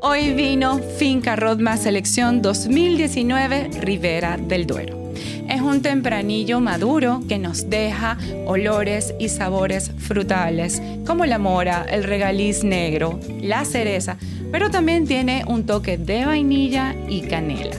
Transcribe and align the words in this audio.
Hoy 0.00 0.32
vino 0.32 0.80
Finca 0.98 1.36
Rodma 1.36 1.76
Selección 1.76 2.42
2019 2.42 3.70
Rivera 3.80 4.36
del 4.36 4.66
Duero. 4.66 5.12
Es 5.48 5.60
un 5.60 5.80
tempranillo 5.80 6.58
maduro 6.58 7.22
que 7.28 7.38
nos 7.38 7.70
deja 7.70 8.18
olores 8.46 9.14
y 9.20 9.28
sabores 9.28 9.92
frutales, 9.96 10.82
como 11.06 11.24
la 11.24 11.38
mora, 11.38 11.86
el 11.88 12.02
regaliz 12.02 12.64
negro, 12.64 13.20
la 13.40 13.64
cereza, 13.64 14.16
pero 14.50 14.70
también 14.70 15.06
tiene 15.06 15.44
un 15.46 15.66
toque 15.66 15.98
de 15.98 16.24
vainilla 16.24 16.96
y 17.08 17.20
canela. 17.20 17.76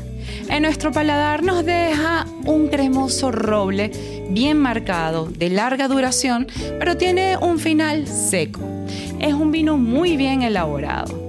En 0.48 0.64
nuestro 0.64 0.94
paladar 0.94 1.44
nos 1.44 1.66
deja 1.66 2.26
un 2.46 2.70
cremoso 2.70 3.34
roble 3.34 3.92
bien 4.30 4.58
marcado, 4.60 5.26
de 5.26 5.50
larga 5.50 5.90
duración, 5.90 6.48
pero 6.80 6.96
tiene 6.96 7.36
un 7.36 7.60
final 7.60 8.08
seco. 8.08 8.62
Es 9.20 9.34
un 9.34 9.52
vino 9.52 9.76
muy 9.76 10.16
bien 10.16 10.42
elaborado. 10.42 11.25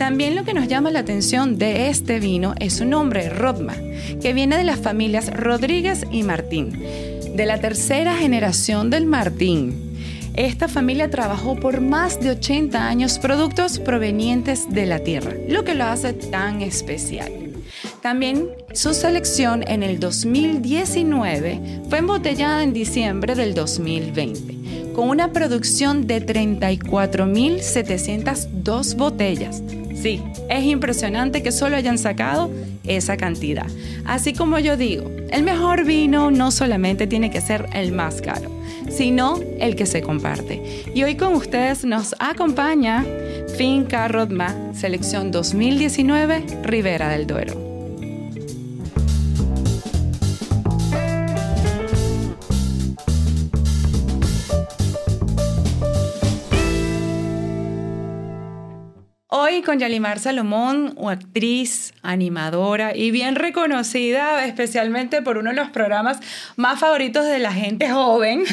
También 0.00 0.34
lo 0.34 0.42
que 0.44 0.54
nos 0.54 0.66
llama 0.66 0.90
la 0.90 1.00
atención 1.00 1.58
de 1.58 1.90
este 1.90 2.20
vino 2.20 2.54
es 2.58 2.72
su 2.72 2.86
nombre, 2.86 3.28
Rodma, 3.28 3.74
que 4.22 4.32
viene 4.32 4.56
de 4.56 4.64
las 4.64 4.80
familias 4.80 5.30
Rodríguez 5.30 6.06
y 6.10 6.22
Martín, 6.22 6.72
de 7.36 7.44
la 7.44 7.60
tercera 7.60 8.16
generación 8.16 8.88
del 8.88 9.04
Martín. 9.04 9.74
Esta 10.32 10.68
familia 10.68 11.10
trabajó 11.10 11.60
por 11.60 11.82
más 11.82 12.18
de 12.18 12.30
80 12.30 12.88
años 12.88 13.18
productos 13.18 13.78
provenientes 13.78 14.72
de 14.72 14.86
la 14.86 15.00
tierra, 15.00 15.34
lo 15.46 15.64
que 15.64 15.74
lo 15.74 15.84
hace 15.84 16.14
tan 16.14 16.62
especial. 16.62 17.30
También 18.00 18.48
su 18.72 18.94
selección 18.94 19.62
en 19.68 19.82
el 19.82 20.00
2019 20.00 21.82
fue 21.90 21.98
embotellada 21.98 22.62
en 22.62 22.72
diciembre 22.72 23.34
del 23.34 23.52
2020, 23.52 24.94
con 24.94 25.10
una 25.10 25.34
producción 25.34 26.06
de 26.06 26.24
34.702 26.24 28.96
botellas, 28.96 29.62
Sí, 30.00 30.22
es 30.48 30.64
impresionante 30.64 31.42
que 31.42 31.52
solo 31.52 31.76
hayan 31.76 31.98
sacado 31.98 32.50
esa 32.84 33.18
cantidad. 33.18 33.66
Así 34.06 34.32
como 34.32 34.58
yo 34.58 34.78
digo, 34.78 35.10
el 35.30 35.42
mejor 35.42 35.84
vino 35.84 36.30
no 36.30 36.50
solamente 36.50 37.06
tiene 37.06 37.30
que 37.30 37.42
ser 37.42 37.68
el 37.74 37.92
más 37.92 38.22
caro, 38.22 38.50
sino 38.88 39.38
el 39.58 39.76
que 39.76 39.84
se 39.84 40.00
comparte. 40.00 40.84
Y 40.94 41.02
hoy 41.02 41.16
con 41.16 41.34
ustedes 41.34 41.84
nos 41.84 42.14
acompaña 42.18 43.04
Finca 43.58 44.08
Rodma, 44.08 44.72
selección 44.72 45.30
2019, 45.30 46.44
Rivera 46.62 47.10
del 47.10 47.26
Duero. 47.26 47.69
Hoy 59.50 59.62
con 59.62 59.80
Yalimar 59.80 60.20
Salomón, 60.20 60.96
actriz, 61.08 61.92
animadora 62.02 62.94
y 62.94 63.10
bien 63.10 63.34
reconocida 63.34 64.44
especialmente 64.44 65.22
por 65.22 65.38
uno 65.38 65.50
de 65.50 65.56
los 65.56 65.70
programas 65.70 66.18
más 66.54 66.78
favoritos 66.78 67.26
de 67.26 67.40
la 67.40 67.52
gente 67.52 67.90
joven. 67.90 68.44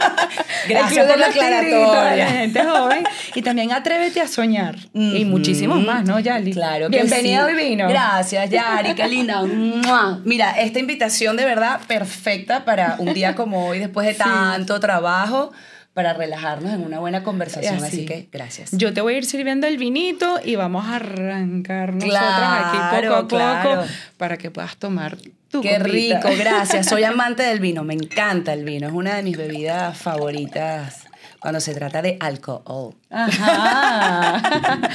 Gracias 0.68 1.06
por 1.06 1.18
la 1.18 1.26
aclaratoria. 1.26 2.16
la 2.16 2.30
gente 2.30 2.64
joven. 2.64 3.04
Y 3.34 3.42
también 3.42 3.70
Atrévete 3.72 4.22
a 4.22 4.28
soñar. 4.28 4.76
Y 4.94 5.26
muchísimos 5.26 5.84
más, 5.84 6.06
¿no, 6.06 6.18
Yali? 6.18 6.54
Claro 6.54 6.88
que 6.88 6.96
Bienvenido 6.96 7.46
sí. 7.46 7.54
vino. 7.54 7.86
Gracias, 7.88 8.48
Yari, 8.48 8.94
qué 8.94 9.08
linda. 9.08 9.42
Mira, 10.24 10.52
esta 10.52 10.78
invitación 10.78 11.36
de 11.36 11.44
verdad 11.44 11.80
perfecta 11.86 12.64
para 12.64 12.96
un 12.98 13.12
día 13.12 13.34
como 13.34 13.68
hoy, 13.68 13.78
después 13.78 14.06
de 14.06 14.14
tanto 14.14 14.80
trabajo 14.80 15.52
para 16.00 16.14
relajarnos 16.14 16.72
en 16.72 16.80
una 16.82 16.98
buena 16.98 17.22
conversación. 17.22 17.84
Así, 17.84 18.06
que 18.06 18.26
gracias. 18.32 18.70
Yo 18.72 18.94
te 18.94 19.02
voy 19.02 19.16
a 19.16 19.18
ir 19.18 19.26
sirviendo 19.26 19.66
el 19.66 19.76
vinito 19.76 20.40
y 20.42 20.56
vamos 20.56 20.86
a 20.86 20.96
arrancar 20.96 21.92
nosotras 21.92 22.24
aquí 22.24 23.06
poco 23.06 23.38
a 23.38 23.62
poco 23.62 23.84
para 24.16 24.38
que 24.38 24.50
puedas 24.50 24.78
tomar 24.78 25.18
tu 25.50 25.60
Qué 25.60 25.78
rico, 25.78 26.26
gracias. 26.38 26.86
Soy 26.86 27.04
amante 27.04 27.42
del 27.42 27.60
vino, 27.60 27.84
me 27.84 27.92
encanta 27.92 28.54
el 28.54 28.64
vino, 28.64 28.86
es 28.86 28.94
una 28.94 29.14
de 29.14 29.22
mis 29.22 29.36
bebidas 29.36 29.98
favoritas 29.98 31.04
cuando 31.38 31.60
se 31.60 31.74
trata 31.74 32.00
de 32.00 32.16
alcohol. 32.18 32.94
Ajá. 33.10 34.40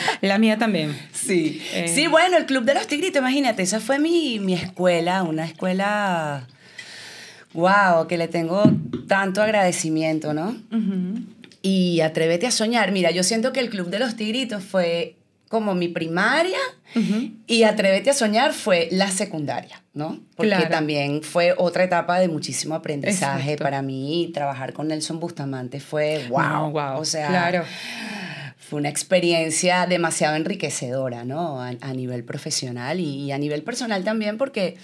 La 0.22 0.40
mía 0.40 0.58
también. 0.58 1.00
Sí. 1.14 1.62
Eh. 1.76 1.88
Sí, 1.88 2.08
bueno, 2.08 2.38
el 2.38 2.48
Club 2.48 2.64
de 2.64 2.74
los 2.74 2.88
Tigritos, 2.88 3.20
imagínate, 3.20 3.62
esa 3.62 3.80
fue 3.80 4.00
mi, 4.00 4.40
mi 4.40 4.56
escuela, 4.56 5.22
una 5.22 5.46
escuela 5.46 6.48
wow, 7.56 8.08
que 8.08 8.18
le 8.18 8.28
tengo 8.28 8.64
tanto 9.08 9.42
agradecimiento, 9.42 10.34
¿no? 10.34 10.56
Y 11.62 12.02
atrévete 12.02 12.46
a 12.46 12.52
soñar. 12.52 12.92
Mira, 12.92 13.12
yo 13.12 13.24
siento 13.24 13.52
que 13.52 13.60
el 13.60 13.70
Club 13.70 13.90
de 13.90 14.00
los 14.00 14.16
Tigritos 14.16 14.64
fue 14.64 15.16
como 15.48 15.74
mi 15.74 15.88
primaria 15.88 16.58
y 17.48 17.64
Atrévete 17.64 18.10
a 18.10 18.14
soñar 18.14 18.54
fue 18.54 18.88
la 18.92 19.10
secundaria, 19.10 19.84
¿no? 19.94 20.20
Porque 20.36 20.68
también 20.70 21.24
fue 21.24 21.54
otra 21.58 21.84
etapa 21.84 22.20
de 22.20 22.28
muchísimo 22.28 22.76
aprendizaje 22.76 23.58
para 23.58 23.82
mí. 23.82 24.32
Trabajar 24.34 24.74
con 24.74 24.88
Nelson 24.88 25.20
Bustamante 25.20 25.80
fue 25.80 26.26
wow, 26.30 26.72
wow. 26.72 27.00
O 27.00 27.06
sea, 27.06 27.28
claro. 27.28 27.64
fue 28.58 28.80
una 28.80 28.90
experiencia 28.90 29.86
demasiado 29.88 30.36
enriquecedora, 30.36 31.26
¿no? 31.26 31.62
A, 31.62 31.94
nivel 31.94 32.24
profesional 32.24 33.00
y 33.00 33.32
a 33.32 33.38
nivel 33.38 33.64
personal 33.64 34.04
también 34.04 34.38
porque 34.38 34.78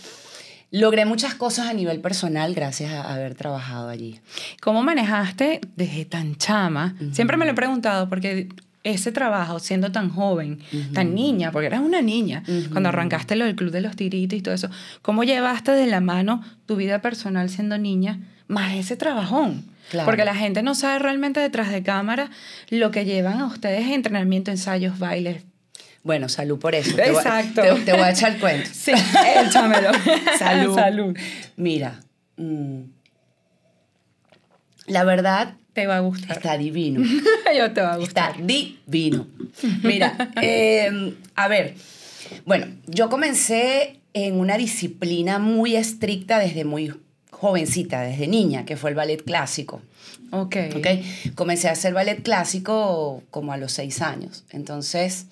logré 0.72 1.06
muchas 1.06 1.36
cosas 1.36 1.68
a 1.68 1.74
nivel 1.74 2.00
personal 2.00 2.54
gracias 2.56 2.92
a 2.94 3.14
haber 3.14 3.36
trabajado 3.36 3.90
allí. 3.90 4.20
¿Cómo 4.62 4.82
manejaste 4.82 5.62
desde 5.76 6.06
tan 6.06 6.36
chama? 6.38 6.96
Siempre 7.12 7.38
me 7.38 7.46
lo 7.46 7.52
he 7.52 7.56
preguntado 7.56 8.10
porque 8.10 8.48
ese 8.84 9.12
trabajo, 9.12 9.60
siendo 9.60 9.92
tan 9.92 10.10
joven, 10.10 10.60
tan 10.94 11.14
niña, 11.14 11.52
porque 11.52 11.68
eras 11.68 11.82
una 11.82 12.02
niña, 12.02 12.44
cuando 12.72 12.90
arrancaste 12.90 13.36
lo 13.36 13.46
del 13.46 13.56
Club 13.56 13.72
de 13.72 13.82
los 13.82 13.96
Tiritos 13.96 14.40
y 14.40 14.42
todo 14.42 14.56
eso, 14.56 14.70
¿cómo 15.02 15.24
llevaste 15.24 15.72
de 15.72 15.86
la 15.86 16.02
mano 16.02 16.42
tu 16.66 16.78
vida 16.78 17.00
personal 17.00 17.50
siendo 17.50 17.78
niña 17.78 18.20
más 18.48 18.74
ese 18.74 18.96
trabajón? 18.96 19.66
Porque 20.06 20.26
la 20.26 20.36
gente 20.36 20.64
no 20.64 20.74
sabe 20.74 21.00
realmente 21.00 21.40
detrás 21.42 21.70
de 21.70 21.84
cámara 21.84 22.32
lo 22.70 22.92
que 22.92 23.06
llevan 23.06 23.40
a 23.40 23.46
ustedes 23.46 23.88
entrenamiento, 23.88 24.50
ensayos, 24.50 24.98
bailes, 24.98 25.44
bueno, 26.04 26.30
salud 26.30 26.60
por 26.60 26.76
eso. 26.76 26.98
Exacto. 26.98 27.62
Te 27.86 27.94
voy, 27.94 28.02
a 28.02 28.12
echar 28.12 28.34
el 28.34 28.40
cuento. 28.40 28.70
Sí, 28.74 28.92
échamelo. 28.92 29.92
salud. 30.40 30.76
Salud. 30.76 31.18
Mira, 31.56 32.00
mm, 32.38 32.82
la 34.88 35.04
verdad... 35.04 35.56
Te 35.74 35.88
va 35.88 35.98
a 35.98 36.00
gustar. 36.02 36.36
Está 36.36 36.58
divino. 36.58 37.02
Yo 37.58 37.72
te 37.72 37.82
va 37.82 37.94
a 37.94 37.98
gustar. 37.98 38.32
Está 38.32 38.44
divino. 38.44 39.26
Mira, 39.84 40.32
em, 40.42 41.16
a 41.36 41.48
ver, 41.48 41.76
bueno, 42.46 42.68
yo 42.88 43.10
comencé 43.10 44.02
en 44.14 44.38
una 44.40 44.58
disciplina 44.58 45.40
muy 45.40 45.76
estricta 45.78 46.40
desde 46.40 46.66
muy 46.66 46.94
jovencita, 47.30 48.02
desde 48.02 48.28
niña, 48.28 48.66
que 48.66 48.76
fue 48.76 48.90
el 48.90 48.96
ballet 48.96 49.24
clásico. 49.24 49.82
Ok. 50.32 50.56
Ok. 50.76 50.88
Comencé 51.36 51.70
a 51.70 51.72
hacer 51.72 51.94
ballet 51.94 52.22
clásico 52.22 53.24
como 53.30 53.54
a 53.54 53.58
los 53.58 53.72
seis 53.72 54.02
años. 54.02 54.44
Entonces, 54.52 55.26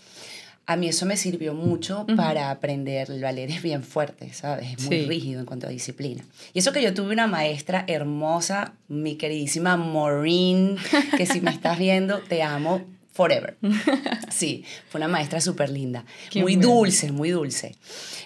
a 0.69 0.75
mí 0.75 0.88
eso 0.88 1.07
me 1.07 1.18
sirvió 1.18 1.56
mucho 1.56 2.06
para 2.16 2.52
aprender. 2.52 3.09
El 3.09 3.24
ballet 3.24 3.50
es 3.50 3.63
bien 3.63 3.81
fuerte, 3.81 4.31
¿sabes? 4.34 4.74
Es 4.78 4.85
muy 4.85 5.03
rígido 5.07 5.40
en 5.40 5.47
cuanto 5.47 5.66
a 5.66 5.72
disciplina. 5.72 6.24
Y 6.53 6.59
eso 6.59 6.72
que 6.72 6.84
yo 6.84 6.94
tuve 6.94 7.12
una 7.12 7.25
maestra 7.25 7.85
hermosa, 7.88 8.74
mi 8.88 9.16
queridísima 9.16 9.78
Maureen, 9.78 10.78
que 11.18 11.25
si 11.25 11.41
me 11.41 11.50
estás 11.50 11.79
viendo, 11.79 12.19
te 12.19 12.44
amo 12.44 12.84
forever. 13.12 13.58
Sí, 14.29 14.63
fue 14.88 15.00
una 15.00 15.08
maestra 15.08 15.41
súper 15.41 15.72
linda. 15.72 16.06
muy 16.35 16.56
dulce, 16.56 17.12
muy 17.12 17.31
dulce. 17.31 17.75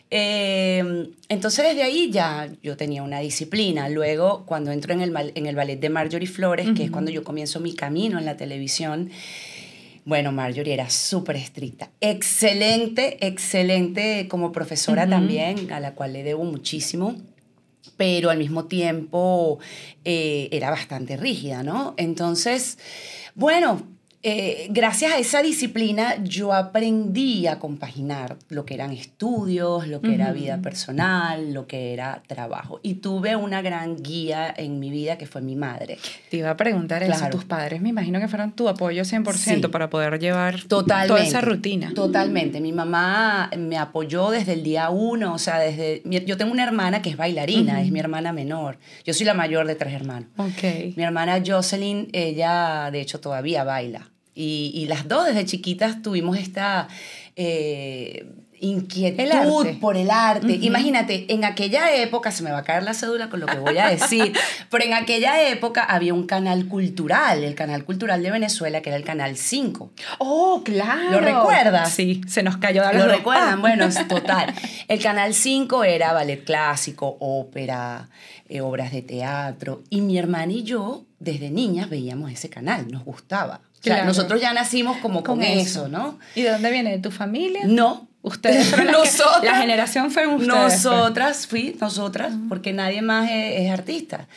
Em, 0.10 1.08
entonces 1.30 1.66
desde 1.66 1.82
ahí 1.82 2.12
ya 2.12 2.50
yo 2.62 2.76
tenía 2.76 3.04
una 3.04 3.20
disciplina. 3.20 3.88
Luego, 3.88 4.44
cuando 4.46 4.72
entro 4.72 4.94
en 4.94 5.00
el, 5.00 5.32
en 5.34 5.46
el 5.46 5.56
ballet 5.56 5.80
de 5.80 5.90
Marjorie 5.90 6.28
Flores, 6.28 6.68
que 6.76 6.84
es 6.84 6.92
cuando 6.92 7.10
yo 7.10 7.24
comienzo 7.24 7.62
mi 7.62 7.74
camino 7.74 8.20
en 8.20 8.26
la 8.26 8.36
televisión, 8.36 9.12
bueno, 10.06 10.32
Marjorie 10.32 10.74
era 10.74 10.90
súper 10.90 11.38
estricta. 11.38 11.90
Excelente, 12.02 13.26
excelente 13.26 14.28
como 14.28 14.52
profesora 14.52 15.08
también, 15.08 15.72
a 15.72 15.80
la 15.80 15.94
cual 15.94 16.14
le 16.14 16.24
debo 16.24 16.44
muchísimo 16.44 17.16
pero 17.98 18.30
al 18.30 18.38
mismo 18.38 18.66
tiempo 18.66 19.60
eh, 20.04 20.50
era 20.52 20.70
bastante 20.70 21.16
rígida, 21.18 21.64
¿no? 21.64 21.94
Entonces, 21.98 22.78
bueno, 23.36 23.84
eh, 24.26 24.68
gracias 24.70 25.12
a 25.12 25.20
esa 25.20 25.42
disciplina 25.42 26.16
yo 26.24 26.54
aprendí 26.54 27.46
a 27.48 27.60
compaginar 27.60 28.38
lo 28.48 28.66
que 28.66 28.74
eran 28.74 28.94
estudios, 28.94 29.90
lo 29.90 30.00
que 30.00 30.16
era 30.16 30.32
vida 30.32 30.62
personal, 30.62 31.54
lo 31.54 31.68
que 31.68 31.92
era 31.92 32.24
trabajo. 32.26 32.80
Y 32.84 32.96
tuve 32.96 33.36
una 33.36 33.62
gran 33.62 34.02
guía 34.02 34.54
en 34.56 34.80
mi 34.80 34.92
vida 34.92 35.18
que 35.18 35.26
fue 35.26 35.42
mi 35.42 35.58
madre. 35.58 35.98
Te 36.30 36.38
iba 36.38 36.50
a 36.50 36.56
preguntar 36.56 37.04
eso, 37.04 37.30
tus 37.30 37.44
padres 37.44 37.82
me 37.82 37.90
imagino 37.90 38.18
que 38.22 38.30
fueron 38.30 38.54
tu 38.54 38.70
apoyo 38.70 39.04
100% 39.04 39.70
para 39.70 39.90
poder 39.90 40.18
llevar 40.20 40.64
toda 40.70 41.06
esa 41.20 41.42
rutina. 41.42 41.94
Totalmente. 41.94 42.62
Mi 42.62 42.72
mamá 42.72 43.52
me 43.58 43.78
apoyó 43.78 44.30
desde 44.30 44.54
el 44.54 44.64
día 44.64 44.90
uno, 44.90 45.34
o 45.34 45.38
sea, 45.38 45.60
desde... 45.60 46.02
Yo 46.26 46.38
tengo 46.38 46.54
una 46.54 46.64
hermana 46.64 47.02
que 47.02 47.10
es 47.10 47.18
bailarina, 47.18 47.82
es 47.82 47.92
mi 47.92 48.00
hermana 48.00 48.32
menor. 48.32 48.78
Yo 49.04 49.14
soy 49.14 49.26
la 49.26 49.34
mayor 49.34 49.68
de 49.68 49.76
tres 49.76 49.94
hermanos. 49.94 50.30
Ok. 50.38 50.96
Mi 50.96 51.04
hermana 51.04 51.44
Jocelyn, 51.46 52.08
ella 52.14 52.90
de 52.90 53.02
hecho 53.02 53.20
todavía 53.20 53.66
baila. 53.66 54.13
Y, 54.36 54.72
y 54.74 54.86
las 54.88 55.08
dos 55.08 55.26
desde 55.26 55.46
chiquitas 55.46 56.02
tuvimos 56.02 56.38
esta 56.38 56.88
eh, 57.36 58.26
inquietud 58.64 59.80
por 59.82 59.98
el 59.98 60.10
arte. 60.10 60.54
Imagínate, 60.62 61.26
en 61.34 61.44
aquella 61.44 61.94
época, 61.96 62.32
se 62.32 62.44
me 62.44 62.52
va 62.52 62.60
a 62.60 62.64
caer 62.64 62.84
la 62.84 62.94
cédula 62.94 63.30
con 63.30 63.42
lo 63.42 63.46
que 63.46 63.58
voy 63.58 63.78
a 63.78 63.90
decir, 63.90 64.34
pero 64.70 64.86
en 64.86 64.94
aquella 64.94 65.50
época 65.50 65.84
había 65.84 66.14
un 66.14 66.26
canal 66.26 66.68
cultural, 66.68 67.44
el 67.44 67.56
canal 67.56 67.84
cultural 67.84 68.24
de 68.24 68.32
Venezuela, 68.32 68.82
que 68.82 68.90
era 68.90 68.98
el 68.98 69.04
canal 69.04 69.36
5. 69.36 69.92
Oh, 70.20 70.62
claro. 70.64 71.12
¿Lo 71.12 71.20
recuerdas? 71.20 71.92
Sí, 71.92 72.22
se 72.28 72.42
nos 72.42 72.58
cayó 72.58 72.88
de 72.88 72.94
¿Lo 72.94 73.08
recuerdan? 73.08 73.62
Bueno, 73.62 73.86
es 73.86 74.08
total. 74.08 74.54
El 74.88 75.02
canal 75.02 75.34
5 75.34 75.84
era 75.84 76.14
ballet 76.14 76.44
clásico, 76.46 77.18
ópera, 77.20 78.08
eh, 78.48 78.62
obras 78.62 78.92
de 78.94 79.02
teatro, 79.02 79.84
y 79.90 80.02
mi 80.02 80.18
hermana 80.18 80.54
y 80.54 80.64
yo, 80.64 81.04
desde 81.20 81.50
niñas, 81.50 81.90
veíamos 81.90 82.32
ese 82.32 82.50
canal, 82.50 82.88
nos 82.90 83.04
gustaba. 83.04 83.62
Claro. 83.84 84.06
nosotros 84.06 84.40
ya 84.42 84.54
nacimos 84.54 84.98
como 84.98 85.24
con, 85.24 85.44
eso. 85.44 85.88
¿no? 85.90 86.18
¿Y 86.36 86.42
de 86.42 86.52
dónde 86.52 86.72
viene? 86.72 86.92
¿De 86.92 87.00
tu 87.00 87.12
familia? 87.12 87.62
No, 87.66 88.08
Ustedes 88.24 88.72
nosotras, 88.92 89.44
la 89.44 89.58
generación 89.58 90.10
fue 90.10 90.26
ustedes. 90.26 90.48
Nosotras, 90.48 91.46
fui, 91.46 91.76
nosotras, 91.80 92.34
porque 92.48 92.72
nadie 92.72 93.02
más 93.02 93.30
es, 93.30 93.70
artista. 93.70 94.28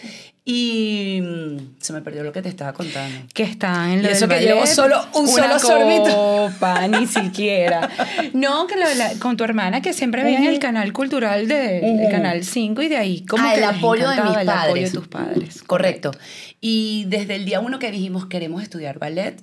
Y 0.49 1.21
mm, 1.23 1.75
se 1.81 1.93
me 1.93 2.03
perdió 2.03 2.23
lo 2.23 2.31
que 2.31 2.41
te 2.41 2.49
estaba 2.49 2.73
contando. 2.73 3.19
Que 3.35 3.43
está 3.43 3.93
en 3.93 4.01
lo 4.01 4.09
y 4.09 4.13
eso 4.13 4.29
que 4.29 4.39
llevo 4.39 4.65
solo 4.65 5.05
un 5.15 5.27
solo 5.27 5.59
sorbito. 5.59 6.53
ni 6.89 7.09
siquiera. 7.09 7.91
No, 8.33 8.69
que 8.69 8.77
con 9.19 9.37
tu 9.37 9.43
hermana 9.43 9.83
que 9.83 9.93
siempre 9.93 10.23
veía 10.23 10.39
en 10.39 10.45
el 10.45 10.61
canal 10.61 10.93
cultural 10.93 11.49
del 11.49 12.09
Canal 12.13 12.45
5 12.45 12.81
y 12.81 12.89
de 12.89 12.97
ahí 12.97 13.27
como 13.27 13.45
ah, 13.45 13.55
que 13.55 13.59
el 13.59 13.65
apoyo 13.65 14.09
de 14.09 14.23
mis 14.23 14.37
el 14.37 14.47
padres. 14.47 14.69
apoyo 14.69 14.85
de 14.85 14.91
tus 14.93 15.09
padres. 15.09 15.63
Correcto. 15.65 16.13
Y 16.61 17.07
desde 17.09 17.35
el 17.35 17.45
día 17.45 17.59
uno 17.59 17.81
que 17.81 17.91
dijimos 17.91 18.27
queremos 18.27 18.63
estudiar 18.63 19.01
ballet, 19.01 19.43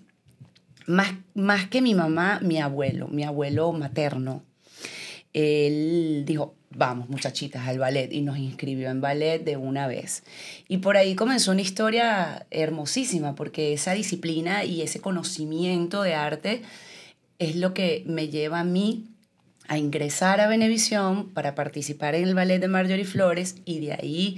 más, 0.85 1.15
más 1.33 1.67
que 1.67 1.81
mi 1.81 1.95
mamá, 1.95 2.39
mi 2.41 2.61
abuelo, 2.61 3.09
mi 3.09 3.23
abuelo 3.23 3.73
materno, 3.73 4.41
él 5.33 6.23
dijo, 6.25 6.55
vamos 6.75 7.09
muchachitas 7.09 7.67
al 7.67 7.79
ballet 7.79 8.11
y 8.11 8.21
nos 8.21 8.37
inscribió 8.37 8.89
en 8.89 9.01
ballet 9.01 9.43
de 9.43 9.57
una 9.57 9.87
vez. 9.87 10.23
Y 10.67 10.77
por 10.77 10.97
ahí 10.97 11.15
comenzó 11.15 11.51
una 11.51 11.61
historia 11.61 12.45
hermosísima 12.51 13.35
porque 13.35 13.73
esa 13.73 13.93
disciplina 13.93 14.63
y 14.63 14.81
ese 14.81 14.99
conocimiento 14.99 16.01
de 16.03 16.15
arte 16.15 16.61
es 17.39 17.55
lo 17.55 17.73
que 17.73 18.03
me 18.05 18.29
lleva 18.29 18.59
a 18.59 18.63
mí 18.63 19.09
a 19.67 19.77
ingresar 19.77 20.41
a 20.41 20.47
Venevisión 20.47 21.29
para 21.29 21.55
participar 21.55 22.15
en 22.15 22.27
el 22.27 22.35
ballet 22.35 22.59
de 22.59 22.67
Marjorie 22.67 23.05
Flores 23.05 23.55
y 23.65 23.79
de 23.79 23.93
ahí 23.93 24.37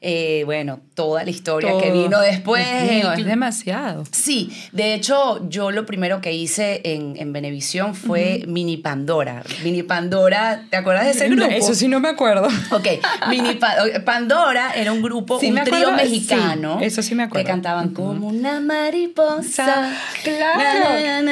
eh, 0.00 0.42
bueno, 0.44 0.80
toda 0.94 1.24
la 1.24 1.30
historia 1.30 1.72
que 1.80 1.90
vino 1.90 2.20
después. 2.20 2.66
es 2.66 3.24
demasiado. 3.24 4.04
Sí, 4.10 4.50
de 4.72 4.94
hecho, 4.94 5.46
yo 5.48 5.70
lo 5.70 5.86
primero 5.86 6.20
que 6.20 6.32
hice 6.32 6.80
en, 6.84 7.16
en 7.16 7.32
Venevisión 7.32 7.94
fue 7.94 8.44
Mini 8.46 8.76
Pandora. 8.76 9.42
Mini 9.64 9.82
Pandora, 9.82 10.64
¿te 10.70 10.76
acuerdas 10.76 11.06
de 11.06 11.10
ese 11.12 11.28
grupo? 11.28 11.50
eso 11.50 11.74
sí 11.74 11.88
no 11.88 12.00
me 12.00 12.08
acuerdo. 12.08 12.48
Ok, 12.70 12.88
Mini 13.30 13.58
Pandora 14.04 14.72
era 14.74 14.92
un 14.92 15.02
grupo, 15.02 15.38
un 15.38 15.54
trío 15.64 15.92
mexicano. 15.92 16.78
eso 16.80 17.02
sí 17.02 17.14
me 17.14 17.24
acuerdo. 17.24 17.44
Que 17.44 17.50
cantaban 17.50 17.90
como 17.90 18.28
una 18.28 18.60
mariposa. 18.60 19.92
Claro. 20.22 21.24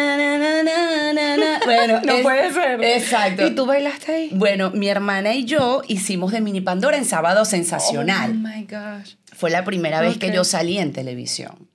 bueno, 1.64 2.00
no 2.04 2.22
puede 2.22 2.52
ser. 2.52 2.82
Exacto. 2.82 3.46
¿Y 3.46 3.50
tú 3.54 3.66
bailaste 3.66 4.12
ahí? 4.12 4.30
Bueno, 4.32 4.70
mi 4.70 4.88
hermana 4.88 5.34
y 5.34 5.44
yo 5.44 5.82
hicimos 5.88 6.32
de 6.32 6.40
Mini 6.40 6.60
Pandora 6.60 6.96
en 6.96 7.04
Sábado 7.04 7.44
Sensacional. 7.44 8.32
Oh 8.32 8.53
my 8.54 8.62
gosh. 8.64 9.14
Fue 9.32 9.50
la 9.50 9.64
primera 9.64 10.00
vez 10.00 10.18
que 10.18 10.32
yo 10.32 10.44
salí 10.44 10.78
en 10.78 10.92
televisión. 10.92 11.68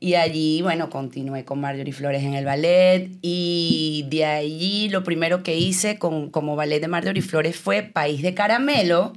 Y 0.00 0.16
allí, 0.16 0.60
bueno, 0.60 0.90
continué 0.90 1.44
con 1.44 1.60
Marjorie 1.60 1.92
Flores 1.92 2.22
en 2.24 2.34
el 2.34 2.44
ballet 2.44 3.10
y 3.22 4.06
de 4.10 4.24
allí 4.24 4.88
lo 4.88 5.02
primero 5.04 5.42
que 5.42 5.56
hice 5.56 5.98
con, 5.98 6.30
como 6.30 6.56
ballet 6.56 6.80
de 6.80 6.88
Marjorie 6.88 7.22
Flores 7.22 7.56
fue 7.56 7.82
País 7.82 8.20
de 8.20 8.34
Caramelo, 8.34 9.14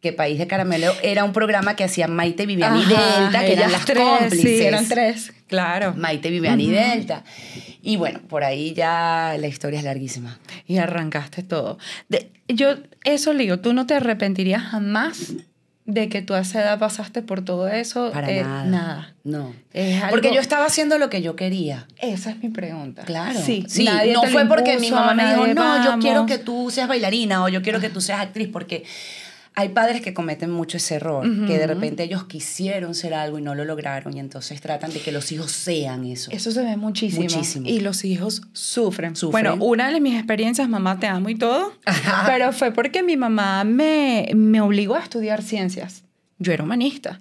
que 0.00 0.12
País 0.12 0.38
de 0.38 0.46
Caramelo 0.46 0.92
era 1.02 1.24
un 1.24 1.32
programa 1.32 1.76
que 1.76 1.84
hacían 1.84 2.16
Maite, 2.16 2.46
Vivian 2.46 2.76
y 2.76 2.84
Delta, 2.86 3.40
que 3.40 3.52
eran 3.52 3.70
las 3.70 3.84
tres, 3.84 4.02
cómplices. 4.02 4.40
Sí, 4.40 4.64
eran 4.64 4.88
tres, 4.88 5.32
claro. 5.46 5.94
Maite, 5.94 6.30
Vivian 6.30 6.60
y 6.60 6.70
Delta. 6.70 7.22
Y 7.82 7.96
bueno, 7.96 8.20
por 8.28 8.42
ahí 8.42 8.72
ya 8.72 9.36
la 9.38 9.46
historia 9.46 9.78
es 9.78 9.84
larguísima. 9.84 10.40
Y 10.66 10.78
arrancaste 10.78 11.42
todo. 11.42 11.78
De, 12.08 12.32
yo, 12.48 12.76
eso 13.04 13.32
le 13.32 13.44
digo, 13.44 13.60
¿tú 13.60 13.74
no 13.74 13.86
te 13.86 13.94
arrepentirías 13.94 14.62
jamás 14.62 15.34
de 15.92 16.08
que 16.08 16.22
tú 16.22 16.34
a 16.34 16.40
esa 16.40 16.60
edad 16.62 16.78
pasaste 16.78 17.22
por 17.22 17.44
todo 17.44 17.68
eso? 17.68 18.10
Para 18.12 18.30
Eh, 18.30 18.42
nada. 18.42 18.64
Nada. 18.64 19.14
No. 19.24 19.52
Algo- 19.74 20.10
Porque 20.10 20.32
yo 20.34 20.40
estaba 20.40 20.64
haciendo 20.66 20.98
lo 20.98 21.10
que 21.10 21.20
yo 21.22 21.36
quería. 21.36 21.86
Esa 21.98 22.30
es 22.30 22.38
mi 22.42 22.48
pregunta. 22.48 23.02
Claro. 23.02 23.38
Sí, 23.40 23.64
Sí, 23.68 23.84
nadie 23.84 24.12
no 24.12 24.22
fue 24.24 24.46
porque 24.46 24.78
mi 24.78 24.90
mamá 24.90 25.14
me 25.14 25.26
dijo, 25.28 25.46
no, 25.48 25.84
yo 25.84 25.98
quiero 26.00 26.20
vamos". 26.22 26.30
que 26.32 26.38
tú 26.38 26.70
seas 26.70 26.88
bailarina 26.88 27.42
o 27.44 27.48
yo 27.48 27.62
quiero 27.62 27.80
que 27.80 27.90
tú 27.90 28.00
seas 28.00 28.20
actriz, 28.20 28.48
porque 28.52 28.84
hay 29.60 29.68
padres 29.68 30.00
que 30.00 30.14
cometen 30.14 30.50
mucho 30.50 30.78
ese 30.78 30.94
error, 30.94 31.22
que 31.46 31.58
de 31.58 31.66
repente 31.66 32.02
ellos 32.02 32.24
quisieron 32.24 32.94
ser 32.94 33.12
algo 33.12 33.38
y 33.38 33.42
no 33.42 33.54
lo 33.54 33.64
lograron 33.64 34.16
y 34.16 34.20
entonces 34.20 34.60
tratan 34.60 34.90
de 34.92 35.00
que 35.00 35.12
los 35.12 35.30
hijos 35.32 35.52
sean 35.52 36.06
eso. 36.06 36.30
Eso 36.32 36.50
se 36.50 36.62
ve 36.62 36.76
muchísimo. 36.78 37.22
Muchísimo. 37.22 37.68
Y 37.68 37.80
los 37.80 38.04
hijos 38.04 38.42
sufren. 38.54 39.16
Sufren. 39.16 39.44
Bueno, 39.44 39.62
una 39.62 39.92
de 39.92 40.00
mis 40.00 40.14
experiencias, 40.14 40.66
mamá 40.68 40.98
te 40.98 41.06
amo 41.06 41.28
y 41.28 41.34
todo, 41.34 41.74
pero 42.26 42.52
fue 42.52 42.72
porque 42.72 43.02
mi 43.02 43.18
mamá 43.18 43.64
me, 43.64 44.30
me 44.34 44.62
obligó 44.62 44.94
a 44.94 45.00
estudiar 45.00 45.42
ciencias. 45.42 46.04
Yo 46.38 46.52
era 46.52 46.64
humanista. 46.64 47.20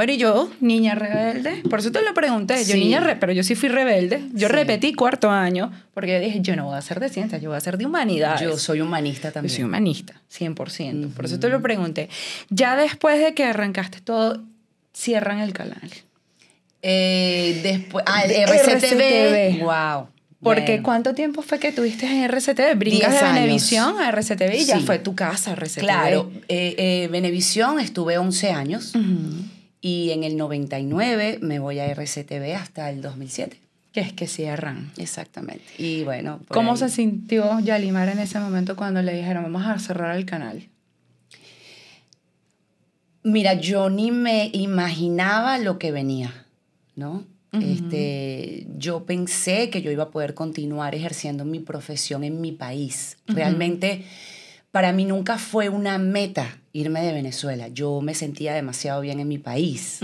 Bueno, 0.00 0.14
y 0.14 0.16
yo, 0.16 0.50
niña 0.60 0.94
rebelde, 0.94 1.62
por 1.68 1.80
eso 1.80 1.92
te 1.92 2.00
lo 2.00 2.14
pregunté, 2.14 2.56
yo 2.64 2.72
Sí. 2.72 2.80
niña, 2.80 3.00
re- 3.00 3.16
pero 3.16 3.34
yo 3.34 3.42
sí 3.42 3.54
fui 3.54 3.68
rebelde. 3.68 4.22
Yo 4.32 4.48
Sí. 4.48 4.54
repetí 4.54 4.94
cuarto 4.94 5.28
año 5.28 5.70
porque 5.92 6.14
yo 6.14 6.20
dije, 6.20 6.40
yo 6.40 6.56
no 6.56 6.64
voy 6.64 6.78
a 6.78 6.80
ser 6.80 7.00
de 7.00 7.10
ciencias, 7.10 7.42
yo 7.42 7.50
voy 7.50 7.58
a 7.58 7.60
ser 7.60 7.76
de 7.76 7.84
humanidades. 7.84 8.40
Yo 8.40 8.56
soy 8.56 8.80
humanista 8.80 9.28
Yo 9.28 9.32
también. 9.34 9.54
soy 9.54 9.64
humanista, 9.64 10.14
100%. 10.30 11.08
Por 11.14 11.26
eso 11.26 11.38
te 11.38 11.50
lo 11.50 11.60
pregunté. 11.60 12.08
Ya 12.48 12.76
después 12.76 13.20
de 13.20 13.34
que 13.34 13.44
arrancaste 13.44 14.00
todo, 14.00 14.42
cierran 14.94 15.40
el 15.40 15.52
canal. 15.52 15.90
Eh, 16.80 17.60
después, 17.62 18.02
ah, 18.08 18.22
el 18.22 18.30
RCTV. 18.30 19.58
RCTV. 19.58 19.62
Wow. 19.64 20.08
Porque 20.42 20.62
Bueno. 20.62 20.82
¿cuánto 20.82 21.14
tiempo 21.14 21.42
fue 21.42 21.58
que 21.58 21.72
tuviste 21.72 22.06
en 22.06 22.24
RCTV? 22.24 22.74
Brincas 22.74 23.12
de 23.12 23.18
años. 23.18 23.34
Venevisión 23.34 24.00
a 24.00 24.08
RCTV 24.08 24.56
y 24.56 24.64
ya 24.64 24.78
Sí. 24.78 24.86
fue 24.86 24.98
tu 24.98 25.14
casa 25.14 25.52
RCTV. 25.52 25.80
Claro, 25.84 26.32
eh, 26.48 26.74
eh, 26.78 27.08
Venevisión 27.12 27.78
estuve 27.78 28.16
11 28.16 28.50
años 28.50 28.94
Ujú. 28.94 29.44
Y 29.80 30.10
en 30.10 30.24
el 30.24 30.36
99 30.36 31.38
me 31.40 31.58
voy 31.58 31.78
a 31.78 31.86
RCTV 31.86 32.54
hasta 32.56 32.90
el 32.90 33.02
2007. 33.02 33.58
Que 33.92 34.00
es 34.00 34.12
que 34.12 34.28
cierran. 34.28 34.92
Exactamente. 34.98 35.64
Y 35.76 36.04
bueno, 36.04 36.40
¿Cómo 36.48 36.72
ahí. 36.72 36.78
se 36.78 36.88
sintió 36.88 37.58
Yalimar 37.58 38.08
en 38.08 38.20
ese 38.20 38.38
momento 38.38 38.76
cuando 38.76 39.02
le 39.02 39.14
dijeron 39.14 39.42
vamos 39.42 39.66
a 39.66 39.78
cerrar 39.78 40.16
el 40.16 40.26
canal? 40.26 40.68
Mira, 43.22 43.54
yo 43.54 43.90
ni 43.90 44.12
me 44.12 44.50
imaginaba 44.52 45.58
lo 45.58 45.78
que 45.78 45.92
venía, 45.92 46.46
¿no? 46.94 47.24
este, 47.52 48.66
yo 48.78 49.04
pensé 49.04 49.70
que 49.70 49.82
yo 49.82 49.90
iba 49.90 50.04
a 50.04 50.10
poder 50.10 50.34
continuar 50.34 50.94
ejerciendo 50.94 51.44
mi 51.44 51.58
profesión 51.58 52.22
en 52.22 52.40
mi 52.40 52.52
país. 52.52 53.16
Realmente, 53.26 54.04
para 54.70 54.92
mí 54.92 55.04
nunca 55.04 55.38
fue 55.38 55.68
una 55.68 55.98
meta 55.98 56.58
irme 56.72 57.02
de 57.02 57.12
Venezuela. 57.12 57.68
Yo 57.68 58.00
me 58.00 58.14
sentía 58.14 58.54
demasiado 58.54 59.00
bien 59.00 59.20
en 59.20 59.28
mi 59.28 59.38
país. 59.38 60.00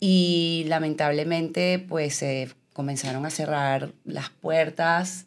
Y 0.00 0.64
lamentablemente, 0.68 1.78
pues 1.78 2.24
comenzaron 2.72 3.24
a 3.24 3.30
cerrar 3.30 3.92
las 4.04 4.30
puertas, 4.30 5.26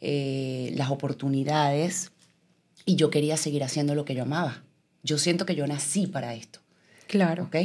eh, 0.00 0.72
las 0.74 0.90
oportunidades, 0.90 2.10
y 2.84 2.96
yo 2.96 3.10
quería 3.10 3.36
seguir 3.36 3.62
haciendo 3.62 3.94
lo 3.94 4.04
que 4.04 4.14
yo 4.14 4.22
amaba. 4.22 4.62
Yo 5.02 5.16
siento 5.18 5.46
que 5.46 5.54
yo 5.54 5.66
nací 5.66 6.06
para 6.06 6.34
esto, 6.34 6.60
Claro. 7.06 7.44
¿ok? 7.44 7.56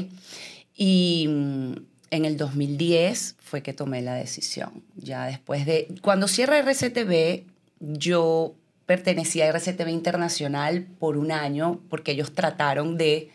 Y 0.76 1.26
mm, 1.30 1.74
en 2.12 2.26
el 2.26 2.38
2010 2.38 3.36
fue 3.40 3.62
que 3.64 3.74
tomé 3.74 4.02
la 4.02 4.14
decisión. 4.16 4.84
Ya 4.96 5.26
después 5.26 5.66
de... 5.66 5.88
Cuando 6.02 6.28
cierra 6.28 6.60
RCTV, 6.60 7.44
yo 7.80 8.56
pertenecía 8.86 9.46
a 9.46 9.48
RCTV 9.50 9.90
Internacional 9.90 10.86
por 11.00 11.18
un 11.18 11.32
año 11.32 11.80
porque 11.90 12.12
ellos 12.12 12.34
trataron 12.34 12.98
de 12.98 13.32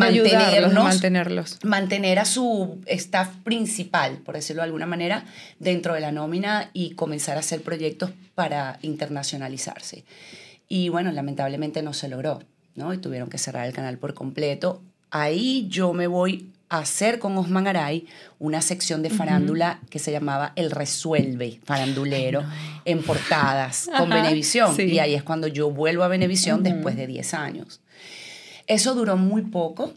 ayudarlos, 0.00 0.72
mantenernos 0.72 0.84
mantenerlos. 0.84 1.58
mantener 1.62 2.18
a 2.18 2.24
su 2.24 2.80
staff 2.86 3.28
principal, 3.42 4.18
por 4.18 4.34
decirlo 4.34 4.62
de 4.62 4.66
alguna 4.66 4.86
manera, 4.86 5.24
dentro 5.58 5.94
de 5.94 6.00
la 6.00 6.12
nómina 6.12 6.70
y 6.72 6.94
comenzar 6.94 7.36
a 7.36 7.40
hacer 7.40 7.62
proyectos 7.62 8.10
para 8.34 8.78
internacionalizarse. 8.82 10.04
Y 10.68 10.88
bueno, 10.88 11.12
lamentablemente 11.12 11.82
no 11.82 11.92
se 11.92 12.08
logró, 12.08 12.42
¿no? 12.74 12.94
Y 12.94 12.98
tuvieron 12.98 13.28
que 13.28 13.38
cerrar 13.38 13.66
el 13.66 13.74
canal 13.74 13.98
por 13.98 14.14
completo. 14.14 14.82
Ahí 15.10 15.66
yo 15.68 15.92
me 15.92 16.06
voy 16.06 16.50
hacer 16.68 17.18
con 17.18 17.36
Osman 17.38 17.66
Aray 17.66 18.06
una 18.38 18.60
sección 18.62 19.02
de 19.02 19.10
farándula 19.10 19.80
que 19.90 19.98
se 19.98 20.10
llamaba 20.10 20.52
El 20.56 20.70
Resuelve 20.70 21.60
Farandulero 21.64 22.42
en 22.84 23.02
portadas 23.02 23.86
con 23.98 24.12
Ajá, 24.12 24.22
Venevisión. 24.22 24.74
sí. 24.74 24.84
Y 24.84 24.98
ahí 24.98 25.14
es 25.14 25.22
cuando 25.22 25.46
yo 25.46 25.70
vuelvo 25.70 26.02
a 26.02 26.08
Venevisión 26.08 26.62
después 26.62 26.96
de 26.96 27.06
10 27.06 27.34
años. 27.34 27.80
Eso 28.66 28.94
duró 28.94 29.16
muy 29.16 29.42
poco 29.42 29.92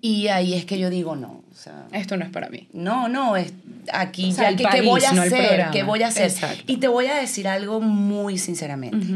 Y 0.00 0.28
ahí 0.28 0.54
es 0.54 0.64
que 0.66 0.78
yo 0.78 0.90
digo, 0.90 1.16
no, 1.16 1.42
o 1.50 1.54
sea, 1.54 1.86
Esto 1.92 2.16
no 2.16 2.24
es 2.24 2.30
para 2.30 2.48
mí. 2.50 2.68
no, 2.72 3.08
no, 3.08 3.36
es 3.36 3.52
aquí 3.92 4.30
O 4.30 4.32
sea, 4.32 4.50
ya, 4.50 4.68
el 4.68 4.74
¿qué, 4.74 4.82
voy 4.82 5.04
a 5.04 5.12
no 5.12 5.22
hacer? 5.22 5.66
¿Qué 5.72 5.82
voy 5.84 6.02
a 6.02 6.08
hacer? 6.08 6.26
Exacto. 6.30 6.64
Y 6.66 6.76
te 6.78 6.88
voy 6.88 7.06
a 7.06 7.14
decir 7.14 7.48
algo 7.48 7.80
muy 7.80 8.36
sinceramente. 8.36 9.06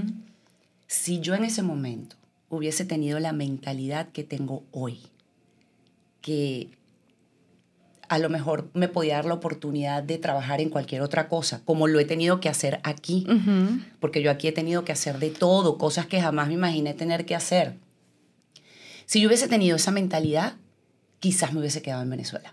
Si 0.87 1.21
yo 1.21 1.35
en 1.35 1.45
ese 1.45 1.63
momento 1.63 2.17
hubiese 2.49 2.85
tenido 2.85 3.19
la 3.21 3.33
mentalidad 3.33 4.09
que 4.09 4.25
tengo 4.25 4.63
hoy, 4.73 5.01
que 6.21 6.71
a 8.09 8.19
lo 8.19 8.29
mejor 8.29 8.69
me 8.75 8.89
podía 8.89 9.17
dar 9.17 9.25
la 9.27 9.35
oportunidad 9.35 10.03
de 10.03 10.19
trabajar 10.19 10.61
en 10.61 10.69
cualquier 10.69 11.01
otra 11.03 11.29
cosa, 11.29 11.61
como 11.65 11.87
lo 11.87 12.01
he 12.01 12.05
tenido 12.05 12.41
que 12.41 12.49
hacer 12.49 12.81
aquí, 12.83 13.25
porque 14.01 14.21
yo 14.21 14.31
aquí 14.33 14.49
he 14.49 14.53
tenido 14.53 14.85
que 14.85 14.91
hacer 14.93 15.19
de 15.21 15.31
todo, 15.31 15.79
cosas 15.79 16.07
que 16.07 16.21
jamás 16.21 16.49
me 16.49 16.55
imaginé 16.55 16.93
tener 16.95 17.25
que 17.25 17.37
hacer. 17.37 17.75
Si 19.07 19.21
yo 19.21 19.29
hubiese 19.29 19.47
tenido 19.49 19.77
esa 19.77 19.93
mentalidad, 19.93 20.55
quizás 21.21 21.53
me 21.53 21.61
hubiese 21.61 21.83
quedado 21.83 22.03
en 22.03 22.11
Venezuela. 22.11 22.53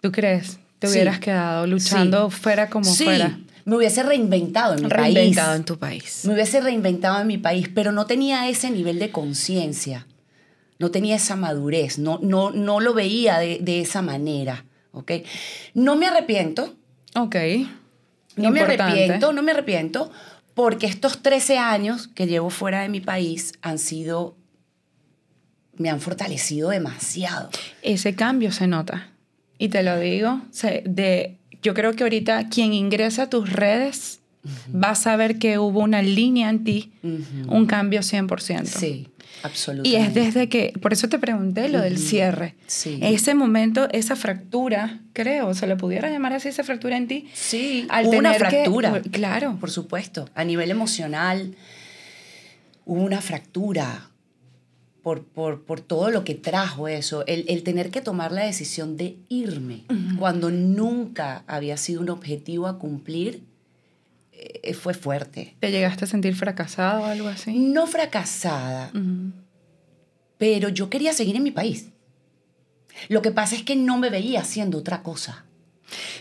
¿Tú 0.00 0.12
crees? 0.12 0.58
Te 0.78 0.86
Sí. 0.86 0.92
hubieras 0.94 1.18
quedado 1.18 1.66
luchando 1.66 2.30
fuera 2.30 2.68
como 2.70 2.84
sí, 2.84 3.04
fuera. 3.04 3.38
me 3.64 3.76
hubiese 3.76 4.02
reinventado 4.04 4.74
en 4.74 4.82
mi 4.84 4.88
Reinventado 4.88 5.48
país. 5.48 5.58
en 5.58 5.64
tu 5.64 5.78
país. 5.78 6.20
Me 6.24 6.34
hubiese 6.34 6.60
reinventado 6.60 7.20
en 7.20 7.26
mi 7.26 7.38
país, 7.38 7.68
pero 7.74 7.90
no 7.90 8.06
tenía 8.06 8.48
ese 8.48 8.70
nivel 8.70 8.98
de 9.00 9.10
conciencia, 9.10 10.06
no 10.78 10.90
tenía 10.90 11.16
esa 11.16 11.36
madurez, 11.36 11.98
no, 11.98 12.18
no, 12.22 12.50
no 12.50 12.80
lo 12.80 12.94
veía 12.94 13.38
de, 13.38 13.58
de 13.60 13.80
esa 13.80 14.02
manera, 14.02 14.64
¿ok? 14.92 15.12
No 15.74 15.96
me 15.96 16.06
arrepiento, 16.06 16.74
Ok. 17.14 17.36
no 18.36 18.50
me 18.50 18.60
arrepiento, 18.60 19.32
no 19.32 19.42
me 19.42 19.52
arrepiento, 19.52 20.10
porque 20.54 20.86
estos 20.86 21.22
13 21.22 21.58
años 21.58 22.08
que 22.08 22.26
llevo 22.26 22.50
fuera 22.50 22.82
de 22.82 22.88
mi 22.88 23.00
país 23.00 23.52
han 23.62 23.78
sido, 23.78 24.36
me 25.76 25.90
han 25.90 26.00
fortalecido 26.00 26.70
demasiado. 26.70 27.50
Ese 27.82 28.14
cambio 28.14 28.52
se 28.52 28.66
nota. 28.66 29.10
Y 29.58 29.68
te 29.68 29.82
lo 29.82 29.98
digo, 29.98 30.40
de, 30.84 31.38
yo 31.62 31.74
creo 31.74 31.92
que 31.94 32.02
ahorita 32.02 32.48
quien 32.48 32.72
ingresa 32.72 33.24
a 33.24 33.30
tus 33.30 33.50
redes 33.52 34.20
va 34.74 34.90
a 34.90 34.94
saber 34.94 35.38
que 35.38 35.58
hubo 35.58 35.80
una 35.80 36.02
línea 36.02 36.50
en 36.50 36.64
ti, 36.64 36.92
Ujú. 37.02 37.54
un 37.54 37.66
cambio 37.66 38.00
100%. 38.00 38.64
Sí, 38.66 39.08
absolutamente. 39.44 39.88
Y 39.98 40.02
es 40.02 40.14
desde 40.14 40.48
que, 40.48 40.72
por 40.82 40.92
eso 40.92 41.08
te 41.08 41.18
pregunté 41.18 41.68
lo 41.68 41.80
del 41.80 41.98
cierre. 41.98 42.54
Sí. 42.66 42.98
Ese 43.02 43.34
momento, 43.34 43.88
esa 43.92 44.16
fractura, 44.16 45.00
creo, 45.12 45.54
se 45.54 45.66
le 45.66 45.76
pudiera 45.76 46.10
llamar 46.10 46.32
así, 46.32 46.48
esa 46.48 46.64
fractura 46.64 46.96
en 46.96 47.06
ti. 47.06 47.28
Sí, 47.34 47.86
Al 47.90 48.06
hubo 48.06 48.18
una 48.18 48.32
que- 48.32 48.38
fractura. 48.38 49.00
claro. 49.12 49.56
Por 49.60 49.70
supuesto. 49.70 50.28
A 50.34 50.44
nivel 50.44 50.70
emocional, 50.70 51.54
hubo 52.84 53.00
una 53.02 53.20
fractura 53.20 54.10
por, 55.02 55.24
por, 55.24 55.64
por 55.64 55.80
todo 55.80 56.10
lo 56.10 56.24
que 56.24 56.34
trajo 56.34 56.88
eso. 56.88 57.24
El, 57.26 57.44
el 57.48 57.62
tener 57.62 57.90
que 57.90 58.00
tomar 58.00 58.32
la 58.32 58.44
decisión 58.44 58.96
de 58.96 59.18
irme 59.28 59.84
cuando 60.18 60.50
nunca 60.50 61.44
había 61.46 61.76
sido 61.76 62.00
un 62.00 62.08
objetivo 62.08 62.66
a 62.66 62.78
cumplir 62.78 63.42
eh, 64.36 64.74
fue 64.74 64.94
fuerte. 64.94 65.56
¿Te 65.60 65.70
llegaste 65.70 66.04
a 66.04 66.08
sentir 66.08 66.34
fracasado 66.34 67.02
o 67.02 67.04
algo 67.04 67.28
así? 67.28 67.58
No 67.58 67.86
fracasada, 67.86 68.90
pero 70.38 70.68
yo 70.68 70.90
quería 70.90 71.12
seguir 71.12 71.36
en 71.36 71.42
mi 71.42 71.50
país. 71.50 71.90
Lo 73.08 73.22
que 73.22 73.30
pasa 73.30 73.56
es 73.56 73.62
que 73.62 73.76
no 73.76 73.98
me 73.98 74.10
veía 74.10 74.40
haciendo 74.40 74.78
otra 74.78 75.02
cosa. 75.02 75.44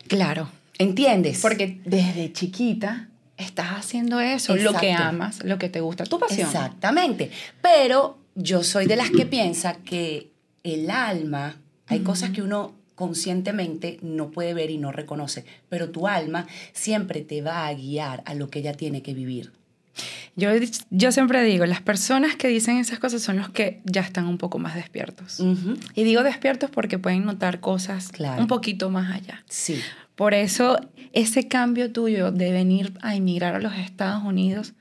Claro. 0.07 0.49
¿Entiendes? 0.77 1.39
Porque 1.41 1.81
desde 1.85 2.33
chiquita 2.33 3.09
estás 3.37 3.71
haciendo 3.71 4.19
eso, 4.19 4.55
lo 4.55 4.73
que 4.73 4.91
amas, 4.91 5.43
lo 5.43 5.57
que 5.57 5.69
te 5.69 5.81
gusta, 5.81 6.03
tu 6.05 6.19
pasión. 6.19 6.47
Exactamente. 6.47 7.31
Pero 7.61 8.17
yo 8.35 8.63
soy 8.63 8.87
de 8.87 8.95
las 8.95 9.11
que 9.11 9.25
piensa 9.25 9.75
que 9.75 10.31
el 10.63 10.89
alma, 10.89 11.57
hay 11.87 11.99
cosas 11.99 12.31
que 12.31 12.41
uno 12.41 12.75
conscientemente 12.95 13.97
no 14.01 14.29
puede 14.31 14.53
ver 14.53 14.69
y 14.71 14.77
no 14.77 14.91
reconoce, 14.91 15.45
pero 15.69 15.89
tu 15.89 16.07
alma 16.07 16.47
siempre 16.73 17.21
te 17.21 17.41
va 17.41 17.67
a 17.67 17.73
guiar 17.73 18.23
a 18.25 18.33
lo 18.35 18.49
que 18.49 18.59
ella 18.59 18.73
tiene 18.73 19.01
que 19.01 19.13
vivir. 19.13 19.51
Yo, 20.35 20.49
yo 20.89 21.11
siempre 21.11 21.43
digo, 21.43 21.65
las 21.67 21.81
personas 21.81 22.35
que 22.35 22.47
dicen 22.47 22.77
esas 22.77 22.97
cosas 22.97 23.21
son 23.21 23.37
los 23.37 23.49
que 23.49 23.81
ya 23.85 24.01
están 24.01 24.25
un 24.25 24.39
poco 24.39 24.57
más 24.57 24.73
despiertos. 24.73 25.39
Y 25.93 26.03
digo 26.03 26.23
despiertos 26.23 26.71
porque 26.71 26.97
pueden 26.97 27.25
notar 27.25 27.59
cosas 27.59 28.09
Claro. 28.09 28.41
un 28.41 28.47
poquito 28.47 28.89
más 28.89 29.11
allá. 29.13 29.43
Sí, 29.47 29.79
Por 30.15 30.33
eso, 30.33 30.79
ese 31.11 31.47
cambio 31.47 31.91
tuyo 31.91 32.31
de 32.31 32.51
venir 32.51 32.93
a 33.01 33.15
emigrar 33.15 33.55
a 33.55 33.59
los 33.59 33.73
Estados 33.75 34.23
Unidos, 34.23 34.73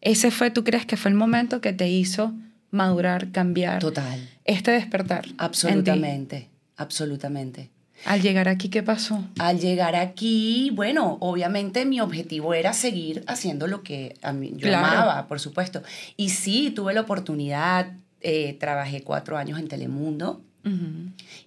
ese 0.00 0.30
fue, 0.30 0.50
¿tú 0.50 0.62
crees 0.64 0.86
que 0.86 0.96
fue 0.96 1.10
el 1.10 1.16
momento 1.16 1.60
que 1.60 1.72
te 1.72 1.88
hizo 1.88 2.32
madurar, 2.70 3.30
cambiar? 3.32 3.80
total. 3.80 4.28
Este 4.44 4.70
despertar. 4.72 5.24
Absolutamente, 5.38 6.48
absolutamente. 6.82 7.70
Al 8.04 8.20
llegar 8.20 8.48
aquí, 8.48 8.68
¿qué 8.68 8.82
pasó? 8.82 9.24
Al 9.38 9.60
llegar 9.60 9.94
aquí, 9.94 10.70
bueno, 10.74 11.18
obviamente 11.20 11.84
mi 11.86 12.00
objetivo 12.00 12.52
era 12.52 12.72
seguir 12.72 13.22
haciendo 13.28 13.68
lo 13.68 13.82
que 13.84 14.16
a 14.22 14.32
mí, 14.32 14.50
yo 14.56 14.66
Claro. 14.68 14.86
amaba, 15.02 15.28
por 15.28 15.38
supuesto. 15.38 15.82
Y 16.16 16.30
sí, 16.30 16.72
tuve 16.74 16.94
la 16.94 17.02
oportunidad, 17.02 17.92
eh, 18.20 18.56
trabajé 18.58 19.02
cuatro 19.02 19.36
años 19.38 19.58
en 19.60 19.68
Telemundo, 19.68 20.42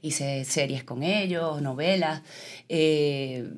hice 0.01 0.45
series 0.45 0.83
con 0.83 1.03
ellos, 1.03 1.61
novelas. 1.61 2.21
eh, 2.69 3.49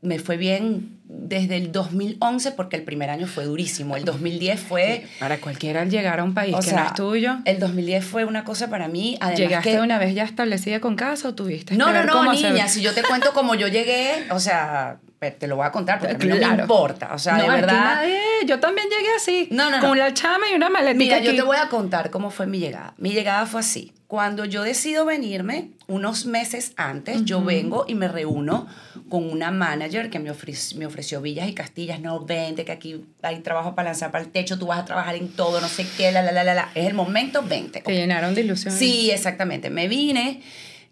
me 0.00 0.18
fue 0.18 0.36
bien 0.36 0.98
desde 1.32 1.56
el 1.56 1.72
2011 1.72 2.52
porque 2.52 2.76
el 2.76 2.82
primer 2.82 3.08
año 3.08 3.26
fue 3.26 3.44
durísimo. 3.44 3.96
El 3.96 4.04
2010 4.04 4.60
fue... 4.60 5.06
Para 5.18 5.38
cualquiera 5.38 5.80
al 5.82 5.90
llegar 5.90 6.20
a 6.20 6.24
un 6.24 6.34
país 6.34 6.54
O 6.54 6.58
que 6.58 6.64
sea, 6.66 6.80
no 6.82 6.86
es 6.88 6.94
tuyo, 6.94 7.38
El 7.46 7.58
2010 7.58 8.04
fue 8.04 8.24
una 8.26 8.44
cosa 8.44 8.68
para 8.68 8.88
mí. 8.88 9.16
Además 9.20 9.38
¿llegaste 9.38 9.70
que, 9.72 9.80
una 9.80 9.98
vez 9.98 10.14
ya 10.14 10.24
establecida 10.24 10.80
con 10.80 10.94
casa 10.96 11.28
o 11.28 11.34
tuviste 11.34 11.74
No, 11.76 11.86
que 11.86 11.92
no, 11.92 11.98
ver 11.98 12.06
no, 12.06 12.12
cómo 12.12 12.32
niña, 12.32 12.64
hacer- 12.64 12.68
si 12.68 12.82
yo 12.82 12.92
te 12.92 13.02
cuento 13.02 13.32
cómo 13.32 13.54
yo 13.54 13.68
llegué, 13.68 14.26
o 14.30 14.38
sea, 14.40 14.98
te 15.30 15.46
lo 15.46 15.56
voy 15.56 15.66
a 15.66 15.70
contar 15.72 15.98
porque 16.00 16.14
a 16.14 16.18
mí 16.18 16.26
no 16.26 16.34
me 16.34 16.40
Claro. 16.40 16.62
importa. 16.62 17.10
O 17.14 17.18
sea, 17.18 17.36
No, 17.36 17.44
de 17.44 17.48
verdad... 17.50 17.94
nadie- 18.02 18.18
yo 18.46 18.58
también 18.58 18.88
llegué 18.88 19.08
así, 19.16 19.48
No, 19.52 19.70
no, 19.70 19.78
con 19.80 19.96
la 19.98 20.12
chama 20.12 20.46
y 20.50 20.54
una 20.56 20.68
maletica 20.68 21.04
Mira, 21.04 21.18
yo 21.20 21.30
aquí. 21.30 21.36
te 21.38 21.42
voy 21.44 21.56
a 21.56 21.68
contar 21.68 22.10
cómo 22.10 22.30
fue 22.30 22.46
mi 22.46 22.58
llegada. 22.58 22.94
Mi 22.98 23.10
llegada 23.12 23.46
fue 23.46 23.60
así. 23.60 23.92
Cuando 24.08 24.44
yo 24.44 24.62
decido 24.62 25.06
venirme, 25.06 25.70
unos 25.86 26.26
meses 26.26 26.72
antes, 26.76 27.24
yo 27.24 27.42
vengo 27.42 27.86
y 27.88 27.94
me 27.94 28.08
reúno 28.08 28.66
con 29.08 29.30
una 29.30 29.50
manager 29.50 30.10
que 30.10 30.18
me, 30.18 30.30
ofrec- 30.30 30.74
me 30.76 30.84
ofreció 30.84 31.22
villas 31.22 31.48
y 31.48 31.54
castillas. 31.54 31.98
No, 32.00 32.20
vente, 32.20 32.66
que 32.66 32.72
aquí 32.72 33.06
hay 33.22 33.38
trabajo 33.40 33.74
para 33.74 33.88
lanzar 33.88 34.10
para 34.10 34.22
el 34.22 34.30
techo, 34.30 34.58
tú 34.58 34.66
vas 34.66 34.80
a 34.80 34.84
trabajar 34.84 35.14
en 35.14 35.28
todo, 35.28 35.62
no 35.62 35.68
sé 35.68 35.86
qué, 35.96 36.12
la, 36.12 36.20
la, 36.22 36.30
la, 36.32 36.44
la, 36.44 36.52
la. 36.54 36.68
Es 36.74 36.86
el 36.86 36.92
momento, 36.94 37.42
vente. 37.42 37.80
Te 37.80 37.94
llenaron 37.94 38.34
de 38.34 38.42
ilusiones. 38.42 38.78
Sí, 38.78 39.10
exactamente. 39.10 39.70
Me 39.70 39.88
vine. 39.88 40.42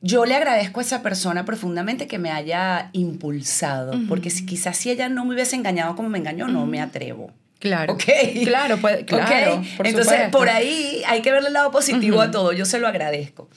Yo 0.03 0.25
le 0.25 0.35
agradezco 0.35 0.81
a 0.81 0.83
esa 0.83 1.03
persona 1.03 1.45
profundamente 1.45 2.07
que 2.07 2.19
me 2.19 2.31
haya 2.31 2.89
impulsado, 2.93 3.93
porque 4.09 4.31
si, 4.31 4.47
quizás 4.47 4.77
si 4.79 4.91
ella 4.91 5.09
no 5.11 5.25
me 5.27 5.35
hubiese 5.35 5.57
engañado 5.57 5.95
como 5.95 6.09
me 6.09 6.19
engañó, 6.19 6.49
no 6.49 6.65
me 6.67 6.81
atrevo. 6.81 7.31
Claro. 7.59 7.93
Ok. 7.93 8.05
Claro, 8.45 8.79
puede- 8.79 9.05
claro, 9.05 9.57
Ok. 9.57 9.67
por 9.77 9.87
Entonces, 9.87 10.13
supuesto. 10.15 10.39
por 10.39 10.49
ahí 10.49 11.03
hay 11.07 11.21
que 11.21 11.31
verle 11.31 11.49
el 11.49 11.53
lado 11.55 11.71
positivo 11.71 12.23
a 12.23 12.31
todo. 12.31 12.53
Yo 12.53 12.65
se 12.65 12.79
lo 12.79 12.89
agradezco. 12.89 13.51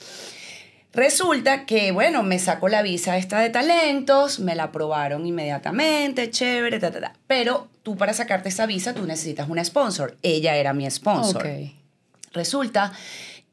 Resulta 0.92 1.64
que, 1.66 1.90
bueno, 1.90 2.22
me 2.22 2.38
sacó 2.38 2.68
la 2.68 2.82
visa 2.82 3.16
esta 3.16 3.40
de 3.40 3.50
talentos, 3.50 4.38
me 4.38 4.54
la 4.54 4.64
aprobaron 4.64 5.26
inmediatamente, 5.26 6.30
chévere, 6.30 6.78
ta, 6.78 6.92
ta, 6.92 7.00
ta. 7.00 7.12
Pero 7.26 7.68
tú 7.82 7.96
para 7.96 8.12
sacarte 8.12 8.50
esa 8.50 8.66
visa, 8.66 8.94
tú 8.94 9.04
necesitas 9.04 9.48
una 9.48 9.64
sponsor. 9.64 10.16
Ella 10.22 10.54
era 10.56 10.72
mi 10.72 10.88
sponsor. 10.90 11.44
Ok. 11.44 11.72
Resulta 12.32 12.92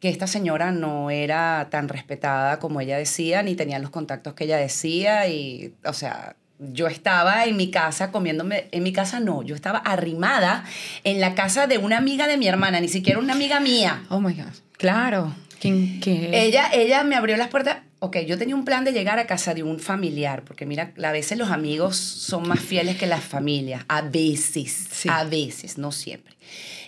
que 0.02 0.10
esta 0.10 0.26
señora 0.26 0.72
no 0.72 1.12
era 1.12 1.68
tan 1.70 1.88
respetada 1.88 2.58
como 2.58 2.82
ella 2.82 2.98
decía, 2.98 3.44
ni 3.44 3.56
tenía 3.56 3.78
los 3.78 3.92
contactos 3.92 4.34
que 4.34 4.46
ella 4.46 4.58
decía, 4.58 5.28
y, 5.28 5.76
o 5.86 5.94
sea, 5.94 6.36
yo 6.58 6.88
estaba 6.88 7.46
en 7.46 7.56
mi 7.56 7.70
casa 7.70 8.12
comiéndome, 8.12 8.68
en 8.72 8.82
mi 8.82 8.94
casa 8.94 9.20
no, 9.20 9.44
yo 9.44 9.54
estaba 9.54 9.78
arrimada 9.78 10.66
en 11.04 11.22
la 11.22 11.36
casa 11.36 11.68
de 11.68 11.78
una 11.78 12.00
amiga 12.00 12.26
de 12.26 12.38
mi 12.38 12.48
hermana, 12.48 12.80
ni 12.80 12.88
siquiera 12.88 13.20
una 13.20 13.34
amiga 13.34 13.60
mía. 13.60 14.04
Oh 14.10 14.20
my 14.20 14.34
God. 14.34 14.54
Claro. 14.78 15.36
¿Quién, 15.60 16.00
qué? 16.00 16.32
Ella, 16.34 16.72
ella 16.74 17.04
me 17.04 17.16
abrió 17.16 17.38
las 17.38 17.50
puertas. 17.50 17.78
Ok, 18.04 18.18
yo 18.26 18.36
tenía 18.36 18.56
un 18.56 18.66
plan 18.66 18.84
de 18.84 18.94
llegar 18.94 19.20
a 19.20 19.28
casa 19.28 19.54
de 19.54 19.62
un 19.62 19.80
familiar, 19.80 20.44
porque 20.44 20.66
mira, 20.66 20.92
a 21.04 21.12
veces 21.12 21.38
los 21.38 21.52
amigos 21.52 21.98
son 21.98 22.48
más 22.48 22.60
fieles 22.60 22.98
que 22.98 23.06
las 23.06 23.24
familias, 23.24 23.86
a 23.88 24.02
veces, 24.02 24.88
Sí. 24.92 25.08
a 25.08 25.24
veces, 25.24 25.78
no 25.78 25.92
siempre. 25.92 26.36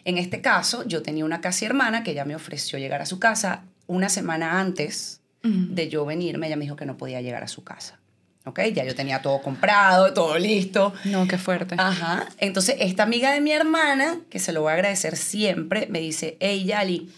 En 0.06 0.18
este 0.18 0.42
caso, 0.42 0.84
yo 0.88 1.04
tenía 1.04 1.24
una 1.24 1.40
casi 1.40 1.66
hermana 1.66 2.04
que 2.04 2.12
ella 2.12 2.26
me 2.26 2.36
ofreció 2.36 2.80
llegar 2.80 3.00
a 3.02 3.06
su 3.06 3.20
casa 3.20 3.64
una 3.86 4.10
semana 4.10 4.60
antes 4.60 5.22
de 5.44 5.88
yo 5.90 6.04
venirme, 6.06 6.48
ella 6.48 6.56
me 6.56 6.64
dijo 6.66 6.76
que 6.78 6.86
no 6.88 6.98
podía 6.98 7.22
llegar 7.22 7.44
a 7.44 7.48
su 7.48 7.64
casa. 7.64 8.00
¿Ok? 8.46 8.60
Ya 8.74 8.84
yo 8.84 8.96
tenía 8.96 9.22
todo 9.22 9.42
comprado, 9.42 10.14
todo 10.14 10.38
listo. 10.40 10.94
No, 11.06 11.28
qué 11.28 11.38
fuerte. 11.38 11.76
Ajá. 11.78 12.28
Entonces, 12.40 12.76
esta 12.80 13.04
amiga 13.04 13.32
de 13.32 13.40
mi 13.40 13.52
hermana, 13.52 14.20
que 14.32 14.40
se 14.40 14.52
lo 14.52 14.62
voy 14.62 14.72
a 14.72 14.74
agradecer 14.74 15.16
siempre, 15.16 15.88
me 15.92 16.00
dice, 16.00 16.38
hey, 16.40 16.64
Yali, 16.66 17.10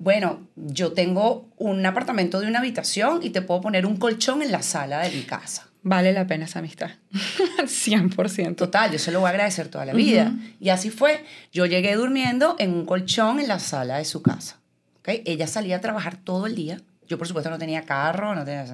bueno, 0.00 0.48
yo 0.56 0.92
tengo 0.92 1.50
un 1.58 1.84
apartamento 1.84 2.40
de 2.40 2.46
una 2.46 2.60
habitación 2.60 3.20
y 3.22 3.30
te 3.30 3.42
puedo 3.42 3.60
poner 3.60 3.84
un 3.84 3.98
colchón 3.98 4.40
en 4.40 4.50
la 4.50 4.62
sala 4.62 5.00
de 5.00 5.14
mi 5.14 5.24
casa. 5.24 5.68
Vale 5.82 6.14
la 6.14 6.26
pena 6.26 6.46
esa 6.46 6.60
amistad. 6.60 6.92
100%. 7.12 8.56
Total, 8.56 8.90
yo 8.90 8.98
se 8.98 9.12
lo 9.12 9.20
voy 9.20 9.26
a 9.26 9.30
agradecer 9.30 9.68
toda 9.68 9.84
la 9.84 9.92
vida. 9.92 10.32
Y 10.58 10.70
así 10.70 10.88
fue. 10.88 11.22
Yo 11.52 11.66
llegué 11.66 11.96
durmiendo 11.96 12.56
en 12.58 12.72
un 12.72 12.86
colchón 12.86 13.40
en 13.40 13.48
la 13.48 13.58
sala 13.58 13.98
de 13.98 14.06
su 14.06 14.22
casa. 14.22 14.58
¿ok? 15.00 15.20
Ella 15.26 15.46
salía 15.46 15.76
a 15.76 15.80
trabajar 15.82 16.16
todo 16.16 16.46
el 16.46 16.54
día. 16.54 16.80
Yo, 17.06 17.18
por 17.18 17.26
supuesto, 17.26 17.50
no 17.50 17.58
tenía 17.58 17.82
carro, 17.82 18.34
no 18.34 18.42
tenía... 18.42 18.64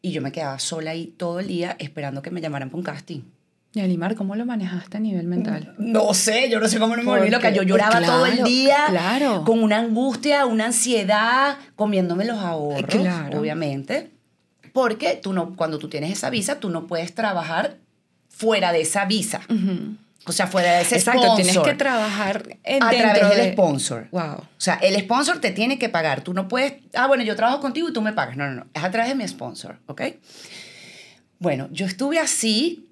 Y 0.00 0.12
yo 0.12 0.22
me 0.22 0.32
quedaba 0.32 0.58
sola 0.58 0.92
ahí 0.92 1.08
todo 1.18 1.38
el 1.40 1.48
día 1.48 1.76
esperando 1.78 2.22
que 2.22 2.30
me 2.30 2.40
llamaran 2.40 2.70
para 2.70 2.78
un 2.78 2.84
casting. 2.84 3.20
Y 3.78 3.80
Alimar, 3.80 4.16
¿cómo 4.16 4.34
lo 4.34 4.44
manejaste 4.44 4.96
a 4.96 5.00
nivel 5.00 5.28
mental? 5.28 5.72
No 5.78 6.12
sé, 6.12 6.50
yo 6.50 6.58
no 6.58 6.66
sé 6.66 6.80
cómo 6.80 6.96
no 6.96 7.02
me 7.04 7.10
volví 7.10 7.30
loca. 7.30 7.50
Yo 7.50 7.62
lloraba 7.62 8.00
todo 8.02 8.26
el 8.26 8.42
día 8.42 8.86
claro. 8.88 9.44
con 9.44 9.62
una 9.62 9.78
angustia, 9.78 10.46
una 10.46 10.66
ansiedad, 10.66 11.58
comiéndome 11.76 12.24
los 12.24 12.38
ahorros, 12.38 12.90
Claro. 12.90 13.38
obviamente. 13.38 14.10
Porque 14.72 15.14
tú 15.22 15.32
no, 15.32 15.54
cuando 15.54 15.78
tú 15.78 15.88
tienes 15.88 16.10
esa 16.10 16.28
visa, 16.28 16.58
tú 16.58 16.70
no 16.70 16.88
puedes 16.88 17.14
trabajar 17.14 17.76
fuera 18.28 18.72
de 18.72 18.80
esa 18.80 19.04
visa. 19.04 19.42
O 20.26 20.32
sea, 20.32 20.48
fuera 20.48 20.72
de 20.72 20.82
ese 20.82 20.96
Exacto, 20.96 21.22
sponsor. 21.22 21.44
tienes 21.44 21.62
que 21.62 21.74
trabajar 21.74 22.58
en, 22.64 22.82
a 22.82 22.90
través 22.90 23.28
del 23.28 23.36
de- 23.46 23.52
sponsor. 23.52 24.08
Wow. 24.10 24.22
O 24.38 24.44
sea, 24.56 24.74
el 24.82 24.98
sponsor 25.00 25.40
te 25.40 25.52
tiene 25.52 25.78
que 25.78 25.88
pagar. 25.88 26.22
Tú 26.22 26.34
no 26.34 26.48
puedes, 26.48 26.74
ah, 26.94 27.06
bueno, 27.06 27.22
yo 27.22 27.36
trabajo 27.36 27.60
contigo 27.60 27.88
y 27.88 27.92
tú 27.92 28.02
me 28.02 28.12
pagas. 28.12 28.36
No, 28.36 28.48
no, 28.48 28.54
no. 28.56 28.66
Es 28.74 28.82
a 28.82 28.90
través 28.90 29.08
de 29.10 29.14
mi 29.14 29.26
sponsor, 29.28 29.78
¿ok? 29.86 30.02
Bueno, 31.38 31.68
yo 31.70 31.86
estuve 31.86 32.18
así 32.18 32.87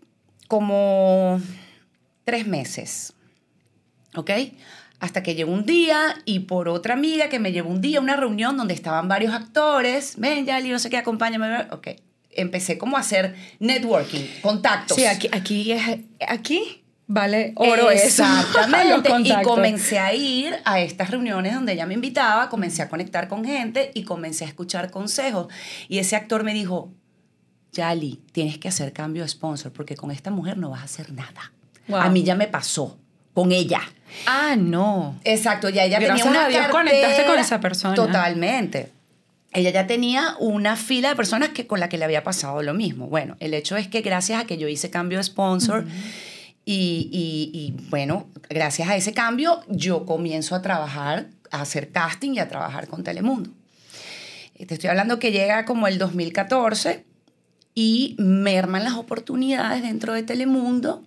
como 0.48 1.40
tres 2.24 2.46
meses, 2.46 3.14
¿ok? 4.14 4.30
Hasta 4.98 5.22
que 5.22 5.34
llegó 5.34 5.52
un 5.52 5.66
día 5.66 6.16
y 6.24 6.40
por 6.40 6.68
otra 6.68 6.94
amiga 6.94 7.28
que 7.28 7.38
me 7.38 7.52
llevó 7.52 7.70
un 7.70 7.80
día 7.80 7.98
a 7.98 8.00
una 8.00 8.16
reunión 8.16 8.56
donde 8.56 8.74
estaban 8.74 9.08
varios 9.08 9.34
actores. 9.34 10.14
Ven, 10.16 10.46
Yali, 10.46 10.70
no 10.70 10.78
sé 10.78 10.88
qué, 10.88 10.96
acompáñame. 10.96 11.66
Ok. 11.70 11.88
Empecé 12.30 12.78
como 12.78 12.96
a 12.96 13.00
hacer 13.00 13.34
networking, 13.60 14.24
contactos. 14.42 14.96
Sí, 14.96 15.06
aquí, 15.06 15.28
aquí 15.32 15.72
es, 15.72 15.82
aquí 16.26 16.82
vale 17.06 17.52
oro. 17.56 17.90
Exactamente. 17.92 19.10
Y 19.22 19.42
comencé 19.42 19.98
a 19.98 20.14
ir 20.14 20.54
a 20.64 20.80
estas 20.80 21.10
reuniones 21.10 21.54
donde 21.54 21.72
ella 21.72 21.86
me 21.86 21.94
invitaba, 21.94 22.48
comencé 22.48 22.82
a 22.82 22.88
conectar 22.88 23.28
con 23.28 23.44
gente 23.44 23.90
y 23.94 24.04
comencé 24.04 24.44
a 24.44 24.48
escuchar 24.48 24.90
consejos. 24.90 25.48
Y 25.88 25.98
ese 25.98 26.16
actor 26.16 26.42
me 26.44 26.54
dijo, 26.54 26.92
Yali, 27.72 28.20
tienes 28.32 28.58
que 28.58 28.68
hacer 28.68 28.92
cambio 28.92 29.22
de 29.22 29.28
sponsor 29.28 29.72
porque 29.72 29.96
con 29.96 30.10
esta 30.10 30.30
mujer 30.30 30.56
no 30.58 30.70
vas 30.70 30.80
a 30.80 30.84
hacer 30.84 31.12
nada. 31.12 31.52
Wow. 31.88 32.00
A 32.00 32.08
mí 32.10 32.22
ya 32.22 32.34
me 32.34 32.46
pasó 32.48 32.98
con 33.34 33.52
ella. 33.52 33.80
Ah, 34.26 34.56
no. 34.58 35.18
Exacto, 35.24 35.68
ya 35.68 35.84
ella 35.84 35.98
Gracias 35.98 36.22
tenía 36.26 36.30
una 36.40 36.46
a 36.46 36.48
Dios 36.48 36.60
cartera- 36.62 36.72
conectaste 36.84 37.26
con 37.26 37.38
esa 37.38 37.60
persona. 37.60 37.94
Totalmente. 37.94 38.92
Ella 39.52 39.70
ya 39.70 39.86
tenía 39.86 40.36
una 40.40 40.76
fila 40.76 41.10
de 41.10 41.16
personas 41.16 41.50
que, 41.50 41.66
con 41.66 41.80
la 41.80 41.88
que 41.88 41.98
le 41.98 42.04
había 42.04 42.22
pasado 42.24 42.62
lo 42.62 42.74
mismo. 42.74 43.06
Bueno, 43.08 43.36
el 43.40 43.54
hecho 43.54 43.76
es 43.76 43.88
que 43.88 44.00
gracias 44.00 44.42
a 44.42 44.46
que 44.46 44.58
yo 44.58 44.68
hice 44.68 44.90
cambio 44.90 45.18
de 45.18 45.24
sponsor 45.24 45.84
y, 46.64 47.08
y- 47.12 47.50
y, 47.58 47.72
bueno, 47.90 48.26
gracias 48.50 48.88
a 48.88 48.96
ese 48.96 49.12
cambio 49.12 49.60
yo 49.68 50.04
comienzo 50.04 50.54
a 50.54 50.62
trabajar, 50.62 51.28
a 51.50 51.60
hacer 51.60 51.90
casting 51.92 52.32
y 52.34 52.38
a 52.38 52.48
trabajar 52.48 52.88
con 52.88 53.02
Telemundo. 53.04 53.50
Eh, 54.56 54.66
Te 54.66 54.74
estoy 54.74 54.90
hablando 54.90 55.18
que 55.18 55.30
llega 55.32 55.64
como 55.64 55.86
el 55.86 55.98
2014 55.98 57.04
y 57.78 58.16
merman 58.18 58.82
las 58.82 58.94
oportunidades 58.94 59.82
dentro 59.82 60.14
de 60.14 60.24
Telemundo 60.24 61.04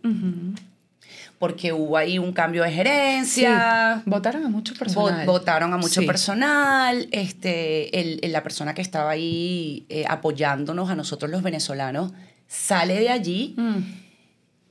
porque 1.40 1.72
hubo 1.72 1.96
ahí 1.96 2.20
un 2.20 2.34
cambio 2.34 2.64
de 2.64 2.72
gerencia. 2.72 4.02
Sí, 4.04 4.10
Votaron 4.10 4.46
a 4.46 4.50
mucho 4.50 4.74
Vo- 4.74 4.80
personal. 4.80 5.26
Votaron 5.26 5.74
a 5.74 5.78
mucho 5.78 6.02
Sí. 6.02 6.06
personal. 6.08 7.08
Este, 7.12 7.98
el- 8.00 8.20
el- 8.22 8.34
la 8.34 8.44
persona 8.44 8.74
que 8.74 8.82
estaba 8.82 9.12
ahí 9.12 9.86
eh, 9.90 10.04
apoyándonos 10.08 10.90
a 10.90 10.96
nosotros 10.96 11.32
los 11.32 11.42
venezolanos 11.42 12.12
sale 12.48 13.00
de 13.00 13.10
allí 13.10 13.54
Mm. 13.58 13.78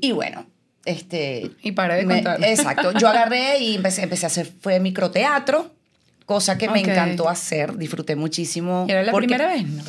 y 0.01 0.13
bueno, 0.13 0.45
este... 0.85 1.51
Y 1.63 1.73
paré 1.73 1.97
de 1.97 2.05
me- 2.07 2.15
contar. 2.17 2.45
Exacto. 2.45 2.93
Yo 2.93 3.09
agarré 3.09 3.59
y 3.61 3.77
empecé, 3.77 4.03
empecé 4.03 4.27
a 4.27 4.29
hacer, 4.29 4.53
fue 4.61 4.79
microteatro, 4.79 5.71
cosa 6.27 6.59
que 6.59 6.69
me 6.69 6.81
encantó 6.81 7.31
hacer, 7.31 7.79
disfruté 7.79 8.15
muchísimo. 8.15 8.85
¿Era 8.91 9.03
la 9.03 9.11
porque- 9.13 9.27
primera 9.27 9.49
vez? 9.49 9.67
No. 9.67 9.83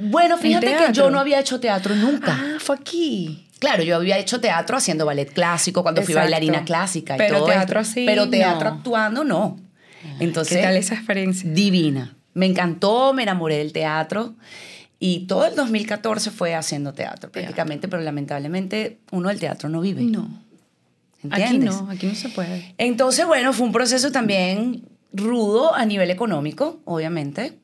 Bueno, 0.00 0.38
fíjate 0.38 0.66
que 0.66 0.92
yo 0.92 1.10
no 1.10 1.18
había 1.20 1.40
hecho 1.40 1.60
teatro 1.60 1.94
nunca. 1.94 2.36
Ah, 2.38 2.58
fue 2.58 2.76
aquí. 2.76 3.46
Claro, 3.58 3.82
yo 3.82 3.96
había 3.96 4.16
hecho 4.18 4.40
teatro 4.40 4.76
haciendo 4.76 5.04
ballet 5.04 5.30
clásico 5.32 5.82
cuando 5.82 6.02
fui 6.02 6.14
bailarina 6.14 6.64
clásica 6.64 7.16
y 7.16 7.18
Pero 7.18 7.38
todo 7.38 7.46
teatro 7.48 7.80
esto. 7.80 7.90
así, 7.92 8.06
Pero 8.06 8.28
teatro 8.30 8.70
no. 8.70 8.76
actuando 8.76 9.24
no. 9.24 9.58
Entonces, 10.18 10.56
¿Qué 10.56 10.62
tal 10.62 10.76
esa 10.76 10.94
experiencia? 10.94 11.50
divina. 11.50 12.16
Me 12.32 12.46
encantó, 12.46 13.12
me 13.12 13.22
enamoré 13.24 13.58
del 13.58 13.72
teatro 13.72 14.34
y 14.98 15.26
todo 15.26 15.44
el 15.46 15.54
2014 15.56 16.30
fue 16.30 16.54
haciendo 16.54 16.94
teatro 16.94 17.30
prácticamente, 17.30 17.86
pero 17.88 18.02
lamentablemente 18.02 18.98
uno 19.10 19.28
del 19.28 19.38
teatro 19.38 19.68
no 19.68 19.80
vive. 19.82 20.02
No. 20.02 20.40
Aquí 21.30 21.42
¿Entiendes? 21.42 21.74
no, 21.82 21.90
aquí 21.90 22.06
no 22.06 22.14
se 22.14 22.30
puede. 22.30 22.74
Entonces, 22.78 23.26
bueno, 23.26 23.52
fue 23.52 23.66
un 23.66 23.72
proceso 23.72 24.10
también 24.10 24.84
rudo 25.12 25.74
a 25.74 25.84
nivel 25.84 26.10
económico, 26.10 26.80
obviamente. 26.86 27.58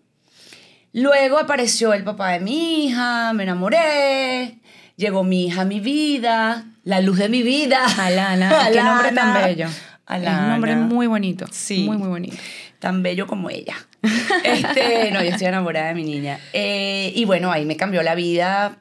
Luego 0.97 1.39
apareció 1.39 1.93
el 1.93 2.05
papá 2.05 2.31
de 2.31 2.41
mi 2.41 2.87
hija, 2.87 3.35
me 3.35 3.43
enamoré, 3.43 4.61
llegó 4.97 5.25
mi 5.25 5.45
hija 5.45 5.61
a 5.61 5.65
mi 5.67 5.79
vida, 5.79 6.65
la 6.85 7.03
luz 7.03 7.19
de 7.19 7.29
mi 7.29 7.43
vida. 7.43 7.85
Alana, 7.99 8.69
qué 8.73 8.83
nombre 8.83 9.13
tan 9.13 9.35
bello. 9.35 9.69
Alana. 10.07 10.39
Es 10.39 10.43
un 10.45 10.49
nombre 10.49 10.77
muy 10.77 11.07
bonito. 11.07 11.45
Sí. 11.51 11.85
Muy, 11.85 11.99
muy 11.99 12.09
bonito. 12.09 12.39
Tan 12.79 13.03
bello 13.03 13.27
como 13.27 13.51
ella. 13.51 13.75
Este, 14.43 15.11
no, 15.13 15.23
yo 15.23 15.29
estoy 15.29 15.49
enamorada 15.49 15.89
de 15.89 15.95
mi 15.95 16.05
niña. 16.05 16.39
Eh, 16.55 17.13
y 17.15 17.27
bueno, 17.27 17.53
ahí 17.53 17.67
me 17.67 17.77
cambió 17.77 18.03
la 18.03 18.15
vida 18.15 18.79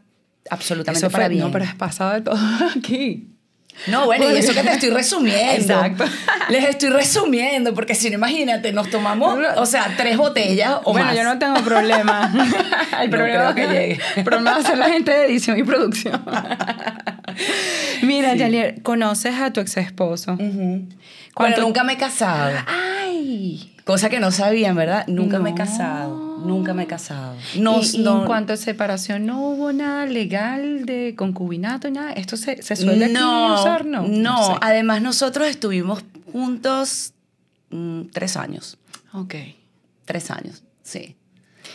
absolutamente 0.49 0.99
Eso 0.99 1.11
para 1.11 1.25
fue, 1.25 1.33
bien. 1.33 1.43
no, 1.43 1.51
pero 1.51 1.65
has 1.65 1.75
pasado 1.75 2.13
de 2.13 2.21
todo 2.21 2.37
aquí. 2.77 3.27
No, 3.87 4.05
bueno, 4.05 4.31
y 4.31 4.37
eso 4.37 4.53
que 4.53 4.61
te 4.63 4.71
estoy 4.71 4.89
resumiendo. 4.89 5.73
Exacto. 5.73 6.05
Les 6.49 6.63
estoy 6.65 6.89
resumiendo, 6.89 7.73
porque 7.73 7.93
si 7.93 8.09
no, 8.09 8.15
imagínate, 8.15 8.71
nos 8.71 8.89
tomamos, 8.89 9.37
o 9.57 9.65
sea, 9.65 9.93
tres 9.97 10.17
botellas 10.17 10.77
o 10.85 10.91
bueno, 10.93 11.07
más. 11.07 11.15
yo 11.15 11.23
no 11.23 11.37
tengo 11.37 11.55
problema. 11.63 12.31
El 13.01 13.09
No 13.09 13.17
problema 13.17 13.53
creo 13.53 13.55
que 13.55 13.67
llegue. 13.73 13.99
El 14.15 14.23
problema 14.23 14.51
va 14.53 14.57
a 14.57 14.63
ser 14.63 14.77
la 14.77 14.89
gente 14.89 15.11
de 15.11 15.25
edición 15.25 15.59
y 15.59 15.63
producción. 15.63 16.23
Mira, 18.01 18.33
Yalier, 18.35 18.81
¿conoces 18.81 19.35
a 19.39 19.51
tu 19.51 19.59
ex 19.61 19.77
esposo? 19.77 20.35
Bueno, 20.37 20.87
¿Cuánto- 21.33 21.61
nunca 21.61 21.83
me 21.83 21.93
he 21.93 21.97
casado. 21.97 22.57
¡Ay! 22.67 23.73
Cosa 23.83 24.09
que 24.09 24.19
no 24.19 24.31
sabían, 24.31 24.75
¿verdad? 24.75 25.05
Nunca 25.07 25.39
me 25.39 25.51
he 25.51 25.55
casado. 25.55 26.24
Nunca 26.47 26.73
me 26.73 26.83
he 26.83 26.87
casado. 26.87 27.35
No, 27.57 27.81
y, 27.81 27.95
y 27.95 28.03
no, 28.03 28.21
en 28.21 28.25
cuanto 28.25 28.53
a 28.53 28.57
separación, 28.57 29.25
¿no 29.25 29.41
hubo 29.41 29.73
nada 29.73 30.05
legal 30.05 30.85
de 30.85 31.13
concubinato, 31.15 31.89
nada? 31.89 32.11
¿Esto 32.13 32.37
se, 32.37 32.61
se 32.61 32.75
suele 32.75 33.09
no, 33.09 33.53
aquí 33.53 33.61
usar? 33.61 33.85
No. 33.85 34.07
No, 34.07 34.47
sé. 34.47 34.53
además 34.61 35.01
nosotros 35.01 35.47
estuvimos 35.47 36.03
juntos 36.31 37.13
mm, 37.69 38.03
tres 38.11 38.37
años. 38.37 38.77
Ok. 39.13 39.35
Tres 40.05 40.29
años, 40.31 40.63
sí. 40.83 41.15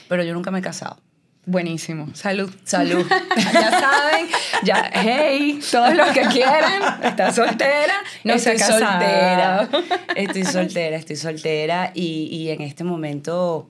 Pero 0.08 0.22
yo 0.22 0.34
nunca 0.34 0.50
me 0.50 0.60
he 0.60 0.62
casado. 0.62 0.98
Buenísimo. 1.46 2.08
Salud. 2.14 2.50
Salud. 2.64 3.04
ya 3.52 3.70
saben, 3.70 4.26
ya, 4.62 4.90
hey, 4.92 5.58
todos 5.70 5.94
los 5.96 6.10
que 6.10 6.20
quieran, 6.26 7.02
está 7.02 7.32
soltera, 7.32 7.94
no 8.24 8.38
se 8.38 8.50
ha 8.50 8.52
estoy 8.52 8.68
casado. 8.68 8.90
soltera. 8.90 9.68
Estoy 10.14 10.44
soltera, 10.44 10.96
estoy 10.96 11.16
soltera. 11.16 11.92
Y, 11.94 12.28
y 12.30 12.50
en 12.50 12.60
este 12.60 12.84
momento, 12.84 13.68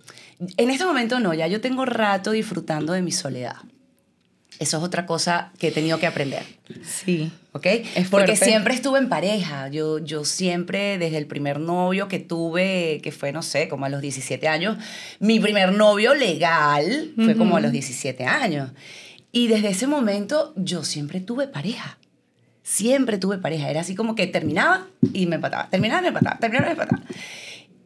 en 0.56 0.70
este 0.70 0.84
momento 0.84 1.20
no, 1.20 1.34
ya 1.34 1.46
yo 1.46 1.60
tengo 1.60 1.84
rato 1.84 2.30
disfrutando 2.30 2.92
de 2.92 3.02
mi 3.02 3.12
soledad. 3.12 3.56
Eso 4.58 4.76
es 4.76 4.82
otra 4.82 5.06
cosa 5.06 5.52
que 5.58 5.68
he 5.68 5.72
tenido 5.72 5.98
que 5.98 6.06
aprender. 6.06 6.42
Sí. 6.84 7.32
¿Ok? 7.52 7.64
Es 7.94 8.08
Porque 8.10 8.36
siempre 8.36 8.74
estuve 8.74 8.98
en 8.98 9.08
pareja. 9.08 9.68
Yo, 9.68 9.98
yo 9.98 10.26
siempre, 10.26 10.98
desde 10.98 11.16
el 11.16 11.26
primer 11.26 11.58
novio 11.58 12.08
que 12.08 12.18
tuve, 12.18 13.00
que 13.02 13.10
fue, 13.10 13.32
no 13.32 13.40
sé, 13.40 13.68
como 13.68 13.86
a 13.86 13.88
los 13.88 14.02
17 14.02 14.48
años, 14.48 14.76
mi 15.18 15.40
primer 15.40 15.72
novio 15.72 16.14
legal 16.14 17.12
fue 17.16 17.36
como 17.36 17.56
a 17.56 17.60
los 17.60 17.72
17 17.72 18.24
años. 18.26 18.70
Y 19.32 19.48
desde 19.48 19.68
ese 19.68 19.86
momento 19.86 20.52
yo 20.56 20.84
siempre 20.84 21.20
tuve 21.20 21.48
pareja. 21.48 21.98
Siempre 22.62 23.16
tuve 23.16 23.38
pareja. 23.38 23.70
Era 23.70 23.80
así 23.80 23.94
como 23.94 24.14
que 24.14 24.26
terminaba 24.26 24.88
y 25.14 25.24
me 25.24 25.36
empataba. 25.36 25.70
Terminaba 25.70 26.00
y 26.00 26.02
me 26.02 26.08
empataba. 26.08 26.38
Terminaba 26.38 26.66
y 26.66 26.76
me 26.76 26.82
empataba. 26.82 27.02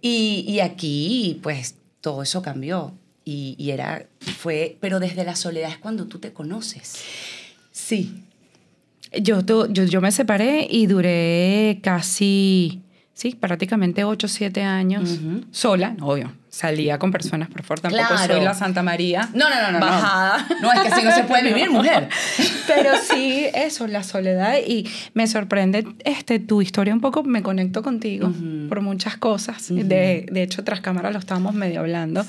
Y, 0.01 0.45
y 0.49 0.59
aquí, 0.59 1.39
pues, 1.41 1.77
todo 2.05 2.23
eso 2.23 2.43
cambió. 2.43 2.93
Y, 3.25 3.57
y 3.59 3.71
era, 3.71 4.07
fue, 4.21 4.77
pero 4.81 5.01
desde 5.01 5.25
la 5.25 5.35
soledad 5.35 5.71
es 5.71 5.79
cuando 5.79 6.05
tú 6.07 6.19
te 6.19 6.35
conoces. 6.35 7.03
Sí. 7.73 8.23
Yo, 9.23 9.41
yo, 9.41 9.67
yo 9.67 10.01
me 10.03 10.13
separé 10.13 10.67
y 10.71 10.87
duré 10.87 11.81
casi, 11.83 12.83
sí, 13.15 13.35
prácticamente 13.35 14.05
8 14.05 14.27
o 14.27 14.29
7 14.29 14.63
años 14.63 15.19
sola, 15.51 15.97
obvio. 16.03 16.31
Salía 16.55 17.01
con 17.01 17.11
personas, 17.11 17.49
por 17.49 17.65
favor, 17.65 17.81
tampoco 17.81 18.07
Claro. 18.07 18.35
soy 18.35 18.45
la 18.45 18.55
Santa 18.55 18.85
María. 18.85 19.29
No, 19.35 19.51
no, 19.51 19.57
no, 19.61 19.73
no. 19.73 19.81
no. 19.81 19.87
Bajada. 19.87 20.47
No, 20.63 20.73
es 20.73 20.81
que 20.83 20.89
así 20.89 21.03
no 21.03 21.13
se 21.13 21.25
puede 21.25 21.43
vivir, 21.53 21.69
mujer. 21.69 22.09
Pero 22.69 22.91
sí, 22.97 23.47
eso, 23.53 23.89
la 23.89 24.05
soledad. 24.05 24.59
Y 24.65 24.89
me 25.15 25.27
sorprende 25.27 25.85
este, 26.05 26.39
tu 26.39 26.63
historia 26.63 26.95
un 26.95 27.01
poco, 27.01 27.25
me 27.25 27.43
conecto 27.43 27.83
contigo 27.83 28.33
por 28.69 28.83
muchas 28.83 29.17
cosas. 29.17 29.67
de, 29.69 30.27
de 30.31 30.43
hecho, 30.45 30.63
tras 30.63 30.81
cámara 30.81 31.11
lo 31.11 31.19
estábamos 31.19 31.55
medio 31.55 31.81
hablando. 31.81 32.25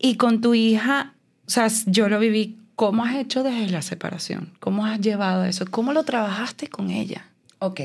Y 0.00 0.16
con 0.16 0.40
tu 0.40 0.54
hija, 0.54 1.14
o 1.46 1.50
sea, 1.50 1.68
yo 1.86 2.08
lo 2.08 2.18
viví. 2.18 2.58
¿Cómo 2.74 3.04
has 3.04 3.14
hecho 3.14 3.44
desde 3.44 3.70
la 3.70 3.82
separación? 3.82 4.50
¿Cómo 4.58 4.84
has 4.84 4.98
llevado 5.00 5.44
eso? 5.44 5.64
¿Cómo 5.70 5.92
lo 5.92 6.02
trabajaste 6.02 6.66
con 6.66 6.90
ella? 6.90 7.24
Ok. 7.60 7.80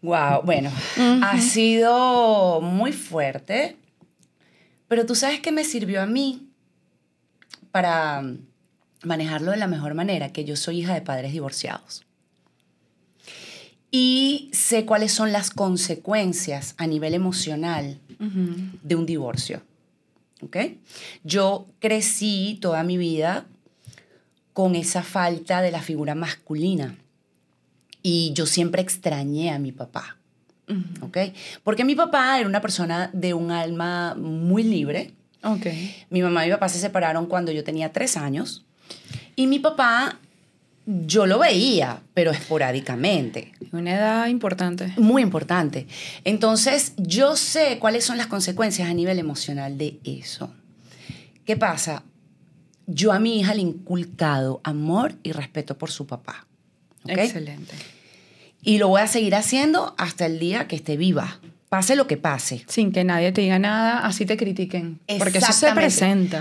Wow, 0.00 0.42
bueno, 0.44 0.70
ha 1.22 1.40
sido 1.40 2.60
muy 2.60 2.92
fuerte 2.92 3.76
Pero 4.88 5.06
tú 5.06 5.14
sabes 5.14 5.40
que 5.40 5.52
me 5.52 5.64
sirvió 5.64 6.02
a 6.02 6.06
mí 6.06 6.48
para 7.70 8.24
manejarlo 9.02 9.50
de 9.52 9.58
la 9.58 9.66
mejor 9.66 9.94
manera, 9.94 10.32
que 10.32 10.44
yo 10.44 10.56
soy 10.56 10.80
hija 10.80 10.94
de 10.94 11.02
padres 11.02 11.32
divorciados. 11.32 12.04
Y 13.90 14.50
sé 14.52 14.84
cuáles 14.84 15.12
son 15.12 15.32
las 15.32 15.50
consecuencias 15.50 16.74
a 16.76 16.86
nivel 16.86 17.14
emocional 17.14 17.98
de 18.18 18.94
un 18.96 19.06
divorcio. 19.06 19.62
¿Ok? 20.42 20.56
Yo 21.24 21.66
crecí 21.78 22.58
toda 22.60 22.82
mi 22.82 22.96
vida 22.96 23.46
con 24.52 24.74
esa 24.74 25.02
falta 25.02 25.62
de 25.62 25.70
la 25.70 25.80
figura 25.80 26.14
masculina. 26.14 26.96
Y 28.02 28.32
yo 28.34 28.46
siempre 28.46 28.82
extrañé 28.82 29.50
a 29.50 29.58
mi 29.58 29.72
papá. 29.72 30.17
¿Ok? 31.00 31.18
Porque 31.64 31.84
mi 31.84 31.94
papá 31.94 32.38
era 32.38 32.48
una 32.48 32.60
persona 32.60 33.10
de 33.12 33.34
un 33.34 33.50
alma 33.50 34.14
muy 34.14 34.62
libre. 34.62 35.12
Ok. 35.42 35.66
Mi 36.10 36.22
mamá 36.22 36.44
y 36.44 36.48
mi 36.48 36.54
papá 36.54 36.68
se 36.68 36.78
separaron 36.78 37.26
cuando 37.26 37.52
yo 37.52 37.64
tenía 37.64 37.92
tres 37.92 38.16
años. 38.16 38.64
Y 39.36 39.46
mi 39.46 39.58
papá, 39.58 40.18
yo 40.86 41.26
lo 41.26 41.38
veía, 41.38 42.02
pero 42.14 42.30
esporádicamente. 42.30 43.52
Una 43.72 43.94
edad 43.94 44.26
importante. 44.26 44.92
Muy 44.96 45.22
importante. 45.22 45.86
Entonces, 46.24 46.94
yo 46.96 47.36
sé 47.36 47.78
cuáles 47.78 48.04
son 48.04 48.18
las 48.18 48.26
consecuencias 48.26 48.88
a 48.88 48.94
nivel 48.94 49.18
emocional 49.18 49.78
de 49.78 49.98
eso. 50.04 50.50
¿Qué 51.44 51.56
pasa? 51.56 52.02
Yo 52.86 53.12
a 53.12 53.18
mi 53.18 53.38
hija 53.38 53.54
le 53.54 53.60
he 53.60 53.64
inculcado 53.64 54.60
amor 54.64 55.14
y 55.22 55.32
respeto 55.32 55.78
por 55.78 55.90
su 55.90 56.06
papá. 56.06 56.46
¿ok? 57.04 57.10
Excelente. 57.10 57.74
Y 58.62 58.78
lo 58.78 58.88
voy 58.88 59.00
a 59.00 59.06
seguir 59.06 59.34
haciendo 59.34 59.94
hasta 59.98 60.26
el 60.26 60.38
día 60.38 60.66
que 60.68 60.76
esté 60.76 60.96
viva. 60.96 61.38
Pase 61.68 61.96
lo 61.96 62.06
que 62.06 62.16
pase. 62.16 62.64
Sin 62.68 62.92
que 62.92 63.04
nadie 63.04 63.30
te 63.32 63.42
diga 63.42 63.58
nada, 63.58 64.06
así 64.06 64.24
te 64.26 64.36
critiquen. 64.36 64.98
Porque 65.18 65.38
eso 65.38 65.52
se 65.52 65.72
presenta. 65.72 66.40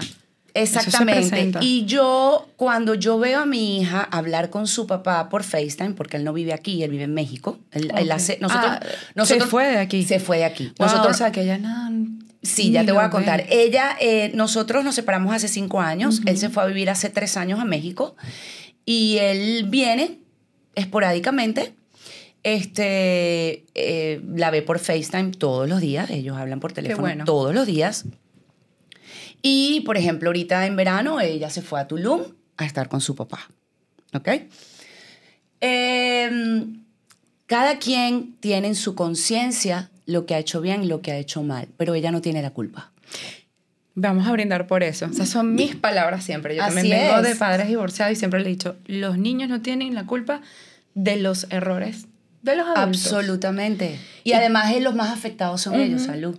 Exactamente. 0.53 1.59
Y 1.61 1.85
yo, 1.85 2.49
cuando 2.55 2.95
yo 2.95 3.19
veo 3.19 3.41
a 3.41 3.45
mi 3.45 3.79
hija 3.81 4.01
hablar 4.01 4.49
con 4.49 4.67
su 4.67 4.87
papá 4.87 5.29
por 5.29 5.43
FaceTime, 5.43 5.91
porque 5.91 6.17
él 6.17 6.23
no 6.23 6.33
vive 6.33 6.53
aquí, 6.53 6.81
él 6.83 6.91
vive 6.91 7.03
en 7.03 7.13
México. 7.13 7.59
Él, 7.71 8.11
hace, 8.11 8.37
nosotros, 8.41 8.71
Ah, 8.71 8.79
nosotros- 9.15 9.43
se 9.45 9.49
fue 9.49 9.67
de 9.67 9.77
aquí. 9.77 10.03
Se 10.03 10.19
fue 10.19 10.37
de 10.39 10.45
aquí. 10.45 10.73
Wow, 10.79 10.87
nosotros, 10.87 11.15
o 11.15 11.17
sea, 11.17 11.31
que 11.31 11.41
ella 11.41 11.57
nada. 11.59 11.91
sí, 12.41 12.71
ya 12.71 12.85
te 12.85 12.91
voy 12.91 13.03
a 13.03 13.09
contar. 13.09 13.45
ve. 13.45 13.47
Ella, 13.63 13.95
eh, 13.99 14.31
nosotros 14.33 14.83
nos 14.83 14.95
separamos 14.95 15.33
hace 15.35 15.47
cinco 15.47 15.79
años. 15.81 16.21
Él 16.25 16.37
se 16.37 16.49
fue 16.49 16.63
a 16.63 16.65
vivir 16.65 16.89
hace 16.89 17.09
tres 17.09 17.37
años 17.37 17.59
a 17.59 17.65
México. 17.65 18.15
Y 18.85 19.17
él 19.19 19.65
viene 19.69 20.19
esporádicamente. 20.75 21.73
Este, 22.43 23.65
eh, 23.75 24.21
la 24.35 24.51
ve 24.51 24.61
por 24.61 24.79
FaceTime 24.79 25.31
todos 25.31 25.67
los 25.67 25.81
días. 25.81 26.09
Ellos 26.09 26.37
hablan 26.37 26.59
por 26.59 26.73
teléfono 26.73 27.01
bueno. 27.01 27.25
todos 27.25 27.53
los 27.53 27.65
días. 27.65 28.05
Y, 29.41 29.81
por 29.81 29.97
ejemplo, 29.97 30.29
ahorita 30.29 30.65
en 30.65 30.75
verano 30.75 31.19
ella 31.19 31.49
se 31.49 31.61
fue 31.61 31.79
a 31.79 31.87
Tulum 31.87 32.23
a 32.57 32.65
estar 32.65 32.89
con 32.89 33.01
su 33.01 33.15
papá. 33.15 33.49
¿Ok? 34.13 34.29
Em, 35.59 36.83
cada 37.45 37.79
quien 37.79 38.35
tiene 38.39 38.67
en 38.67 38.75
su 38.75 38.95
conciencia 38.95 39.89
lo 40.05 40.25
que 40.25 40.35
ha 40.35 40.39
hecho 40.39 40.61
bien 40.61 40.83
y 40.83 40.87
lo 40.87 41.01
que 41.01 41.11
ha 41.11 41.17
hecho 41.17 41.43
mal, 41.43 41.67
pero 41.77 41.95
ella 41.95 42.11
no 42.11 42.21
tiene 42.21 42.41
la 42.41 42.51
culpa. 42.51 42.91
Vamos 43.95 44.27
a 44.27 44.31
brindar 44.31 44.67
por 44.67 44.83
eso. 44.83 45.05
Esas 45.05 45.27
son 45.29 45.55
mis 45.55 45.75
palabras 45.75 46.23
siempre. 46.23 46.55
Yo 46.55 46.63
Así 46.63 46.75
también 46.75 46.99
vengo 47.07 47.17
es. 47.17 47.27
de 47.27 47.35
padres 47.35 47.67
divorciados 47.67 48.13
y 48.13 48.15
siempre 48.15 48.39
le 48.39 48.45
he 48.45 48.49
dicho, 48.49 48.75
los 48.85 49.17
niños 49.17 49.49
no 49.49 49.61
tienen 49.61 49.95
la 49.95 50.05
culpa 50.05 50.41
de 50.93 51.17
los 51.17 51.47
errores 51.49 52.07
de 52.51 52.57
los 52.57 52.67
adultos. 52.67 53.05
Absolutamente. 53.05 53.99
Y 54.23 54.33
además 54.33 54.71
eh, 54.73 54.81
los 54.81 54.95
más 54.95 55.11
afectados 55.11 55.61
son 55.61 55.75
ellos, 55.75 56.03
salud. 56.03 56.37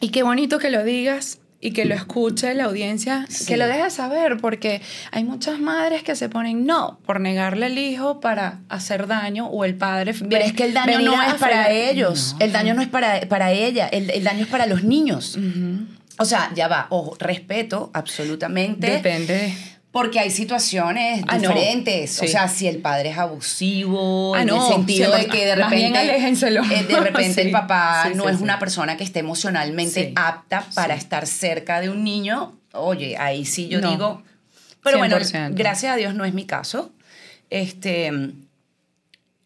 Y 0.00 0.08
qué 0.10 0.22
bonito 0.22 0.58
que 0.58 0.70
lo 0.70 0.84
digas 0.84 1.38
y 1.60 1.70
que 1.72 1.86
lo 1.86 1.94
escuche 1.94 2.52
la 2.54 2.64
audiencia, 2.64 3.24
Sí. 3.30 3.46
que 3.46 3.56
lo 3.56 3.66
deje 3.66 3.88
saber, 3.88 4.36
porque 4.36 4.82
hay 5.12 5.24
muchas 5.24 5.58
madres 5.58 6.02
que 6.02 6.14
se 6.14 6.28
ponen 6.28 6.66
no 6.66 6.98
por 7.06 7.20
negarle 7.20 7.66
al 7.66 7.78
hijo 7.78 8.20
para 8.20 8.60
hacer 8.68 9.06
daño 9.06 9.46
o 9.46 9.64
el 9.64 9.74
padre. 9.74 10.12
Pero 10.28 10.44
es 10.44 10.52
que 10.52 10.64
el 10.64 10.74
daño 10.74 11.00
no 11.00 11.22
es 11.22 11.34
para 11.34 11.70
ellos, 11.70 12.36
el 12.38 12.52
daño 12.52 12.74
no 12.74 12.82
es 12.82 12.88
para, 12.88 13.20
para 13.30 13.52
ella, 13.52 13.88
el, 13.88 14.10
el 14.10 14.24
daño 14.24 14.42
es 14.42 14.48
para 14.48 14.66
los 14.66 14.84
niños. 14.84 15.38
O 16.18 16.26
sea, 16.26 16.52
ya 16.54 16.68
va, 16.68 16.86
ojo, 16.90 17.16
respeto 17.18 17.90
absolutamente. 17.94 18.90
Depende. 18.90 19.54
Porque 19.94 20.18
hay 20.18 20.30
situaciones 20.32 21.22
Ah, 21.28 21.38
no. 21.38 21.50
diferentes. 21.50 22.18
O 22.18 22.22
Sí. 22.24 22.28
sea, 22.28 22.48
si 22.48 22.66
el 22.66 22.78
padre 22.78 23.10
es 23.10 23.16
abusivo, 23.18 24.34
Ah, 24.34 24.40
en 24.42 24.48
no, 24.48 24.56
el 24.66 24.74
sentido 24.74 25.14
sí, 25.14 25.20
de 25.20 25.26
que 25.28 25.46
de 25.46 25.54
repente, 25.54 26.16
eh, 26.16 26.82
de 26.82 27.00
repente 27.00 27.40
el 27.42 27.46
Sí, 27.46 27.52
papá 27.52 28.08
sí, 28.10 28.16
no 28.16 28.28
es 28.28 28.40
una 28.40 28.58
persona 28.58 28.96
que 28.96 29.04
esté 29.04 29.20
emocionalmente 29.20 30.12
apta 30.16 30.66
para 30.74 30.96
estar 30.96 31.28
cerca 31.28 31.80
de 31.80 31.90
un 31.90 32.02
niño, 32.02 32.58
oye, 32.72 33.16
ahí 33.18 33.44
sí 33.44 33.68
yo 33.68 33.80
No. 33.80 33.92
digo. 33.92 34.22
Pero 34.82 34.98
bueno, 34.98 35.16
100%. 35.16 35.54
gracias 35.54 35.92
a 35.92 35.96
Dios 35.96 36.12
no 36.16 36.24
es 36.24 36.34
mi 36.34 36.44
caso. 36.44 36.92
Este, 37.48 38.08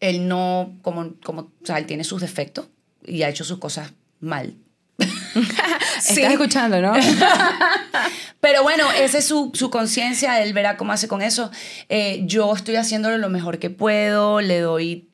él 0.01 0.29
no, 0.29 0.73
como, 0.81 1.13
como, 1.23 1.43
o 1.43 1.51
sea, 1.67 1.77
él 1.77 1.85
tiene 1.85 2.05
sus 2.05 2.23
defectos 2.23 2.69
y 3.07 3.23
ha 3.23 3.29
hecho 3.29 3.45
sus 3.45 3.59
cosas 3.59 3.93
mal. 4.21 4.55
Sí. 6.01 6.21
Estás 6.21 6.33
escuchando, 6.33 6.81
¿no? 6.81 6.93
Pero 8.41 8.63
bueno, 8.63 8.85
esa 8.93 9.19
es 9.19 9.25
su, 9.27 9.51
su 9.55 9.71
conciencia, 9.71 10.43
él 10.43 10.53
verá 10.53 10.77
cómo 10.77 10.93
hace 10.93 11.09
con 11.09 11.23
eso. 11.23 11.51
Eh, 11.89 12.23
yo 12.25 12.55
estoy 12.55 12.77
haciéndolo 12.77 13.19
lo 13.19 13.29
mejor 13.29 13.59
que 13.59 13.71
puedo, 13.71 14.41
le 14.41 14.61
doy, 14.61 15.09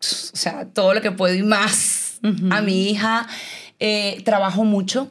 o 0.00 0.36
sea, 0.36 0.66
todo 0.66 0.94
lo 0.94 1.00
que 1.02 1.10
puedo 1.12 1.34
y 1.34 1.42
más 1.42 2.18
a 2.50 2.62
mi 2.62 2.88
hija. 2.90 3.26
Eh, 3.80 4.22
trabajo 4.24 4.64
mucho 4.64 5.10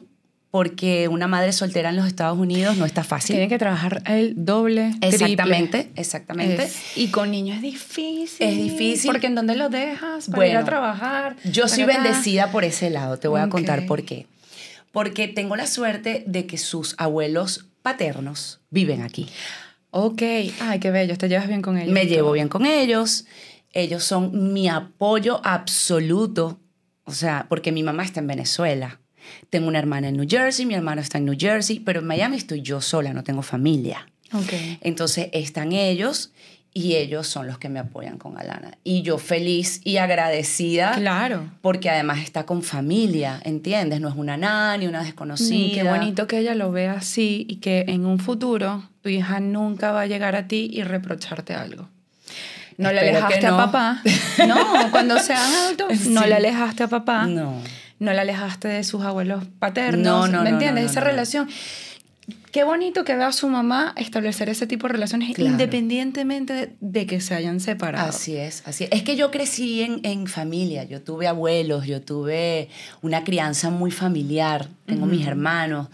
porque 0.50 1.08
una 1.08 1.28
madre 1.28 1.52
soltera 1.52 1.90
en 1.90 1.96
los 1.96 2.06
Estados 2.06 2.38
Unidos 2.38 2.76
no 2.76 2.84
está 2.86 3.04
fácil. 3.04 3.34
Tienen 3.34 3.48
que 3.48 3.58
trabajar 3.58 4.02
el 4.06 4.34
doble, 4.36 4.92
Exactamente, 5.00 5.84
triple. 5.84 6.00
exactamente. 6.00 6.62
Es- 6.64 6.96
y 6.96 7.08
con 7.08 7.30
niños 7.30 7.56
es 7.56 7.62
difícil. 7.62 8.46
Es 8.46 8.56
difícil. 8.56 9.10
Porque 9.10 9.28
¿en 9.28 9.34
dónde 9.34 9.54
los 9.56 9.70
dejas 9.70 10.28
para 10.28 10.46
ir 10.46 10.52
a 10.52 10.54
Bueno, 10.56 10.64
trabajar? 10.66 11.36
Yo 11.44 11.68
soy 11.68 11.84
Tacatá. 11.86 12.02
bendecida 12.02 12.50
por 12.50 12.64
ese 12.64 12.90
lado, 12.90 13.18
te 13.18 13.28
voy 13.28 13.40
a 13.40 13.44
Ok. 13.44 13.50
contar 13.50 13.86
por 13.86 14.04
qué. 14.04 14.26
Porque 14.92 15.28
tengo 15.28 15.56
la 15.56 15.66
suerte 15.66 16.22
de 16.26 16.46
que 16.46 16.58
sus 16.58 16.94
abuelos 16.98 17.66
paternos 17.82 18.60
viven 18.70 19.02
aquí. 19.02 19.28
Ok. 19.90 20.22
Ay, 20.60 20.78
qué 20.80 20.90
bello. 20.90 21.16
Te 21.18 21.28
llevas 21.28 21.48
bien 21.48 21.62
con 21.62 21.76
ellos. 21.76 21.92
Me 21.92 22.06
llevo 22.06 22.32
bien 22.32 22.48
con 22.48 22.64
ellos. 22.64 23.24
Ellos 23.72 24.04
son 24.04 24.52
mi 24.52 24.68
apoyo 24.68 25.40
absoluto. 25.44 26.60
O 27.04 27.12
sea, 27.12 27.46
porque 27.48 27.72
mi 27.72 27.82
mamá 27.82 28.04
está 28.04 28.20
en 28.20 28.26
Venezuela. 28.26 29.00
Tengo 29.50 29.68
una 29.68 29.78
hermana 29.78 30.08
en 30.08 30.16
New 30.16 30.26
Jersey, 30.28 30.66
mi 30.66 30.74
hermano 30.74 31.00
está 31.00 31.18
en 31.18 31.26
New 31.26 31.36
Jersey, 31.38 31.80
pero 31.80 32.00
en 32.00 32.06
Miami 32.06 32.36
estoy 32.36 32.60
yo 32.62 32.80
sola, 32.80 33.12
no 33.12 33.22
tengo 33.22 33.42
familia. 33.42 34.08
Ok. 34.32 34.52
Entonces 34.80 35.28
están 35.32 35.72
ellos 35.72 36.32
y 36.74 36.96
ellos 36.96 37.26
son 37.26 37.46
los 37.46 37.58
que 37.58 37.68
me 37.68 37.78
apoyan 37.80 38.16
con 38.18 38.38
Alana. 38.38 38.78
Y 38.82 39.02
yo 39.02 39.18
feliz 39.18 39.80
y 39.84 39.98
agradecida 39.98 40.92
Claro. 40.96 41.50
porque 41.60 41.90
además 41.90 42.20
está 42.20 42.44
con 42.46 42.62
familia, 42.62 43.40
¿entiendes? 43.44 44.00
No 44.00 44.08
es 44.08 44.14
una 44.16 44.36
nani, 44.36 44.86
una 44.86 45.02
desconocida. 45.04 45.68
Mm, 45.70 45.74
qué 45.74 45.82
bonito 45.90 46.26
que 46.26 46.38
ella 46.38 46.54
lo 46.54 46.72
vea 46.72 46.92
así 46.94 47.44
y 47.48 47.56
que 47.56 47.84
en 47.88 48.06
un 48.06 48.18
futuro 48.18 48.88
tu 49.02 49.08
hija 49.10 49.38
nunca 49.40 49.92
va 49.92 50.02
a 50.02 50.06
llegar 50.06 50.34
a 50.36 50.48
ti 50.48 50.70
y 50.72 50.82
reprocharte 50.82 51.54
algo. 51.54 51.88
No 52.78 52.90
le 52.90 53.00
Espero 53.06 53.28
que 53.28 53.34
alejaste 53.34 53.46
no. 53.48 53.54
a 53.60 53.66
papá. 53.66 54.02
No, 54.48 54.90
cuando 54.90 55.18
sean 55.18 55.52
adultos, 55.54 56.06
no 56.06 56.24
le 56.26 56.34
alejaste 56.34 56.84
a 56.84 56.88
papá. 56.88 57.26
No. 57.26 57.60
No 57.98 58.12
le 58.12 58.18
alejaste 58.20 58.66
de 58.68 58.82
sus 58.82 59.02
abuelos 59.02 59.44
paternos. 59.60 60.02
No, 60.02 60.26
no, 60.38 60.42
¿Me 60.42 60.50
entiendes? 60.50 60.90
Esa 60.90 61.00
relación. 61.00 61.48
Qué 62.52 62.64
bonito 62.64 63.04
que 63.04 63.16
vea 63.16 63.28
a 63.28 63.32
su 63.32 63.48
mamá 63.48 63.94
establecer 63.96 64.50
ese 64.50 64.66
tipo 64.66 64.86
de 64.86 64.92
relaciones 64.92 65.34
Claro. 65.34 65.50
independientemente 65.50 66.52
de, 66.52 66.72
de 66.80 67.06
que 67.06 67.20
se 67.22 67.34
hayan 67.34 67.60
separado. 67.60 68.10
Así 68.10 68.36
es, 68.36 68.62
así 68.66 68.84
es. 68.84 68.90
Es 68.92 69.02
que 69.02 69.16
yo 69.16 69.30
crecí 69.30 69.82
en, 69.82 70.00
en 70.04 70.26
familia, 70.26 70.84
yo 70.84 71.00
tuve 71.02 71.26
abuelos, 71.26 71.86
yo 71.86 72.02
tuve 72.02 72.68
una 73.00 73.24
crianza 73.24 73.70
muy 73.70 73.90
familiar, 73.90 74.68
tengo 74.86 75.06
mis 75.06 75.26
hermanos. 75.26 75.88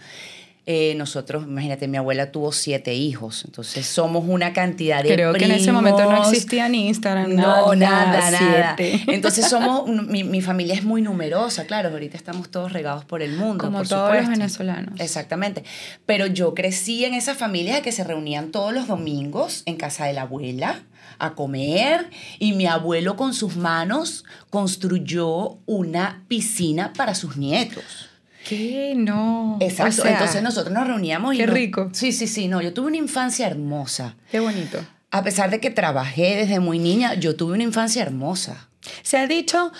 Eh, 0.71 0.93
nosotros, 0.93 1.45
imagínate, 1.47 1.87
mi 1.87 1.97
abuela 1.97 2.31
tuvo 2.31 2.51
siete 2.51 2.93
hijos, 2.93 3.43
entonces 3.43 3.87
somos 3.87 4.25
una 4.27 4.53
cantidad 4.53 5.01
de 5.01 5.15
Creo 5.15 5.33
que 5.33 5.45
en 5.45 5.53
ese 5.53 5.71
momento 5.71 6.03
no 6.03 6.21
existía 6.21 6.69
ni 6.69 6.87
Instagram. 6.89 7.33
No, 7.33 7.73
nada, 7.73 8.29
nada. 8.29 8.75
siete. 8.77 9.03
Entonces 9.07 9.45
somos, 9.49 9.89
mi, 9.89 10.23
mi 10.23 10.41
familia 10.41 10.75
es 10.75 10.83
muy 10.83 11.01
numerosa, 11.01 11.65
claro, 11.65 11.89
ahorita 11.89 12.17
estamos 12.17 12.51
todos 12.51 12.71
regados 12.71 13.03
por 13.03 13.23
el 13.23 13.35
mundo. 13.35 13.63
Como 13.63 13.79
por 13.79 13.87
todos 13.87 14.09
los 14.09 14.09
supuesto. 14.11 14.29
venezolanos. 14.29 14.99
Exactamente. 14.99 15.63
Pero 16.05 16.27
yo 16.27 16.53
crecí 16.53 17.03
en 17.03 17.15
esas 17.15 17.35
familias 17.35 17.81
que 17.81 17.91
se 17.91 18.03
reunían 18.03 18.51
todos 18.51 18.71
los 18.71 18.87
domingos 18.87 19.63
en 19.65 19.75
casa 19.75 20.05
de 20.05 20.13
la 20.13 20.21
abuela 20.21 20.83
a 21.17 21.33
comer 21.33 22.11
y 22.37 22.53
mi 22.53 22.67
abuelo 22.67 23.15
con 23.15 23.33
sus 23.33 23.55
manos 23.55 24.23
construyó 24.51 25.57
una 25.65 26.23
piscina 26.27 26.93
para 26.93 27.15
sus 27.15 27.37
nietos. 27.37 28.08
¿Qué? 28.47 28.93
No. 28.95 29.57
Exacto. 29.59 30.01
O 30.01 30.05
sea, 30.05 30.11
Entonces 30.13 30.41
nosotros 30.41 30.73
nos 30.73 30.87
reuníamos 30.87 31.35
y 31.35 31.37
qué 31.37 31.45
nos- 31.47 31.53
rico. 31.55 31.89
Sí, 31.93 32.11
sí, 32.11 32.27
sí. 32.27 32.47
No, 32.47 32.61
yo 32.61 32.73
tuve 32.73 32.87
una 32.87 32.97
infancia 32.97 33.47
hermosa. 33.47 34.15
Qué 34.31 34.39
bonito. 34.39 34.79
A 35.11 35.23
pesar 35.23 35.49
de 35.49 35.59
que 35.59 35.69
trabajé 35.71 36.35
desde 36.37 36.59
muy 36.59 36.79
niña, 36.79 37.15
yo 37.15 37.35
tuve 37.35 37.53
una 37.53 37.63
infancia 37.63 38.01
hermosa. 38.01 38.69
Se 39.01 39.17
ha 39.17 39.27
dicho, 39.27 39.71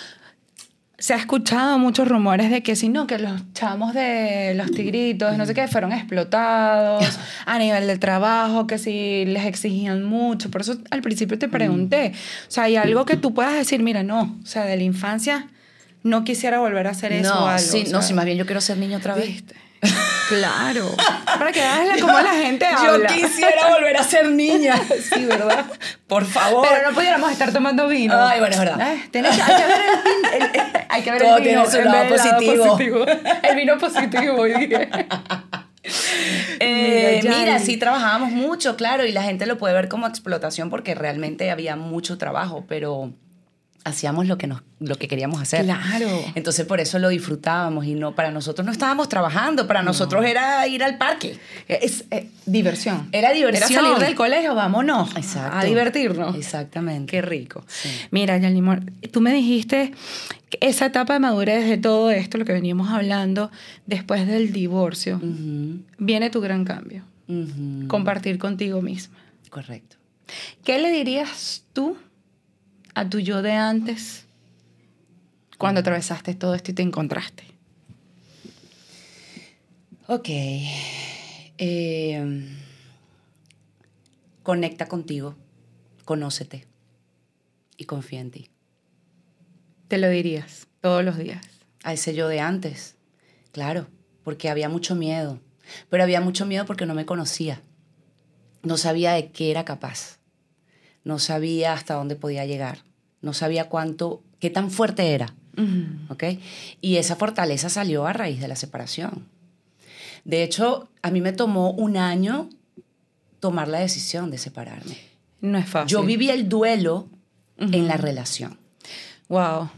se 0.98 1.14
ha 1.14 1.16
escuchado 1.16 1.78
muchos 1.78 2.06
rumores 2.08 2.50
de 2.50 2.62
que 2.62 2.76
si 2.76 2.88
no, 2.88 3.06
que 3.06 3.18
los 3.18 3.40
chamos 3.54 3.94
de 3.94 4.52
los 4.56 4.70
tigritos, 4.72 5.36
no 5.38 5.46
sé 5.46 5.54
qué, 5.54 5.66
fueron 5.68 5.92
explotados 5.92 7.18
a 7.46 7.58
nivel 7.58 7.86
de 7.86 7.96
trabajo, 7.96 8.66
que 8.66 8.76
si 8.76 9.24
les 9.24 9.46
exigían 9.46 10.02
mucho. 10.04 10.50
Por 10.50 10.60
eso 10.60 10.76
al 10.90 11.00
principio 11.00 11.38
te 11.38 11.48
pregunté, 11.48 12.12
o 12.48 12.50
sea, 12.50 12.64
hay 12.64 12.76
algo 12.76 13.04
que 13.06 13.16
tú 13.16 13.32
puedas 13.32 13.54
decir, 13.54 13.82
mira, 13.82 14.02
no, 14.02 14.36
o 14.42 14.46
sea, 14.46 14.64
de 14.64 14.76
la 14.76 14.82
infancia 14.82 15.46
no 16.02 16.24
quisiera 16.24 16.58
volver 16.60 16.86
a 16.86 16.90
hacer 16.90 17.12
eso. 17.12 17.34
No, 17.34 17.44
o 17.44 17.48
algo, 17.48 17.58
sí, 17.58 17.82
o 17.82 17.86
sea, 17.86 17.92
no, 17.92 18.02
si 18.02 18.14
más 18.14 18.24
bien 18.24 18.36
yo 18.38 18.46
quiero 18.46 18.60
ser 18.60 18.76
niño 18.78 18.98
otra 18.98 19.14
vez. 19.14 19.26
¿viste? 19.26 19.54
Claro. 20.30 20.88
Para 21.24 21.50
que 21.50 21.58
veas 21.58 22.00
cómo 22.00 22.12
la 22.20 22.32
gente 22.34 22.64
habla. 22.64 23.08
Yo 23.08 23.14
quisiera 23.16 23.68
volver 23.74 23.96
a 23.96 24.04
ser 24.04 24.30
niña. 24.30 24.80
Sí, 25.12 25.24
¿verdad? 25.24 25.66
Por 26.06 26.24
favor. 26.24 26.68
Pero 26.70 26.88
no 26.88 26.94
pudiéramos 26.94 27.32
estar 27.32 27.52
tomando 27.52 27.88
vino. 27.88 28.14
Ay, 28.16 28.38
bueno, 28.38 28.52
es 28.54 28.60
verdad. 28.60 28.80
Ay, 28.80 29.02
tienes 29.10 29.34
que- 29.34 29.42
hay 29.42 29.56
que 29.56 29.66
ver 29.66 29.80
el, 29.80 30.42
el- 30.42 30.50
el- 30.54 30.86
hay 30.88 31.02
que 31.02 31.10
ver 31.10 31.22
Todo 31.22 31.36
el 31.38 31.42
vino 31.42 31.64
tiene 31.64 31.82
su 31.84 31.88
lado 31.88 32.16
lado 32.16 32.32
positivo. 32.38 33.06
El 33.42 33.56
vino 33.56 33.76
positivo, 33.78 34.44
dije. 34.44 34.88
Eh, 36.60 37.20
Mira, 37.24 37.58
sí 37.58 37.76
trabajábamos 37.76 38.30
mucho, 38.30 38.76
claro, 38.76 39.04
y 39.06 39.12
la 39.12 39.22
gente 39.22 39.46
lo 39.46 39.58
puede 39.58 39.74
ver 39.74 39.88
como 39.88 40.06
explotación 40.06 40.70
porque 40.70 40.94
realmente 40.94 41.50
había 41.50 41.74
mucho 41.76 42.18
trabajo, 42.18 42.64
pero 42.68 43.12
hacíamos 43.84 44.26
lo 44.26 44.36
que, 44.38 44.46
nos, 44.46 44.62
lo 44.78 44.96
que 44.96 45.08
queríamos 45.08 45.40
hacer. 45.40 45.64
Claro. 45.64 46.08
Entonces 46.34 46.66
por 46.66 46.80
eso 46.80 46.98
lo 46.98 47.08
disfrutábamos 47.08 47.86
y 47.86 47.94
no 47.94 48.14
para 48.14 48.30
nosotros 48.30 48.64
no 48.66 48.72
estábamos 48.72 49.08
trabajando, 49.08 49.66
para 49.66 49.82
nosotros 49.82 50.24
era 50.24 50.66
ir 50.66 50.82
al 50.82 50.98
parque. 50.98 51.38
Es 51.68 52.04
eh, 52.10 52.28
diversión. 52.46 53.08
Era 53.12 53.32
diversión. 53.32 53.70
Era 53.70 53.82
salir 53.82 53.98
del 53.98 54.14
colegio, 54.14 54.54
vámonos. 54.54 55.16
Exacto. 55.16 55.58
A 55.58 55.64
divertirnos. 55.64 56.36
Exactamente. 56.36 57.10
Qué 57.10 57.22
rico. 57.22 57.64
Sí. 57.66 57.88
Mira, 58.10 58.36
Yalimor, 58.38 58.82
tú 59.10 59.20
me 59.20 59.32
dijiste 59.32 59.92
que 60.50 60.58
esa 60.60 60.86
etapa 60.86 61.14
de 61.14 61.20
madurez 61.20 61.68
de 61.68 61.78
todo 61.78 62.10
esto, 62.10 62.38
lo 62.38 62.44
que 62.44 62.52
veníamos 62.52 62.90
hablando, 62.90 63.50
después 63.86 64.26
del 64.26 64.52
divorcio, 64.52 65.20
viene 65.98 66.30
tu 66.30 66.40
gran 66.40 66.64
cambio. 66.64 67.04
Compartir 67.86 68.38
contigo 68.38 68.82
misma. 68.82 69.16
Correcto. 69.50 69.96
¿Qué 70.64 70.78
le 70.78 70.90
dirías 70.90 71.64
tú 71.72 71.96
a 73.00 73.08
tu 73.08 73.18
yo 73.18 73.40
de 73.40 73.52
antes 73.52 74.26
cuando 75.56 75.80
atravesaste 75.80 76.34
todo 76.34 76.54
esto 76.54 76.70
y 76.70 76.74
te 76.74 76.82
encontraste? 76.82 77.44
Ok. 80.06 80.28
Eh, 81.56 82.46
conecta 84.42 84.86
contigo, 84.86 85.34
conócete 86.04 86.66
y 87.78 87.86
confía 87.86 88.20
en 88.20 88.30
ti. 88.30 88.50
Te 89.88 89.96
lo 89.96 90.10
dirías 90.10 90.66
todos 90.82 91.02
los 91.02 91.16
días. 91.16 91.46
A 91.82 91.94
ese 91.94 92.14
yo 92.14 92.28
de 92.28 92.40
antes, 92.40 92.96
claro, 93.52 93.86
porque 94.24 94.50
había 94.50 94.68
mucho 94.68 94.94
miedo, 94.94 95.40
pero 95.88 96.02
había 96.02 96.20
mucho 96.20 96.44
miedo 96.44 96.66
porque 96.66 96.84
no 96.84 96.94
me 96.94 97.06
conocía. 97.06 97.62
No 98.62 98.76
sabía 98.76 99.12
de 99.12 99.30
qué 99.32 99.50
era 99.50 99.64
capaz. 99.64 100.18
No 101.02 101.18
sabía 101.18 101.72
hasta 101.72 101.94
dónde 101.94 102.14
podía 102.14 102.44
llegar. 102.44 102.89
No 103.22 103.32
sabía 103.32 103.68
cuánto, 103.68 104.22
qué 104.38 104.50
tan 104.50 104.70
fuerte 104.70 105.12
era. 105.14 105.34
¿ok? 106.08 106.24
Y 106.80 106.96
esa 106.96 107.16
fortaleza 107.16 107.68
salió 107.68 108.06
a 108.06 108.12
raíz 108.14 108.40
de 108.40 108.48
la 108.48 108.56
separación. 108.56 109.26
De 110.24 110.42
hecho, 110.42 110.88
a 111.02 111.10
mí 111.10 111.20
me 111.20 111.32
tomó 111.32 111.70
un 111.72 111.96
año 111.98 112.48
tomar 113.40 113.68
la 113.68 113.80
decisión 113.80 114.30
de 114.30 114.38
separarme. 114.38 114.96
No 115.42 115.58
es 115.58 115.68
fácil. 115.68 115.88
Yo 115.90 116.02
viví 116.02 116.30
el 116.30 116.48
duelo 116.48 117.08
en 117.58 117.86
la 117.88 117.96
relación, 117.98 118.58
Wow. 119.28 119.68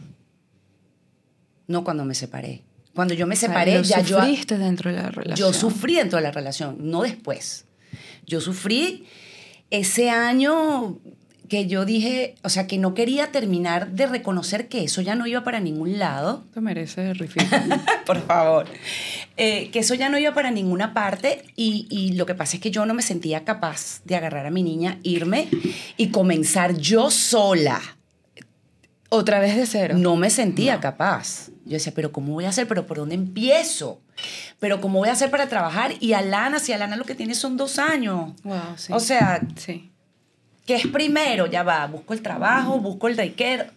no 1.67 1.85
cuando 1.85 2.05
me 2.05 2.15
separé. 2.15 2.63
Cuando 2.95 3.15
yo 3.15 3.27
me 3.27 3.37
separé, 3.37 3.77
Lo 3.77 3.83
ya 3.83 4.01
yo, 4.03 4.19
sufriste 4.19 4.59
dentro 4.59 4.91
de 4.91 4.97
la 4.99 5.11
relación. 5.11 5.37
yo 5.37 5.53
sufrí 5.59 5.95
dentro 5.97 6.19
de 6.19 6.23
la 6.25 6.31
relación, 6.31 6.77
no 6.91 7.03
después. 7.03 7.65
Yo 8.27 8.41
sufrí 8.41 9.07
ese 9.71 10.11
año 10.11 10.99
que 11.53 11.67
yo 11.67 11.85
dije, 11.85 12.35
o 12.43 12.49
sea, 12.49 12.67
que 12.67 12.79
no 12.79 12.95
quería 12.95 13.31
terminar 13.31 13.91
de 13.91 14.07
reconocer 14.07 14.69
que 14.69 14.85
eso 14.85 15.03
ya 15.03 15.15
no 15.17 15.27
iba 15.27 15.45
para 15.45 15.61
ningún 15.61 15.99
lado. 15.99 16.45
Te 16.55 16.63
mereces 16.63 17.19
refill. 17.19 17.47
por 18.07 18.23
favor. 18.23 18.65
Eh, 19.37 19.69
que 19.71 19.81
eso 19.81 19.93
ya 19.93 20.09
no 20.09 20.17
iba 20.17 20.33
para 20.33 20.51
ninguna 20.51 20.95
parte 20.95 21.45
y, 21.55 21.87
y 21.91 22.15
lo 22.15 22.25
que 22.25 22.35
pasa 22.35 22.57
es 22.57 22.63
que 22.63 22.71
yo 22.71 22.87
no 22.87 22.95
me 22.95 23.03
sentía 23.03 23.45
capaz 23.45 24.01
de 24.07 24.17
agarrar 24.17 24.47
a 24.47 24.51
mi 24.51 24.63
niña, 24.63 24.99
irme 25.03 25.49
y 25.99 26.09
comenzar 26.09 26.79
yo 26.79 27.11
sola. 27.11 27.83
Otra 29.11 29.39
vez 29.39 29.55
de 29.55 29.67
cero. 29.67 29.97
No 29.99 30.17
me 30.17 30.31
sentía 30.31 30.81
capaz. 30.81 31.51
Yo 31.67 31.73
decía, 31.75 31.93
pero 31.95 32.13
¿cómo 32.13 32.33
voy 32.33 32.47
a 32.47 32.49
hacer? 32.49 32.67
¿Pero 32.67 32.87
por 32.87 32.97
dónde 32.97 33.15
empiezo? 33.15 34.01
¿Pero 34.59 34.81
cómo 34.81 35.01
voy 35.01 35.11
a 35.11 35.13
hacer 35.13 35.31
para 35.31 35.51
trabajar? 35.51 35.93
Y 36.01 36.15
Alana, 36.15 36.61
si 36.61 36.73
Alana 36.73 36.97
lo 36.97 37.05
que 37.05 37.15
tiene 37.15 37.35
son 37.35 37.59
dos 37.59 37.79
años. 37.79 38.33
Wow, 38.43 38.57
sí. 38.77 38.91
O 38.91 39.01
sea, 39.01 39.43
sí. 39.57 39.92
¿Qué 40.67 40.77
es 40.77 40.87
primero? 40.87 41.47
Ya 41.47 41.63
va, 41.63 41.87
busco 41.87 42.15
el 42.15 42.23
trabajo, 42.23 42.79
busco 42.79 43.09
el 43.09 43.17
daycare. 43.17 43.71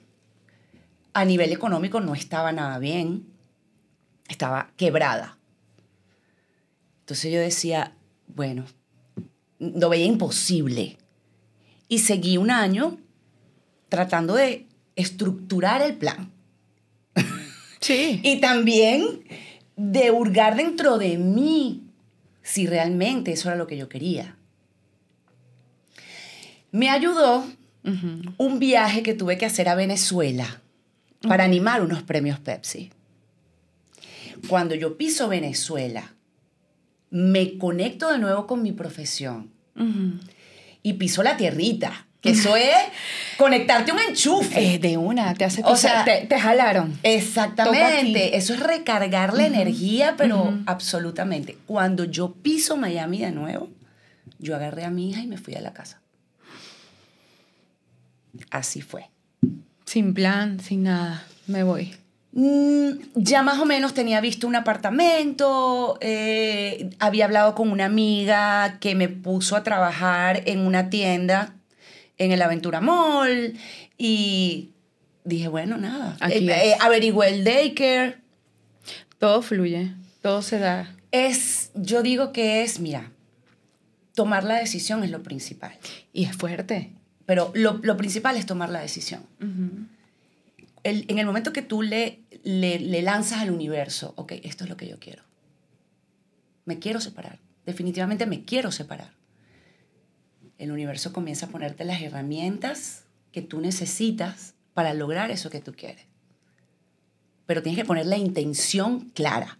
A 1.13 1.26
nivel 1.26 1.52
económico 1.52 2.02
no 2.02 2.13
estaba 2.13 2.52
nada 2.52 2.80
bien. 2.80 3.26
Estaba 4.28 4.71
quebrada. 4.76 5.38
Entonces 7.02 7.32
yo 7.32 7.39
decía, 7.39 7.93
bueno, 8.28 8.65
lo 9.60 9.89
veía 9.89 10.06
imposible. 10.06 10.98
Y 11.88 12.00
seguí 12.00 12.38
un 12.38 12.52
año 12.52 12.98
tratando 13.89 14.34
de 14.36 14.65
estructurar 14.95 15.82
el 15.82 15.95
plan. 15.95 16.32
Sí. 17.80 18.19
Y 18.24 18.41
también 18.41 19.24
de 19.76 20.12
hurgar 20.12 20.56
dentro 20.56 20.98
de 20.98 21.17
mí 21.17 21.84
si 22.41 22.67
realmente 22.67 23.32
eso 23.32 23.50
era 23.50 23.58
lo 23.58 23.67
que 23.67 23.78
yo 23.78 23.89
quería. 23.89 24.38
Me 26.75 26.89
ayudó 26.89 27.45
un 28.38 28.59
viaje 28.59 29.01
que 29.01 29.13
tuve 29.13 29.38
que 29.38 29.45
hacer 29.45 29.69
a 29.69 29.75
Venezuela 29.75 30.59
para 31.25 31.45
animar 31.45 31.81
unos 31.81 32.03
premios 32.03 32.38
Pepsi. 32.39 32.91
Cuando 34.49 34.75
yo 34.75 34.97
piso 34.97 35.29
Venezuela, 35.29 36.11
me 37.11 37.57
conecto 37.57 38.11
de 38.11 38.17
nuevo 38.17 38.45
con 38.45 38.61
mi 38.61 38.73
profesión 38.73 39.51
y 40.83 40.93
piso 40.93 41.23
la 41.23 41.38
tierrita, 41.38 42.07
que 42.19 42.29
eso 42.31 42.57
es 42.57 42.75
conectarte 43.38 43.91
a 43.91 43.93
un 43.93 44.01
enchufe. 44.01 44.75
Eh, 44.75 44.77
de 44.77 44.97
una, 44.97 45.33
te 45.33 45.45
hace 45.45 45.61
O 45.63 45.77
sea, 45.77 46.03
te, 46.03 46.25
te 46.27 46.38
jalaron. 46.38 46.99
Exactamente, 47.03 48.35
eso 48.35 48.53
es 48.53 48.59
recargar 48.59 49.33
la 49.33 49.45
energía, 49.45 50.15
pero 50.17 50.53
absolutamente. 50.65 51.57
Cuando 51.67 52.03
yo 52.03 52.33
piso 52.33 52.75
Miami 52.75 53.19
de 53.19 53.31
nuevo, 53.31 53.69
yo 54.39 54.57
agarré 54.57 54.83
a 54.83 54.89
mi 54.89 55.11
hija 55.11 55.21
y 55.21 55.27
me 55.27 55.38
fui 55.38 55.55
a 55.55 55.61
la 55.61 55.71
casa. 55.71 56.01
Así 58.52 58.82
fue. 58.82 59.10
Sin 59.86 60.13
plan, 60.13 60.60
sin 60.60 60.84
nada. 60.84 61.26
Me 61.48 61.63
voy. 61.63 61.93
Mm, 62.34 62.89
ya 63.15 63.43
más 63.43 63.60
o 63.60 63.65
menos 63.65 63.93
tenía 63.93 64.19
visto 64.19 64.45
un 64.45 64.56
apartamento, 64.56 65.98
eh, 66.02 66.89
había 67.00 67.26
hablado 67.26 67.56
con 67.56 67.71
una 67.71 67.86
amiga 67.86 68.78
que 68.82 68.93
me 68.93 69.08
puso 69.08 69.56
a 69.56 69.63
trabajar 69.63 70.43
en 70.45 70.60
una 70.60 70.89
tienda 70.89 71.56
en 72.17 72.32
el 72.34 72.41
Aventura 72.41 72.82
Mall 72.82 73.54
y 73.98 74.71
dije, 75.24 75.48
bueno, 75.48 75.78
nada. 75.78 76.17
Aquí 76.19 76.50
Eh, 76.50 76.71
eh, 76.71 76.76
averigüé 76.82 77.30
el 77.30 77.43
daycare. 77.45 78.17
Todo 79.17 79.41
fluye. 79.41 79.93
Todo 80.21 80.41
se 80.41 80.60
da. 80.60 80.93
Es, 81.12 81.71
yo 81.74 82.04
digo 82.04 82.34
que 82.34 82.63
es, 82.63 82.82
mira, 82.82 83.12
tomar 84.13 84.43
la 84.43 84.56
decisión 84.56 85.04
es 85.04 85.12
lo 85.12 85.24
principal. 85.24 85.71
Y 86.12 86.26
es 86.26 86.36
fuerte. 86.36 86.91
Pero 87.25 87.51
lo, 87.55 87.79
lo 87.81 87.97
principal 87.97 88.38
es 88.38 88.45
tomar 88.45 88.69
la 88.69 88.79
decisión. 88.81 89.23
El- 90.83 91.05
en 91.07 91.17
el 91.19 91.25
momento 91.25 91.51
que 91.53 91.61
tú 91.63 91.81
le, 91.81 92.19
le, 92.43 92.79
le 92.79 93.01
lanzas 93.01 93.39
al 93.41 93.49
universo, 93.51 94.13
ok, 94.17 94.33
esto 94.43 94.63
es 94.65 94.69
lo 94.69 94.77
que 94.77 94.88
yo 94.88 94.99
quiero. 94.99 95.23
Me 96.65 96.77
quiero 96.79 96.99
separar. 97.01 97.39
Definitivamente 97.65 98.25
me 98.27 98.43
quiero 98.45 98.71
separar. 98.71 99.11
El 100.57 100.71
universo 100.71 101.11
comienza 101.13 101.47
a 101.47 101.49
ponerte 101.49 101.83
las 101.85 102.01
herramientas 102.01 103.03
que 103.31 103.41
tú 103.41 103.59
necesitas 103.59 104.53
para 104.73 104.93
lograr 104.93 105.31
eso 105.31 105.49
que 105.49 105.59
tú 105.61 105.73
quieres. 105.73 106.05
Pero 107.45 107.61
tienes 107.61 107.77
que 107.79 107.85
poner 107.85 108.05
la 108.05 108.17
intención 108.17 109.09
clara. 109.11 109.57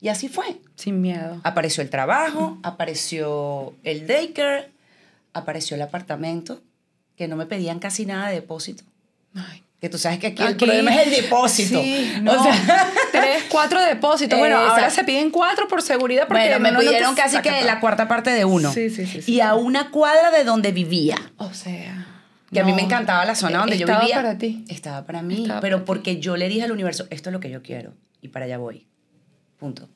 Y 0.00 0.08
así 0.08 0.28
fue. 0.28 0.60
Sin 0.76 1.00
miedo. 1.00 1.40
Apareció 1.44 1.82
el 1.82 1.90
trabajo, 1.90 2.58
apareció 2.62 3.74
el 3.84 4.06
daycare, 4.06 4.70
apareció 5.34 5.74
el 5.76 5.82
apartamento, 5.82 6.62
que 7.16 7.28
no 7.28 7.36
me 7.36 7.46
pedían 7.46 7.78
casi 7.78 8.06
nada 8.06 8.28
de 8.28 8.36
depósito. 8.36 8.84
Ay. 9.34 9.62
Que 9.80 9.90
tú 9.90 9.98
sabes 9.98 10.18
que 10.18 10.28
aquí, 10.28 10.40
el 10.42 10.48
Aquí- 10.48 10.64
problema 10.64 10.94
es 10.94 11.06
el 11.08 11.22
depósito. 11.24 11.82
Sí, 11.82 12.12
no. 12.22 12.32
O 12.32 12.42
sea, 12.42 12.90
Tres, 13.12 13.44
cuatro 13.50 13.82
depósitos. 13.84 14.38
Bueno, 14.38 14.56
ahora 14.58 14.88
se 14.88 15.04
piden 15.04 15.30
cuatro 15.30 15.68
por 15.68 15.82
seguridad 15.82 16.26
porque 16.26 16.44
bueno, 16.44 16.60
me 16.60 16.68
no, 16.70 16.74
no 16.74 16.80
te 16.80 16.86
pidieron 16.86 17.14
casi 17.14 17.36
que 17.42 17.50
todo. 17.50 17.64
la 17.66 17.80
cuarta 17.80 18.08
parte 18.08 18.30
de 18.30 18.46
uno. 18.46 18.72
Sí, 18.72 18.88
sí, 18.88 19.04
sí, 19.04 19.20
sí. 19.20 19.32
Y 19.32 19.40
a 19.40 19.54
una 19.54 19.90
cuadra 19.90 20.30
de 20.30 20.44
donde 20.44 20.72
vivía. 20.72 21.16
O 21.36 21.52
sea, 21.52 22.06
Que 22.50 22.60
a 22.60 22.64
mí 22.64 22.72
me 22.72 22.82
No, 22.82 22.86
encantaba 22.86 23.24
la 23.26 23.34
zona 23.34 23.58
donde 23.58 23.76
yo 23.76 23.84
estaba 23.84 24.00
vivía. 24.00 24.16
para 24.16 24.38
ti. 24.38 24.64
Estaba 24.68 25.04
para 25.04 25.20
mí, 25.20 25.42
Estaba 25.42 25.60
pero 25.60 25.76
para 25.78 25.84
ti. 25.84 25.86
porque 25.86 26.20
yo 26.20 26.36
le 26.38 26.48
dije 26.48 26.62
al 26.62 26.72
universo, 26.72 27.06
esto 27.10 27.28
es 27.28 27.32
lo 27.34 27.40
que 27.40 27.50
yo 27.50 27.62
quiero 27.62 27.92
y 28.22 28.28
para 28.28 28.46
allá 28.46 28.56
voy. 28.56 28.86
Punto. 29.58 29.88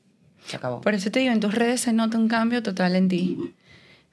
Se 0.46 0.56
acabó. 0.56 0.80
Por 0.82 0.92
eso 0.94 1.10
te 1.10 1.20
digo, 1.20 1.32
en 1.32 1.40
tus 1.40 1.54
redes 1.54 1.80
se 1.80 1.92
nota 1.94 2.18
un 2.18 2.28
cambio 2.28 2.62
total 2.62 2.94
en 2.96 3.08
ti. 3.08 3.54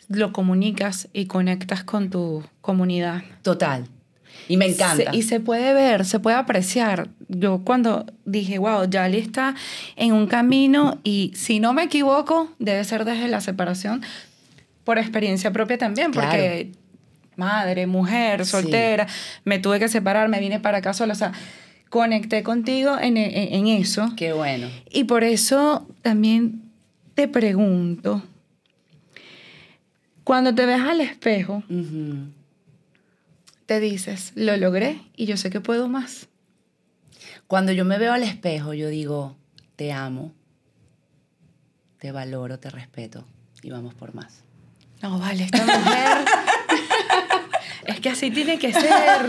Lo 0.08 0.32
comunicas 0.34 1.08
y 1.14 1.26
conectas 1.26 1.84
con 1.84 2.10
tu 2.10 2.44
comunidad. 2.62 3.24
Total. 3.42 3.88
Y 4.48 4.58
me 4.58 4.68
encanta. 4.68 5.12
Se- 5.12 5.18
y 5.18 5.24
se 5.24 5.40
puede 5.40 5.74
ver, 5.74 6.06
se 6.06 6.20
puede 6.20 6.36
apreciar. 6.38 7.10
Yo 7.28 7.62
cuando 7.64 8.06
dije, 8.26 8.60
wow, 8.60 8.88
Yali 8.88 9.18
está 9.18 9.56
en 9.96 10.12
un 10.14 10.28
camino 10.28 11.00
y 11.04 11.32
si 11.36 11.60
no 11.60 11.74
me 11.74 11.84
equivoco, 11.84 12.50
debe 12.60 12.84
ser 12.84 13.06
desde 13.06 13.28
la 13.28 13.42
separación, 13.42 14.04
por 14.84 15.00
experiencia 15.00 15.52
propia 15.52 15.78
también, 15.80 16.12
Claro. 16.12 16.30
porque 16.30 16.72
madre, 17.38 17.88
mujer, 17.88 18.46
Sí. 18.46 18.52
soltera, 18.52 19.08
me 19.46 19.58
tuve 19.58 19.80
que 19.80 19.88
separar, 19.90 20.30
me 20.30 20.40
vine 20.40 20.60
para 20.60 20.78
acá 20.78 20.94
sola, 20.94 21.14
o 21.14 21.16
sea, 21.16 21.32
conecté 21.90 22.44
contigo 22.44 22.98
en, 23.00 23.18
en- 23.18 23.54
en 23.54 23.68
eso. 23.68 24.12
Qué 24.16 24.34
bueno. 24.34 24.68
Y 24.92 25.06
por 25.06 25.24
eso 25.24 25.88
también 26.04 26.62
te 27.16 27.28
pregunto, 27.28 28.22
cuando 30.26 30.54
te 30.54 30.66
ves 30.66 30.82
al 30.82 31.00
espejo, 31.00 31.64
te 33.66 33.80
dices, 33.80 34.32
lo 34.36 34.58
logré 34.58 35.00
y 35.16 35.26
yo 35.26 35.38
sé 35.38 35.50
que 35.50 35.62
puedo 35.62 35.88
más. 35.88 36.28
Cuando 37.48 37.72
yo 37.72 37.86
me 37.86 37.98
veo 37.98 38.12
al 38.12 38.24
espejo, 38.24 38.74
yo 38.74 38.90
digo, 38.90 39.38
te 39.78 39.94
amo, 39.94 40.34
te 42.00 42.12
valoro, 42.12 42.60
te 42.60 42.70
respeto 42.70 43.24
y 43.62 43.70
vamos 43.70 43.94
por 43.94 44.14
más. 44.14 44.42
No, 45.02 45.18
vale, 45.20 45.44
esta 45.44 45.64
mujer. 45.64 46.26
es 47.88 48.00
que 48.00 48.10
así 48.10 48.32
tiene 48.32 48.58
que 48.58 48.74
ser. 48.74 49.28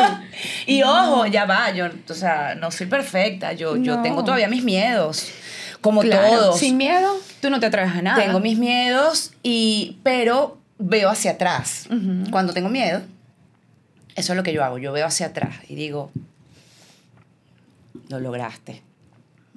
Y 0.66 0.82
ojo, 0.82 1.26
ya 1.26 1.44
va, 1.44 1.70
yo, 1.72 1.88
o 2.08 2.14
sea, 2.14 2.54
no 2.54 2.70
soy 2.70 2.86
perfecta, 2.86 3.52
yo, 3.52 3.76
yo 3.76 3.96
No. 3.96 4.02
tengo 4.02 4.24
todavía 4.24 4.48
mis 4.48 4.64
miedos, 4.64 5.30
como 5.82 6.00
Claro, 6.00 6.28
todos. 6.28 6.58
Sin 6.58 6.76
miedo, 6.78 7.14
tú 7.40 7.50
no 7.50 7.60
te 7.60 7.66
atreves 7.66 7.92
a 7.94 8.00
nada. 8.02 8.22
Tengo 8.22 8.40
mis 8.40 8.58
miedos, 8.58 9.32
y, 9.42 9.98
pero 10.02 10.55
veo 10.78 11.08
hacia 11.08 11.32
atrás. 11.32 11.88
Cuando 12.30 12.52
tengo 12.52 12.68
miedo, 12.68 13.02
eso 14.14 14.32
es 14.32 14.36
lo 14.36 14.42
que 14.42 14.52
yo 14.52 14.64
hago, 14.64 14.78
yo 14.78 14.92
veo 14.92 15.06
hacia 15.06 15.26
atrás 15.26 15.56
y 15.68 15.74
digo, 15.74 16.10
lo 18.08 18.20
lograste. 18.20 18.82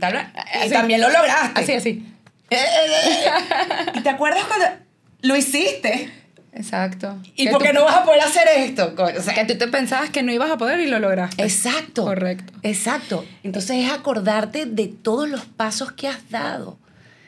Así. 0.01 0.69
también 0.71 1.01
lo 1.01 1.09
lograste. 1.09 1.61
Así, 1.61 1.73
así. 1.73 2.05
¿Y 3.95 4.01
te 4.01 4.09
acuerdas 4.09 4.45
cuando 4.45 4.65
lo 5.21 5.35
hiciste? 5.35 6.11
Exacto. 6.51 7.17
¿Y 7.35 7.47
por 7.49 7.61
qué 7.61 7.73
no 7.73 7.85
vas 7.85 7.97
a 7.97 8.03
poder 8.03 8.21
hacer 8.21 8.47
esto? 8.57 8.93
O 8.97 9.21
sea, 9.21 9.33
Que 9.33 9.45
tú 9.45 9.57
te 9.57 9.67
pensabas 9.67 10.09
que 10.09 10.23
no 10.23 10.31
ibas 10.31 10.49
a 10.49 10.57
poder 10.57 10.79
y 10.79 10.87
lo 10.87 10.99
lograste. 10.99 11.43
Exacto. 11.43 12.05
Correcto. 12.05 12.53
Exacto. 12.63 13.25
Entonces 13.43 13.85
es 13.85 13.91
acordarte 13.91 14.65
de 14.65 14.87
todos 14.87 15.29
los 15.29 15.45
pasos 15.45 15.91
que 15.91 16.07
has 16.07 16.29
dado, 16.29 16.77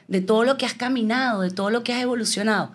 de 0.08 0.22
todo 0.22 0.44
lo 0.44 0.58
que 0.58 0.66
has 0.66 0.74
caminado, 0.74 1.42
de 1.42 1.52
todo 1.52 1.70
lo 1.70 1.84
que 1.84 1.94
has 1.94 2.02
evolucionado. 2.02 2.72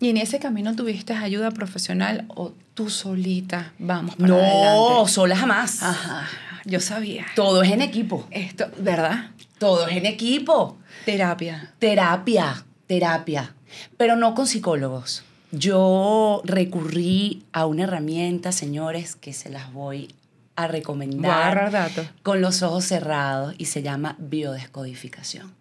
¿Y 0.00 0.08
en 0.10 0.16
ese 0.16 0.38
camino 0.38 0.74
tuviste 0.76 1.12
ayuda 1.14 1.50
profesional 1.50 2.24
o 2.28 2.52
tú 2.74 2.90
solita? 2.90 3.72
Vamos 3.78 4.16
para 4.16 4.28
No, 4.28 4.36
adelante. 4.36 5.12
sola 5.12 5.36
jamás. 5.36 5.82
Ajá, 5.82 6.28
yo 6.64 6.80
sabía. 6.80 7.24
Todo 7.36 7.62
es 7.62 7.70
en 7.70 7.80
equipo. 7.82 8.26
Esto, 8.30 8.66
¿verdad? 8.78 9.30
Todo 9.58 9.86
es 9.88 9.96
en 9.96 10.06
equipo. 10.06 10.76
Terapia. 11.06 11.72
Terapia, 11.78 12.64
terapia. 12.86 13.54
Pero 13.96 14.16
no 14.16 14.34
con 14.34 14.46
psicólogos. 14.46 15.24
Yo 15.52 16.42
recurrí 16.44 17.44
a 17.52 17.66
una 17.66 17.84
herramienta, 17.84 18.50
señores, 18.52 19.14
que 19.14 19.32
se 19.32 19.48
las 19.50 19.72
voy 19.72 20.06
a 20.06 20.08
Voy 20.56 20.68
a 20.68 20.68
recomendar 20.68 21.72
datos. 21.72 22.06
con 22.22 22.40
los 22.40 22.62
ojos 22.62 22.84
cerrados 22.84 23.54
y 23.58 23.64
se 23.64 23.82
llama 23.82 24.14
biodescodificación. 24.20 25.52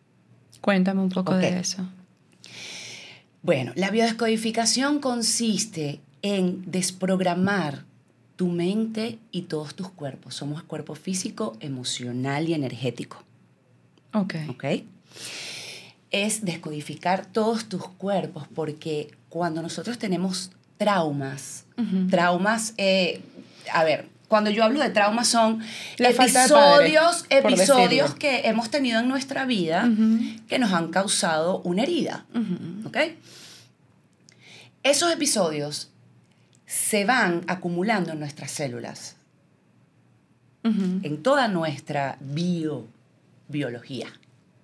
Cuéntame 0.61 1.01
un 1.01 1.09
poco 1.09 1.33
de 1.35 1.59
eso. 1.59 1.83
Bueno, 3.43 3.73
la 3.75 3.91
biodescodificación 3.91 4.99
consiste 4.99 5.99
en 6.21 6.71
desprogramar 6.71 7.83
tu 8.37 8.47
mente 8.47 9.19
y 9.31 9.43
todos 9.43 9.75
tus 9.75 9.89
cuerpos. 9.89 10.35
Somos 10.35 10.63
cuerpo 10.63 10.95
físico, 10.95 11.57
emocional 11.59 12.47
y 12.47 12.53
energético. 12.53 13.21
Ok. 14.13 14.35
¿Ok? 14.47 14.63
Es 16.09 16.45
descodificar 16.45 17.25
todos 17.25 17.65
tus 17.65 17.85
cuerpos 17.85 18.47
porque 18.55 19.11
cuando 19.27 19.61
nosotros 19.61 19.97
tenemos 19.97 20.51
traumas, 20.77 21.65
traumas, 22.09 22.73
eh, 22.77 23.21
a 23.73 23.83
ver, 23.83 24.07
cuando 24.33 24.49
yo 24.49 24.63
hablo 24.63 24.79
de 24.79 24.89
traumas 24.89 25.27
son 25.27 25.59
La 25.99 26.09
padre, 26.09 26.31
episodios, 26.31 27.25
episodios 27.29 28.15
que 28.15 28.47
hemos 28.47 28.71
tenido 28.71 28.99
en 28.99 29.07
nuestra 29.07 29.45
vida 29.45 29.87
que 30.47 30.57
nos 30.57 30.73
han 30.73 30.87
causado 30.87 31.59
una 31.59 31.83
herida. 31.83 32.25
¿Ok? 32.83 32.97
Esos 34.81 35.13
episodios 35.13 35.91
se 36.65 37.05
van 37.05 37.43
acumulando 37.45 38.11
en 38.11 38.19
nuestras 38.19 38.49
células, 38.49 39.17
en 40.63 41.21
toda 41.21 41.47
nuestra 41.47 42.17
bio, 42.19 42.87
biología, 43.49 44.07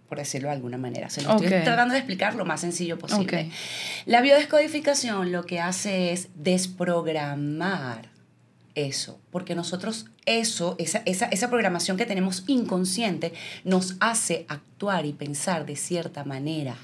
por 0.08 0.17
decirlo 0.17 0.47
de 0.47 0.55
alguna 0.55 0.79
manera. 0.79 1.12
Se 1.12 1.21
lo 1.21 1.29
estoy 1.29 1.47
tratando 1.47 1.93
de 1.93 1.99
explicar 1.99 2.34
lo 2.34 2.43
más 2.43 2.62
sencillo 2.62 2.97
posible. 2.97 3.51
La 4.08 4.21
biodescodificación 4.21 5.32
lo 5.32 5.45
que 5.45 5.60
hace 5.60 6.12
es 6.12 6.29
desprogramar 6.34 8.17
eso, 8.87 9.19
porque 9.31 9.55
nosotros 9.55 10.07
eso, 10.25 10.75
esa, 10.77 10.99
esa, 11.05 11.25
esa 11.25 11.49
programación 11.49 11.97
que 11.97 12.05
tenemos 12.05 12.43
inconsciente, 12.47 13.33
nos 13.63 13.95
hace 13.99 14.45
actuar 14.47 15.05
y 15.05 15.13
pensar 15.13 15.65
de 15.65 15.75
cierta 15.75 16.23
manera. 16.23 16.75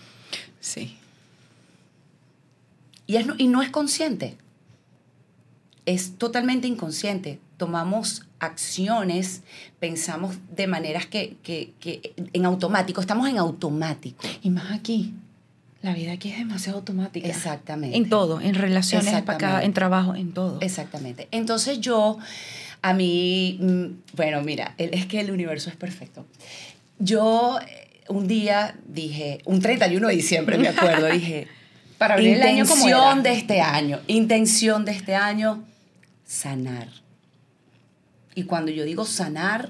Sí. 0.60 0.98
Y, 3.08 3.18
es 3.18 3.26
no, 3.26 3.36
y 3.38 3.48
no 3.48 3.62
es 3.62 3.70
consciente. 3.70 4.38
Es 5.86 6.18
totalmente 6.18 6.68
inconsciente. 6.68 7.40
Tomamos 7.58 8.26
acciones, 8.40 9.44
pensamos 9.80 10.38
de 10.56 10.68
maneras 10.68 11.06
que, 11.06 11.38
que, 11.44 11.74
que 11.80 12.14
en 12.34 12.46
automático, 12.46 13.02
estamos 13.02 13.30
en 13.30 13.38
automático. 13.38 14.28
Y 14.42 14.50
más 14.50 14.72
aquí. 14.72 15.14
La 15.86 15.94
vida 15.94 16.14
aquí 16.14 16.32
es 16.32 16.40
demasiado 16.40 16.80
automática. 16.80 17.28
Exactamente. 17.28 17.96
En 17.96 18.10
todo, 18.10 18.42
en 18.42 18.56
relaciones, 18.56 19.14
acá, 19.14 19.64
en 19.64 19.72
trabajo, 19.72 20.16
en 20.16 20.34
todo. 20.34 20.58
Exactamente. 20.62 21.28
Entonces 21.30 21.80
yo, 21.80 22.18
a 22.82 22.96
mí, 22.96 23.60
mm, 23.62 24.16
bueno, 24.16 24.42
mira, 24.42 24.74
es 24.80 25.06
que 25.06 25.20
el 25.20 25.30
universo 25.30 25.70
es 25.70 25.76
perfecto. 25.76 26.26
Yo 26.98 27.60
eh, 27.60 28.02
un 28.08 28.28
día 28.28 28.76
dije, 28.88 29.42
un 29.46 29.62
31 29.62 30.08
de 30.08 30.16
diciembre 30.16 30.58
me 30.58 30.70
acuerdo, 30.70 31.06
dije, 31.12 31.48
Para 32.00 32.16
abrir 32.16 32.38
el 32.38 32.42
año 32.42 32.66
como 32.66 32.82
intención 32.84 33.20
era. 33.20 33.22
de 33.22 33.34
este 33.34 33.62
año, 33.62 34.00
intención 34.08 34.86
de 34.86 34.92
este 34.92 35.14
año, 35.14 35.66
sanar. 36.26 36.88
Y 38.34 38.46
cuando 38.46 38.72
yo 38.72 38.86
digo 38.86 39.06
sanar, 39.06 39.70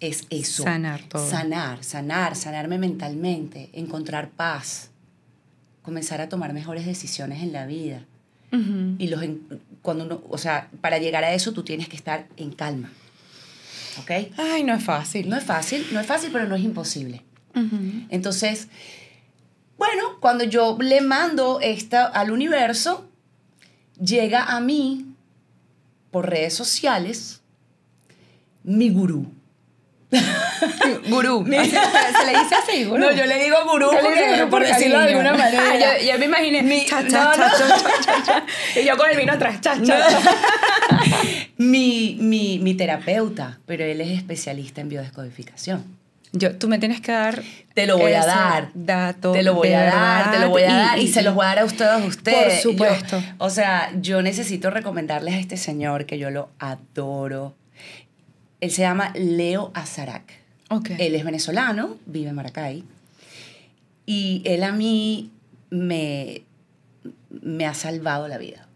es 0.00 0.24
eso. 0.30 0.62
Sanar 0.62 1.02
todo. 1.02 1.28
Sanar, 1.28 1.84
sanar, 1.84 2.36
sanarme 2.36 2.78
mentalmente, 2.78 3.68
encontrar 3.74 4.30
paz, 4.30 4.88
comenzar 5.82 6.20
a 6.20 6.28
tomar 6.28 6.52
mejores 6.52 6.86
decisiones 6.86 7.42
en 7.42 7.52
la 7.52 7.66
vida. 7.66 8.04
Ujú. 8.52 8.96
Y 8.98 9.08
los 9.08 9.22
cuando 9.82 10.04
uno, 10.04 10.22
o 10.28 10.38
sea, 10.38 10.68
para 10.80 10.98
llegar 10.98 11.24
a 11.24 11.32
eso 11.34 11.52
tú 11.52 11.62
tienes 11.62 11.88
que 11.88 11.96
estar 11.96 12.26
en 12.36 12.52
calma. 12.52 12.90
¿Ok? 13.98 14.10
Ay, 14.38 14.62
no 14.62 14.74
es 14.74 14.82
fácil. 14.82 15.28
No 15.28 15.36
es 15.36 15.44
fácil, 15.44 15.86
no 15.92 16.00
es 16.00 16.06
fácil, 16.06 16.30
pero 16.32 16.46
no 16.46 16.54
es 16.54 16.62
imposible. 16.62 17.22
Ujú. 17.54 18.06
Entonces, 18.08 18.68
bueno, 19.76 20.18
cuando 20.20 20.44
yo 20.44 20.78
le 20.80 21.00
mando 21.00 21.60
esta 21.60 22.06
al 22.06 22.30
universo, 22.30 23.08
llega 24.00 24.44
a 24.44 24.60
mí 24.60 25.14
por 26.10 26.30
redes 26.30 26.54
sociales 26.54 27.40
mi 28.64 28.90
gurú. 28.90 29.26
Gurú. 31.08 31.44
Así- 31.58 31.70
se 32.20 32.26
le 32.32 32.38
dice 32.38 32.54
así, 32.54 32.84
gurú. 32.84 32.98
No, 33.00 33.12
yo 33.12 33.24
le 33.26 33.42
digo 33.42 33.56
gurú 33.70 33.90
Yo 33.92 33.98
porque, 34.00 34.22
digo 34.22 34.36
gurú 34.36 34.50
por 34.50 34.66
decirlo 34.66 34.98
de 35.00 35.08
alguna 35.08 35.32
manera. 35.34 35.62
Ah, 35.70 35.98
yo, 35.98 36.12
yo 36.12 36.18
me 36.18 36.24
imaginé. 36.26 36.62
Mi- 36.62 36.84
cha, 36.86 37.02
no, 37.02 37.08
cha, 37.10 37.36
no. 37.36 37.48
cha, 38.04 38.22
cha. 38.24 38.44
Y 38.80 38.84
yo 38.84 38.96
con 38.96 39.10
el 39.10 39.16
vino 39.16 39.32
atrás. 39.32 39.60
Cha, 39.60 39.80
cha. 39.82 39.98
mi, 41.58 42.16
mi, 42.20 42.58
mi 42.58 42.74
terapeuta, 42.74 43.58
pero 43.66 43.84
él 43.84 44.00
es 44.00 44.10
especialista 44.10 44.80
en 44.80 44.88
biodescodificación. 44.88 45.84
Yo, 46.34 46.56
tú 46.56 46.66
me 46.66 46.78
tienes 46.78 47.02
que 47.02 47.12
dar. 47.12 47.42
Te 47.74 47.86
lo 47.86 47.98
voy 47.98 48.12
a 48.14 48.24
dar. 48.24 48.70
Dato. 48.72 49.32
Te 49.32 49.42
lo 49.42 49.52
voy 49.54 49.72
a 49.72 49.82
dar, 49.84 50.32
te 50.32 50.38
lo 50.38 50.48
voy 50.48 50.62
a 50.62 50.72
dar 50.74 50.98
y, 50.98 51.08
se 51.08 51.20
los 51.22 51.34
voy 51.34 51.44
a 51.44 51.48
dar 51.48 51.58
a 51.60 51.64
ustedes. 51.66 52.04
ustedes. 52.06 52.62
Por 52.62 52.72
supuesto. 52.72 53.20
Yo- 53.20 53.26
o 53.38 53.50
sea, 53.50 53.90
yo 54.00 54.22
necesito 54.22 54.70
recomendarles 54.70 55.34
a 55.34 55.38
este 55.38 55.58
señor 55.58 56.06
que 56.06 56.18
yo 56.18 56.30
lo 56.30 56.48
adoro. 56.58 57.54
Él 58.62 58.70
se 58.70 58.82
llama 58.82 59.12
Leo 59.16 59.72
Azarac. 59.74 60.22
Ok. 60.70 60.90
Él 60.98 61.14
es 61.16 61.24
venezolano, 61.24 61.96
vive 62.06 62.28
en 62.30 62.34
Maracay. 62.36 62.84
Y 64.06 64.40
él 64.46 64.62
a 64.62 64.70
mí 64.72 65.30
me, 65.68 66.42
me 67.42 67.66
ha 67.66 67.74
salvado 67.74 68.28
la 68.28 68.38
vida. 68.38 68.68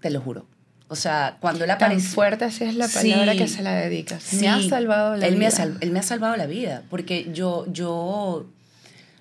Te 0.00 0.08
lo 0.10 0.20
juro. 0.22 0.46
O 0.88 0.96
sea, 0.96 1.36
cuando 1.38 1.64
él 1.64 1.68
Tan 1.68 1.76
apareció... 1.76 2.10
fuerte 2.14 2.46
así 2.46 2.64
es 2.64 2.74
la 2.74 2.88
palabra 2.88 3.32
Sí. 3.32 3.38
que 3.38 3.46
se 3.48 3.62
la 3.62 3.74
dedicas. 3.74 4.22
Sí, 4.22 4.36
me 4.40 4.48
ha 4.48 4.62
salvado 4.66 5.16
la 5.16 5.26
él 5.26 5.34
vida. 5.34 5.38
Me 5.40 5.46
ha 5.46 5.50
sal- 5.50 5.76
él 5.82 5.90
me 5.90 5.98
ha 5.98 6.02
salvado 6.02 6.34
la 6.36 6.46
vida, 6.46 6.82
porque 6.88 7.28
yo, 7.34 7.70
yo, 7.70 8.46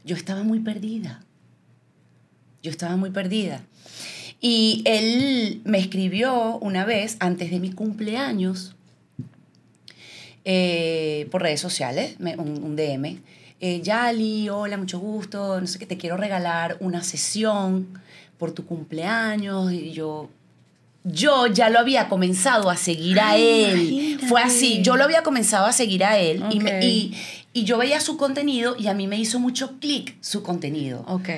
yo 0.06 0.16
estaba 0.16 0.44
muy 0.44 0.62
perdida. 0.62 1.20
Yo 2.64 2.72
estaba 2.72 2.96
muy 2.96 3.10
perdida. 3.10 3.62
Y 4.40 4.82
él 4.86 5.62
me 5.66 5.78
escribió 5.80 6.58
una 6.60 6.86
vez, 6.86 7.18
antes 7.20 7.52
de 7.52 7.60
mi 7.60 7.74
cumpleaños, 7.74 8.77
eh, 10.50 11.28
por 11.30 11.42
redes 11.42 11.60
sociales, 11.60 12.16
me- 12.20 12.38
un, 12.38 12.64
un 12.64 12.76
DM. 12.78 13.20
Eh, 13.60 13.82
Yali, 13.82 14.48
hola, 14.50 14.78
mucho 14.78 14.98
gusto, 15.00 15.60
no 15.60 15.68
sé 15.68 15.78
qué, 15.78 15.86
te 15.86 15.98
quiero 15.98 16.16
regalar 16.16 16.78
una 16.80 17.04
sesión 17.04 17.88
por 18.38 18.52
tu 18.54 18.66
cumpleaños. 18.66 19.74
Y 19.74 19.92
yo, 19.92 20.30
yo 21.04 21.48
ya 21.48 21.70
lo 21.70 21.80
había 21.80 22.08
comenzado 22.08 22.70
a 22.70 22.78
seguir 22.78 23.20
a 23.20 23.32
Ay, 23.32 23.44
él. 23.66 23.82
imagínate. 23.92 24.28
Fue 24.28 24.42
así, 24.42 24.82
yo 24.84 24.96
lo 24.96 25.04
había 25.04 25.22
comenzado 25.24 25.66
a 25.66 25.74
seguir 25.74 26.04
a 26.06 26.18
él 26.18 26.44
y, 26.52 26.60
me- 26.62 26.78
Ok. 26.78 26.84
y, 26.84 27.14
y 27.54 27.64
yo 27.66 27.78
veía 27.78 28.00
su 28.00 28.16
contenido 28.16 28.76
y 28.80 28.88
a 28.88 28.94
mí 28.94 29.06
me 29.08 29.18
hizo 29.18 29.40
mucho 29.40 29.80
clic 29.80 30.16
su 30.22 30.44
contenido. 30.44 31.04
Ok, 31.08 31.30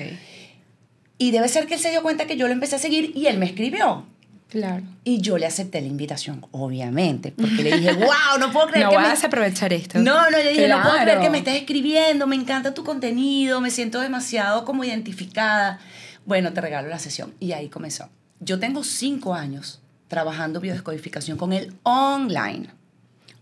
Y 1.18 1.32
debe 1.32 1.48
ser 1.48 1.66
que 1.66 1.74
él 1.74 1.80
se 1.80 1.90
dio 1.90 2.02
cuenta 2.02 2.26
que 2.26 2.36
yo 2.36 2.46
lo 2.46 2.52
empecé 2.52 2.76
a 2.76 2.78
seguir 2.78 3.12
y 3.16 3.26
él 3.26 3.38
me 3.38 3.46
escribió. 3.46 4.04
Claro. 4.50 4.82
Y 5.04 5.20
yo 5.20 5.38
le 5.38 5.46
acepté 5.46 5.80
la 5.80 5.86
invitación, 5.86 6.44
obviamente, 6.50 7.32
porque 7.32 7.62
le 7.62 7.76
dije, 7.78 7.92
wow, 7.94 8.38
no 8.38 8.52
puedo 8.52 8.66
creer 8.68 8.84
No 8.86 8.90
que 8.90 8.96
vas 8.96 9.18
me... 9.20 9.24
a 9.24 9.26
aprovechar 9.28 9.72
esto. 9.72 9.98
No, 10.00 10.24
no, 10.30 10.30
le 10.30 10.50
dije, 10.50 10.68
no 10.68 10.82
puedo 10.82 10.94
creer 10.94 11.04
Claro. 11.06 11.20
que 11.22 11.30
me 11.30 11.38
estés 11.38 11.54
escribiendo, 11.56 12.26
me 12.26 12.36
encanta 12.36 12.74
tu 12.74 12.84
contenido, 12.84 13.60
me 13.60 13.70
siento 13.70 14.00
demasiado 14.00 14.64
como 14.64 14.84
identificada. 14.84 15.78
Bueno, 16.26 16.52
te 16.52 16.60
regalo 16.60 16.88
la 16.88 16.98
sesión. 16.98 17.32
Y 17.40 17.52
ahí 17.52 17.68
comenzó. 17.68 18.08
Yo 18.40 18.58
tengo 18.58 18.84
cinco 18.84 19.34
años 19.34 19.80
trabajando 20.08 20.60
biodescodificación 20.60 21.38
con 21.38 21.52
él 21.52 21.72
online, 21.84 22.68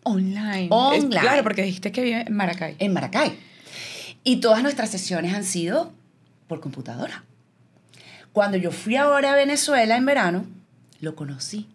Online. 0.05 0.69
Online. 0.71 1.17
Es- 1.17 1.21
claro, 1.23 1.43
porque 1.43 1.63
dijiste 1.63 1.93
que 1.93 2.01
vive 2.03 2.25
en 2.27 2.33
Maracay. 2.35 2.77
en 2.79 2.93
Maracay. 2.93 3.39
Y 4.25 4.37
todas 4.37 4.63
nuestras 4.63 4.91
sesiones 4.91 5.35
han 5.35 5.45
sido 5.45 5.93
por 6.47 6.61
computadora. 6.61 7.25
Cuando 8.33 8.57
yo 8.57 8.71
fui 8.71 8.97
ahora 8.97 9.33
a 9.33 9.37
Venezuela 9.37 9.97
en 9.97 10.07
verano, 10.07 10.45
lo 11.01 11.15
conocí. 11.15 11.69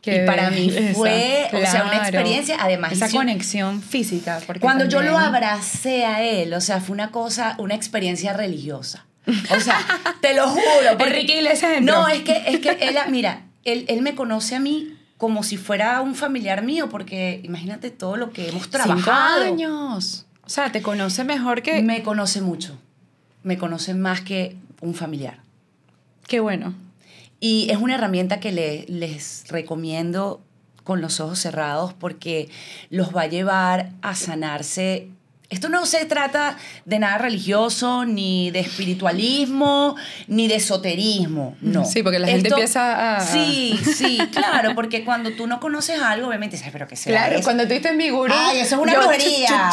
Qué 0.00 0.24
y 0.24 0.26
para 0.26 0.50
mí 0.50 0.68
fue, 0.94 1.48
o 1.52 1.58
sea, 1.58 1.84
una 1.84 1.98
experiencia, 1.98 2.56
además 2.58 2.92
Esa 2.92 3.08
conexión 3.08 3.80
física. 3.80 4.40
Porque 4.44 4.60
Cuando 4.60 4.84
yo 4.86 5.00
lo 5.00 5.16
abracé 5.16 6.04
a 6.04 6.22
él, 6.24 6.52
o 6.54 6.60
sea, 6.60 6.80
fue 6.80 6.94
una 6.94 7.12
cosa, 7.12 7.54
una 7.58 7.76
experiencia 7.76 8.32
religiosa. 8.32 9.06
O 9.26 9.60
sea, 9.60 9.78
te 10.20 10.34
lo 10.34 10.48
juro. 10.48 10.62
porque- 10.98 11.04
Enrique 11.04 11.36
Iglesias 11.36 11.74
entró. 11.76 12.00
No, 12.00 12.08
es 12.08 12.22
que, 12.22 12.42
es 12.48 12.58
que 12.58 12.70
él, 12.70 12.96
mira, 13.10 13.42
él, 13.64 13.84
él 13.86 14.02
me 14.02 14.16
conoce 14.16 14.56
a 14.56 14.60
mí 14.60 14.96
como 15.18 15.44
si 15.44 15.56
fuera 15.56 16.00
un 16.00 16.16
familiar 16.16 16.64
mío, 16.64 16.88
porque 16.88 17.40
imagínate 17.44 17.92
todo 17.92 18.16
lo 18.16 18.32
que 18.32 18.48
hemos 18.48 18.70
trabajado. 18.70 19.44
Cinco 19.44 19.54
años. 19.54 20.26
O 20.44 20.48
sea, 20.48 20.72
te 20.72 20.82
conoce 20.82 21.22
mejor 21.22 21.62
que... 21.62 21.80
Me 21.80 22.02
conoce 22.02 22.40
mucho. 22.40 22.76
Me 23.44 23.56
conoce 23.56 23.94
más 23.94 24.20
que 24.20 24.56
un 24.80 24.94
familiar. 24.96 25.38
Qué 26.26 26.40
bueno. 26.40 26.74
Y 27.44 27.66
es 27.70 27.78
una 27.78 27.96
herramienta 27.96 28.38
que 28.38 28.52
le- 28.52 28.84
les 28.88 29.44
recomiendo 29.48 30.40
con 30.84 31.00
los 31.00 31.18
ojos 31.18 31.40
cerrados 31.40 31.92
porque 31.92 32.48
los 32.88 33.14
va 33.14 33.22
a 33.22 33.26
llevar 33.26 33.90
a 34.00 34.14
sanarse. 34.14 35.08
Esto 35.50 35.68
no 35.68 35.84
se 35.84 36.04
trata 36.06 36.56
de 36.86 36.98
nada 37.00 37.18
religioso, 37.18 38.04
ni 38.04 38.50
de 38.52 38.60
espiritualismo, 38.60 39.96
ni 40.26 40.48
de 40.48 40.54
esoterismo, 40.54 41.56
no. 41.60 41.84
Sí, 41.84 42.02
porque 42.02 42.18
la 42.20 42.26
gente 42.28 42.48
empieza 42.48 43.16
a- 43.16 43.20
Sí, 43.20 43.78
sí, 43.96 44.18
claro, 44.32 44.74
porque 44.74 45.04
cuando 45.04 45.32
tú 45.32 45.46
no 45.46 45.60
conoces 45.60 46.00
algo, 46.00 46.28
obviamente 46.28 46.56
dices, 46.56 46.70
pero 46.72 46.86
¿qué 46.88 46.96
será 46.96 47.18
Claro, 47.22 47.34
eso? 47.36 47.44
cuando 47.44 47.66
tú 47.68 47.74
en 47.74 47.96
mi 47.96 48.08
gurú... 48.08 48.32
Ay, 48.34 48.60
eso 48.60 48.76
es 48.76 48.82
una 48.82 48.92
brujería. 48.98 49.70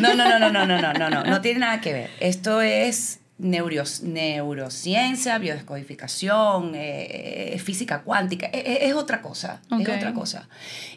No, 0.00 0.14
no, 0.14 0.24
no, 0.28 0.38
no, 0.38 0.50
no, 0.50 0.66
no, 0.66 0.78
no, 0.80 0.92
no, 0.94 1.10
no, 1.10 1.22
no 1.24 1.40
tiene 1.42 1.60
nada 1.60 1.80
que 1.80 1.92
ver. 1.92 2.10
Esto 2.20 2.60
es 2.60 3.20
neuros- 3.38 4.02
neurociencia, 4.02 5.38
biodescodificación, 5.38 6.72
eh, 6.74 7.58
física 7.62 8.02
cuántica, 8.02 8.46
eh, 8.46 8.62
eh, 8.64 8.78
es 8.82 8.94
otra 8.94 9.22
cosa, 9.22 9.60
es 9.80 9.88
otra 9.88 10.14
cosa. 10.14 10.48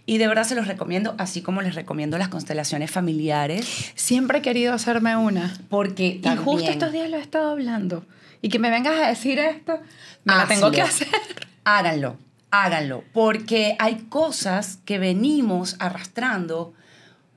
Y 0.06 0.18
de 0.18 0.28
verdad 0.28 0.44
se 0.44 0.56
los 0.56 0.68
recomiendo, 0.68 1.16
así 1.18 1.42
como 1.42 1.62
les 1.62 1.76
recomiendo 1.76 2.18
las 2.18 2.28
constelaciones 2.30 2.92
familiares, 2.92 3.92
Siempre 3.96 4.40
he 4.40 4.42
querido 4.42 4.74
hacerme 4.74 5.16
una. 5.18 5.58
porque 5.70 6.08
Y 6.08 6.20
también, 6.20 6.46
justo 6.46 6.70
estos 6.70 6.92
días 6.92 7.10
lo 7.10 7.18
he 7.18 7.22
estado 7.22 7.50
hablando. 7.52 8.06
Y 8.42 8.50
que 8.50 8.60
me 8.60 8.70
vengas 8.70 8.96
a 9.02 9.08
decir 9.08 9.40
esto, 9.40 9.80
me 10.24 10.36
la 10.36 10.48
tengo 10.48 10.70
que 10.72 10.82
hacer. 10.82 11.08
Hazlo. 11.08 11.48
Háganlo, 11.64 12.18
háganlo, 12.50 13.04
porque 13.14 13.76
hay 13.80 13.96
cosas 14.10 14.78
que 14.86 15.00
venimos 15.00 15.76
arrastrando 15.80 16.74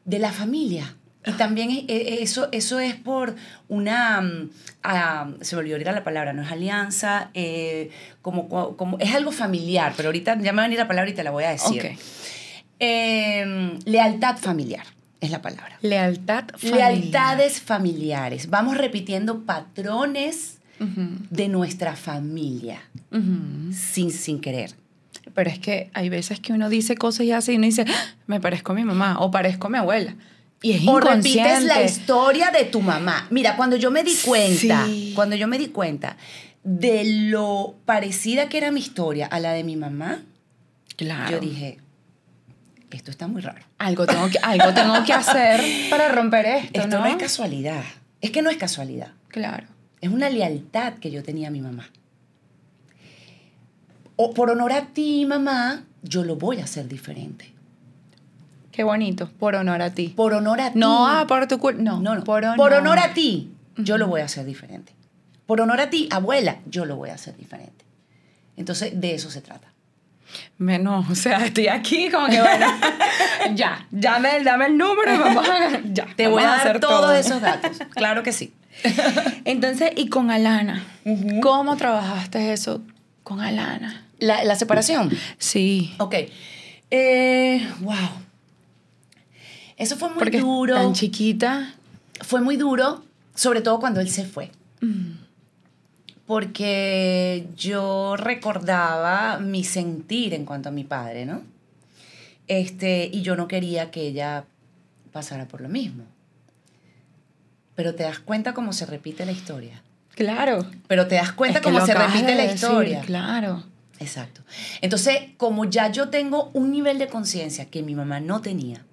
de 0.04 0.18
la 0.20 0.30
familia. 0.30 0.94
Y 1.26 1.32
también 1.32 1.70
e- 1.70 1.84
e- 1.88 2.22
eso, 2.22 2.48
eso 2.50 2.80
es 2.80 2.94
por 2.94 3.36
una, 3.68 4.20
mm, 4.22 4.50
ah, 4.84 5.28
se 5.42 5.54
me 5.54 5.60
olvidó 5.60 5.74
ahorita 5.76 5.92
la 5.92 6.02
palabra, 6.04 6.32
no 6.32 6.42
es 6.42 6.50
alianza, 6.50 7.30
eh, 7.34 7.90
como, 8.22 8.48
como, 8.76 8.98
es 8.98 9.14
algo 9.14 9.30
familiar, 9.30 9.92
pero 9.96 10.08
ahorita 10.08 10.34
ya 10.40 10.52
me 10.52 10.56
va 10.56 10.62
a 10.62 10.66
venir 10.66 10.78
la 10.78 10.88
palabra 10.88 11.10
y 11.10 11.14
te 11.14 11.22
la 11.22 11.30
voy 11.30 11.44
a 11.44 11.50
decir. 11.50 11.80
Ok. 11.84 11.98
Eh, 12.78 13.78
lealtad 13.84 14.38
familiar 14.38 14.86
es 15.20 15.30
la 15.30 15.42
palabra. 15.42 15.78
Lealtad 15.82 16.44
familiar. 16.56 16.92
Lealtades 16.92 17.60
familiares. 17.60 18.48
Vamos 18.48 18.76
repitiendo 18.78 19.40
patrones 19.44 20.56
Ujú, 20.80 21.08
de 21.28 21.48
nuestra 21.48 21.94
familia 21.94 22.80
ujú. 23.12 23.70
sin, 23.74 24.10
sin 24.10 24.40
querer. 24.40 24.70
Pero 25.34 25.50
es 25.50 25.58
que 25.58 25.90
hay 25.92 26.08
veces 26.08 26.40
que 26.40 26.54
uno 26.54 26.70
dice 26.70 26.96
cosas 26.96 27.26
y 27.26 27.32
así 27.32 27.52
y 27.52 27.56
uno 27.56 27.66
dice, 27.66 27.84
"Ah, 27.86 28.14
me 28.26 28.40
parezco 28.40 28.72
a 28.72 28.74
mi 28.74 28.84
mamá 28.84 29.18
o 29.20 29.30
parezco 29.30 29.66
a 29.66 29.70
mi 29.70 29.76
abuela. 29.76 30.14
Y 30.62 30.72
es 30.72 30.82
O 30.86 31.00
repites 31.00 31.64
la 31.64 31.82
historia 31.82 32.50
de 32.50 32.64
tu 32.64 32.80
mamá. 32.82 33.26
Mira, 33.30 33.56
cuando 33.56 33.76
yo 33.76 33.90
me 33.90 34.02
di 34.04 34.14
cuenta, 34.14 34.84
Sí. 34.86 35.12
cuando 35.14 35.34
yo 35.36 35.48
me 35.48 35.58
di 35.58 35.68
cuenta 35.68 36.16
de 36.62 37.04
lo 37.30 37.76
parecida 37.86 38.48
que 38.50 38.58
era 38.58 38.70
mi 38.70 38.80
historia 38.80 39.26
a 39.26 39.40
la 39.40 39.52
de 39.52 39.64
mi 39.64 39.76
mamá, 39.76 40.22
Claro. 40.96 41.30
yo 41.30 41.40
dije, 41.40 41.78
esto 42.90 43.10
está 43.10 43.26
muy 43.26 43.40
raro. 43.40 43.62
algo 43.78 44.04
tengo 44.06 44.28
que, 44.28 44.38
algo 44.42 44.74
tengo 44.74 45.02
que 45.04 45.12
hacer 45.14 45.62
para 45.88 46.08
romper 46.10 46.44
esto, 46.44 46.80
Esto 46.82 46.98
¿no? 46.98 47.04
no 47.04 47.06
es 47.06 47.16
casualidad. 47.16 47.82
Es 48.20 48.30
que 48.30 48.42
no 48.42 48.50
es 48.50 48.58
casualidad. 48.58 49.12
Claro. 49.28 49.66
Es 50.02 50.10
una 50.10 50.28
lealtad 50.28 50.94
que 50.94 51.10
yo 51.10 51.22
tenía 51.22 51.48
a 51.48 51.50
mi 51.50 51.62
mamá. 51.62 51.88
O 54.16 54.34
por 54.34 54.50
honor 54.50 54.72
a 54.72 54.88
ti, 54.88 55.24
mamá, 55.24 55.84
yo 56.02 56.24
lo 56.24 56.36
voy 56.36 56.60
a 56.60 56.64
hacer 56.64 56.86
diferente. 56.88 57.52
Qué 58.72 58.84
bonito. 58.84 59.28
Por 59.38 59.54
honor 59.56 59.82
a 59.82 59.90
ti. 59.94 60.08
Por 60.08 60.32
honor 60.32 60.60
a 60.60 60.72
ti. 60.72 60.78
No, 60.78 61.08
ah, 61.08 61.26
por 61.26 61.46
tu 61.48 61.58
culpa. 61.58 61.80
No, 61.82 62.00
No, 62.00 62.14
no. 62.14 62.24
Por 62.24 62.44
honor. 62.44 62.56
Por 62.56 62.72
honor 62.72 62.98
a 62.98 63.12
ti, 63.14 63.52
yo 63.76 63.98
lo 63.98 64.06
voy 64.06 64.20
a 64.20 64.24
hacer 64.26 64.44
diferente. 64.44 64.92
Por 65.46 65.60
honor 65.60 65.80
a 65.80 65.90
ti, 65.90 66.08
abuela, 66.12 66.58
yo 66.66 66.84
lo 66.84 66.96
voy 66.96 67.10
a 67.10 67.14
hacer 67.14 67.36
diferente. 67.36 67.84
Entonces, 68.56 69.00
de 69.00 69.14
eso 69.14 69.30
se 69.30 69.40
trata. 69.40 69.72
No, 70.58 71.04
o 71.10 71.14
sea, 71.14 71.44
estoy 71.44 71.66
aquí 71.66 72.08
como 72.10 72.28
que 72.28 72.40
bueno. 72.40 72.66
ya, 73.54 73.86
dame, 73.90 74.44
dame 74.44 74.66
el 74.66 74.78
número 74.78 75.14
y 75.14 75.18
vamos 75.18 75.48
a. 75.48 75.80
Ya, 75.92 76.06
Te 76.14 76.28
voy 76.28 76.42
a, 76.42 76.54
hacer 76.54 76.74
dar 76.74 76.80
todos 76.80 77.00
todo. 77.00 77.12
esos 77.14 77.40
datos. 77.40 77.78
Claro 77.94 78.22
que 78.22 78.32
sí. 78.32 78.52
Entonces, 79.44 79.90
y 79.96 80.08
con 80.08 80.30
Alana, 80.30 80.84
¿cómo 81.42 81.76
trabajaste 81.76 82.52
eso 82.52 82.82
con 83.24 83.40
Alana? 83.40 84.06
La, 84.18 84.44
la 84.44 84.54
separación. 84.54 85.10
Sí. 85.38 85.94
Ok. 85.98 86.14
Eh, 86.90 87.68
wow. 87.80 87.96
Eso 89.80 89.96
fue 89.96 90.08
muy 90.10 90.18
Porque 90.18 90.40
duro. 90.40 90.74
tan 90.74 90.92
chiquita. 90.92 91.74
fue 92.20 92.40
muy 92.42 92.56
duro, 92.56 93.02
sobre 93.34 93.62
todo 93.62 93.80
cuando 93.80 94.00
él 94.00 94.10
se 94.10 94.24
fue. 94.26 94.50
Porque 96.26 97.48
yo 97.56 98.14
recordaba 98.16 99.38
mi 99.38 99.64
sentir 99.64 100.34
en 100.34 100.44
cuanto 100.44 100.68
a 100.68 100.72
mi 100.72 100.84
padre, 100.84 101.24
¿no? 101.26 101.42
Este, 102.46 103.08
y 103.12 103.22
yo 103.22 103.36
no 103.36 103.48
quería 103.48 103.90
que 103.90 104.02
ella 104.06 104.44
pasara 105.12 105.48
por 105.48 105.60
lo 105.60 105.68
mismo. 105.68 106.04
Pero 107.74 107.94
te 107.94 108.02
das 108.02 108.18
cuenta 108.18 108.52
cómo 108.54 108.72
se 108.72 108.86
repite 108.86 109.24
la 109.24 109.32
historia. 109.32 109.82
Claro. 110.14 110.66
Pero 110.88 111.06
te 111.06 111.14
das 111.14 111.32
cuenta 111.32 111.58
Es 111.60 111.64
que 111.64 111.72
cómo 111.72 111.84
se 111.86 111.94
repite 111.94 112.26
de 112.26 112.34
la 112.34 112.42
decir, 112.42 112.54
historia. 112.56 113.00
Claro. 113.00 113.64
Exacto. 113.98 114.42
Entonces, 114.82 115.20
como 115.36 115.64
ya 115.64 115.90
yo 115.90 116.10
tengo 116.10 116.50
un 116.52 116.70
nivel 116.70 116.98
de 116.98 117.08
conciencia 117.08 117.64
que 117.66 117.82
mi 117.82 117.94
mamá 117.94 118.20
no 118.20 118.40
tenía 118.42 118.84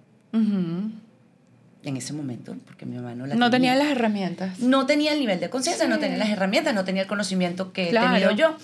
En 1.84 1.96
ese 1.96 2.12
momento, 2.14 2.56
porque 2.66 2.86
mi 2.86 2.98
mamá 2.98 3.16
no 3.16 3.28
la 3.28 3.36
No 3.36 3.50
tenía 3.50 3.76
las 3.76 3.88
herramientas. 3.88 4.60
no 4.60 4.86
tenía 4.86 5.14
el 5.14 5.20
nivel 5.20 5.40
de 5.40 5.50
conciencia, 5.50 5.86
Sí. 5.86 5.90
no 5.90 6.00
tenía 6.00 6.18
las 6.18 6.30
herramientas, 6.30 6.74
no 6.74 6.84
tenía 6.84 7.04
el 7.04 7.08
conocimiento 7.08 7.72
que 7.72 7.90
Claro. 7.90 8.08
he 8.16 8.20
tenido 8.20 8.32
yo. 8.32 8.58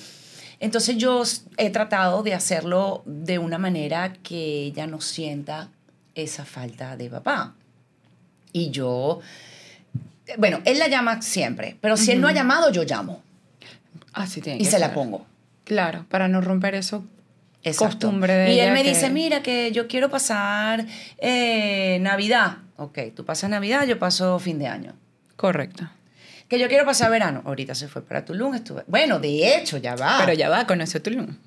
Entonces 0.60 0.98
yo 0.98 1.24
he 1.58 1.70
tratado 1.70 2.24
de 2.24 2.34
hacerlo 2.34 3.02
de 3.06 3.38
una 3.40 3.58
manera 3.58 4.14
que 4.24 4.64
ella 4.66 4.88
no 4.88 5.00
sienta 5.02 5.70
esa 6.16 6.44
falta 6.46 6.96
de 6.98 7.10
papá. 7.10 7.54
Y 8.52 8.70
yo, 8.72 9.20
bueno, 10.38 10.60
él 10.66 10.80
la 10.80 10.88
llama 10.88 11.22
siempre, 11.22 11.78
pero 11.82 11.98
si 11.98 12.12
él 12.12 12.22
no 12.22 12.28
ha 12.28 12.34
llamado, 12.34 12.72
yo 12.72 12.84
llamo 12.84 13.22
Así 14.14 14.42
tiene 14.42 14.60
y 14.62 14.66
que 14.66 14.70
se 14.72 14.80
la 14.80 14.94
pongo. 14.94 15.26
Claro, 15.64 16.06
para 16.10 16.28
no 16.28 16.40
romper 16.42 16.76
eso 16.76 17.04
costumbre 17.72 18.34
de 18.34 18.50
Y 18.54 18.60
él 18.60 18.66
ella 18.66 18.74
me 18.74 18.84
que- 18.84 18.90
dice, 18.90 19.10
mira, 19.10 19.42
que 19.42 19.72
yo 19.72 19.88
quiero 19.88 20.10
pasar 20.10 20.86
eh, 21.18 21.98
Navidad. 22.02 22.58
Ok, 22.76 23.00
tú 23.16 23.24
pasas 23.26 23.50
Navidad, 23.50 23.86
yo 23.88 23.98
paso 24.00 24.38
fin 24.40 24.60
de 24.60 24.68
año. 24.68 24.94
Correcto. 25.36 25.90
Que 26.50 26.60
yo 26.60 26.68
quiero 26.68 26.86
pasar 26.86 27.10
verano. 27.10 27.42
Ahorita 27.46 27.74
se 27.74 27.88
fue 27.88 28.02
para 28.04 28.26
Tulum, 28.26 28.54
estuve... 28.54 28.84
Bueno, 28.88 29.20
de 29.20 29.56
hecho, 29.56 29.78
ya 29.78 29.96
va. 29.96 30.18
Pero 30.20 30.34
ya 30.34 30.50
va, 30.50 30.68
conoció 30.68 31.02
Tulum. 31.02 31.38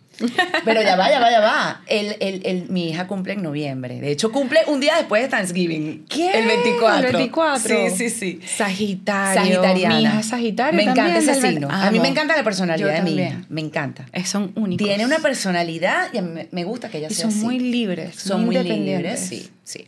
Pero 0.64 0.82
ya 0.82 0.96
va, 0.96 1.10
ya 1.10 1.20
va, 1.20 1.30
ya 1.30 1.40
va. 1.40 1.82
El, 1.86 2.16
el, 2.20 2.40
el- 2.44 2.68
mi 2.68 2.88
hija 2.90 3.06
cumple 3.06 3.34
en 3.34 3.42
noviembre. 3.42 4.00
De 4.00 4.10
hecho, 4.10 4.32
cumple 4.32 4.60
un 4.66 4.80
día 4.80 4.94
después 4.96 5.22
de 5.22 5.28
Thanksgiving. 5.28 6.06
¿Qué? 6.08 6.30
El 6.38 6.46
24. 6.46 7.06
El 7.08 7.12
24. 7.12 7.90
Sí, 7.90 7.96
sí, 7.96 8.10
sí. 8.10 8.40
Sagitario. 8.46 9.42
Sagitariana. 9.42 9.96
Mi 9.96 10.02
hija 10.02 10.20
es 10.20 10.26
Sagitario 10.26 10.76
Me 10.76 10.82
encanta 10.90 11.18
ese 11.18 11.34
signo. 11.40 11.68
A 11.70 11.90
mí 11.90 11.98
Amo. 11.98 12.02
me 12.02 12.08
encanta 12.08 12.36
la 12.36 12.44
personalidad 12.44 12.94
de 12.94 13.02
mi 13.02 13.14
hija. 13.20 13.42
Me 13.48 13.60
encanta. 13.60 14.06
Eh, 14.12 14.24
Son 14.24 14.52
únicos. 14.56 14.86
Tiene 14.86 15.04
una 15.04 15.18
personalidad 15.18 16.08
y 16.12 16.18
a 16.18 16.22
mí 16.22 16.42
me- 16.50 16.64
gusta 16.64 16.88
que 16.88 16.98
ella 16.98 17.08
Y 17.10 17.14
sea 17.14 17.24
son 17.26 17.30
así. 17.34 17.44
muy 17.44 17.58
libres. 17.58 18.16
Son 18.16 18.44
muy 18.44 18.56
libres, 18.62 19.20
sí, 19.20 19.50
sí. 19.64 19.86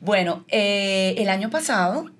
Bueno, 0.00 0.44
eh, 0.48 1.14
el 1.18 1.28
año 1.28 1.50
pasado, 1.50 2.10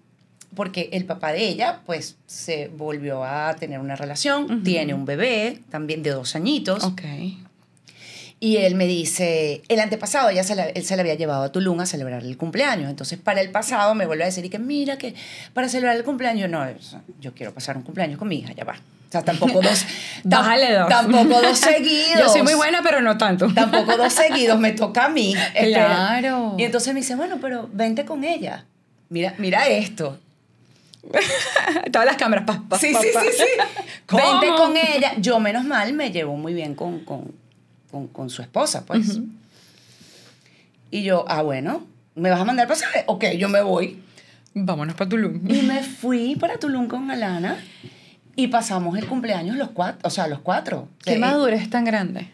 porque 0.56 0.88
el 0.92 1.04
papá 1.04 1.30
de 1.32 1.46
ella, 1.46 1.82
pues, 1.86 2.16
se 2.26 2.66
volvió 2.76 3.22
a 3.22 3.54
tener 3.54 3.78
una 3.78 3.94
relación, 3.94 4.64
tiene 4.64 4.92
un 4.94 5.04
bebé, 5.04 5.60
también 5.70 6.02
de 6.02 6.10
dos 6.10 6.34
añitos, 6.34 6.82
Ok. 6.82 7.02
y 8.38 8.56
él 8.58 8.74
me 8.74 8.86
dice, 8.86 9.62
el 9.68 9.80
antepasado, 9.80 10.28
ella 10.28 10.42
se 10.44 10.54
la- 10.54 10.66
él 10.68 10.84
se 10.84 10.94
la 10.96 11.02
había 11.02 11.14
llevado 11.14 11.44
a 11.44 11.52
Tulum 11.52 11.80
a 11.80 11.86
celebrar 11.86 12.22
el 12.22 12.36
cumpleaños, 12.36 12.90
entonces 12.90 13.18
para 13.18 13.40
el 13.40 13.50
pasado 13.50 13.94
me 13.94 14.04
vuelve 14.06 14.24
a 14.24 14.26
decir, 14.26 14.44
y 14.44 14.50
que 14.50 14.58
mira, 14.58 14.98
que 14.98 15.14
para 15.54 15.68
celebrar 15.68 15.96
el 15.96 16.04
cumpleaños, 16.04 16.50
no, 16.50 16.64
yo 17.20 17.32
quiero 17.34 17.54
pasar 17.54 17.76
un 17.76 17.82
cumpleaños 17.82 18.18
con 18.18 18.28
mi 18.28 18.38
hija, 18.40 18.52
ya 18.52 18.64
va. 18.64 18.74
O 18.74 19.12
sea, 19.12 19.22
tampoco 19.22 19.62
dos, 19.62 19.86
Bájale 20.24 20.72
dos. 20.74 20.88
tampoco 20.88 21.40
dos 21.40 21.56
seguidos. 21.70 22.18
Yo 22.20 22.28
soy 22.28 22.42
muy 22.42 22.54
buena, 22.54 22.82
pero 22.82 23.00
no 23.00 23.16
tanto. 23.16 23.46
Tampoco 23.54 23.96
dos 23.96 24.12
seguidos, 24.12 24.58
me 24.58 24.72
toca 24.72 25.04
a 25.04 25.08
mí. 25.08 25.32
Espera. 25.54 25.86
Claro. 25.86 26.56
Y 26.58 26.64
entonces 26.64 26.92
me 26.92 27.00
dice, 27.00 27.14
bueno, 27.14 27.38
pero 27.40 27.70
vente 27.72 28.04
con 28.04 28.24
ella. 28.24 28.64
Mira, 29.08 29.34
mira 29.38 29.68
esto. 29.68 30.18
Todas 31.92 32.06
las 32.06 32.16
cámaras. 32.16 32.44
Pa, 32.46 32.62
pa, 32.68 32.78
Sí, 32.78 32.92
pa, 32.92 33.00
sí, 33.00 33.08
sí, 33.12 33.28
sí. 33.38 33.44
Vente 34.16 34.48
con 34.56 34.76
ella. 34.76 35.12
Yo, 35.18 35.38
menos 35.40 35.64
mal, 35.64 35.92
me 35.92 36.10
llevo 36.10 36.36
muy 36.36 36.54
bien 36.54 36.74
con, 36.74 37.00
con, 37.04 37.32
con, 37.90 38.08
con 38.08 38.30
su 38.30 38.42
esposa, 38.42 38.84
pues. 38.86 39.10
Ujú. 39.16 39.26
Y 40.90 41.02
yo, 41.02 41.24
ah, 41.28 41.42
bueno, 41.42 41.84
¿me 42.14 42.30
vas 42.30 42.40
a 42.40 42.44
mandar 42.44 42.68
pasaje? 42.68 43.04
Ok, 43.06 43.24
yo 43.38 43.48
me 43.48 43.60
voy. 43.62 44.02
Vámonos 44.54 44.94
para 44.94 45.10
Tulum. 45.10 45.50
Y 45.50 45.62
me 45.62 45.82
fui 45.82 46.36
para 46.36 46.58
Tulum 46.58 46.86
con 46.88 47.10
Alana 47.10 47.58
y 48.36 48.46
pasamos 48.48 48.96
el 48.96 49.06
cumpleaños 49.06 49.56
los 49.56 49.70
cuatro, 49.70 50.00
o 50.04 50.10
sea, 50.10 50.26
los 50.28 50.38
cuatro. 50.40 50.88
Qué 51.04 51.14
Sí. 51.14 51.18
madurez 51.18 51.68
tan 51.68 51.84
grande. 51.84 52.28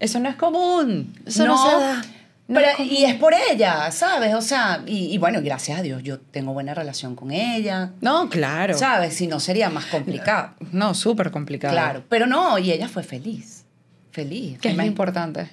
Eso 0.00 0.18
no 0.18 0.28
es 0.28 0.36
común. 0.36 1.14
Eso 1.26 1.44
no, 1.44 1.54
no, 1.54 1.64
se 1.70 1.76
da. 1.76 2.02
No 2.50 2.60
pero- 2.60 2.84
y 2.84 3.04
es 3.04 3.14
por 3.14 3.32
ella, 3.32 3.90
¿sabes? 3.92 4.34
O 4.34 4.42
sea, 4.42 4.82
y, 4.86 5.06
y 5.14 5.18
bueno, 5.18 5.40
gracias 5.42 5.78
a 5.78 5.82
Dios, 5.82 6.02
yo 6.02 6.18
tengo 6.18 6.52
buena 6.52 6.74
relación 6.74 7.14
con 7.14 7.30
ella, 7.30 7.92
No, 8.00 8.28
claro. 8.28 8.76
¿sabes? 8.76 9.14
Si 9.14 9.26
no 9.26 9.38
sería 9.40 9.70
más 9.70 9.86
complicado. 9.86 10.54
No, 10.72 10.92
súper 10.94 11.30
complicado. 11.30 11.72
Claro, 11.72 12.02
pero 12.08 12.26
no, 12.26 12.58
y 12.58 12.72
ella 12.72 12.88
fue 12.88 13.02
feliz, 13.04 13.64
feliz. 14.10 14.58
Que 14.58 14.70
es 14.70 14.76
más 14.76 14.86
importante. 14.86 15.48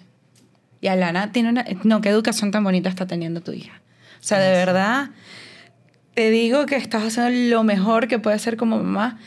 Y 0.81 0.87
Alana 0.87 1.31
tiene 1.31 1.49
una... 1.49 1.65
No, 1.83 2.01
qué 2.01 2.09
educación 2.09 2.51
tan 2.51 2.63
bonita 2.63 2.89
está 2.89 3.05
teniendo 3.07 3.41
tu 3.41 3.51
hija. 3.51 3.81
O 4.19 4.23
sea, 4.23 4.39
de 4.39 4.51
verdad, 4.51 5.11
te 6.15 6.29
digo 6.31 6.65
que 6.65 6.75
estás 6.75 7.03
haciendo 7.03 7.55
lo 7.57 7.63
mejor 7.63 8.07
que 8.07 8.17
puedes 8.19 8.41
hacer 8.41 8.57
como 8.57 8.77
mamá, 8.77 9.19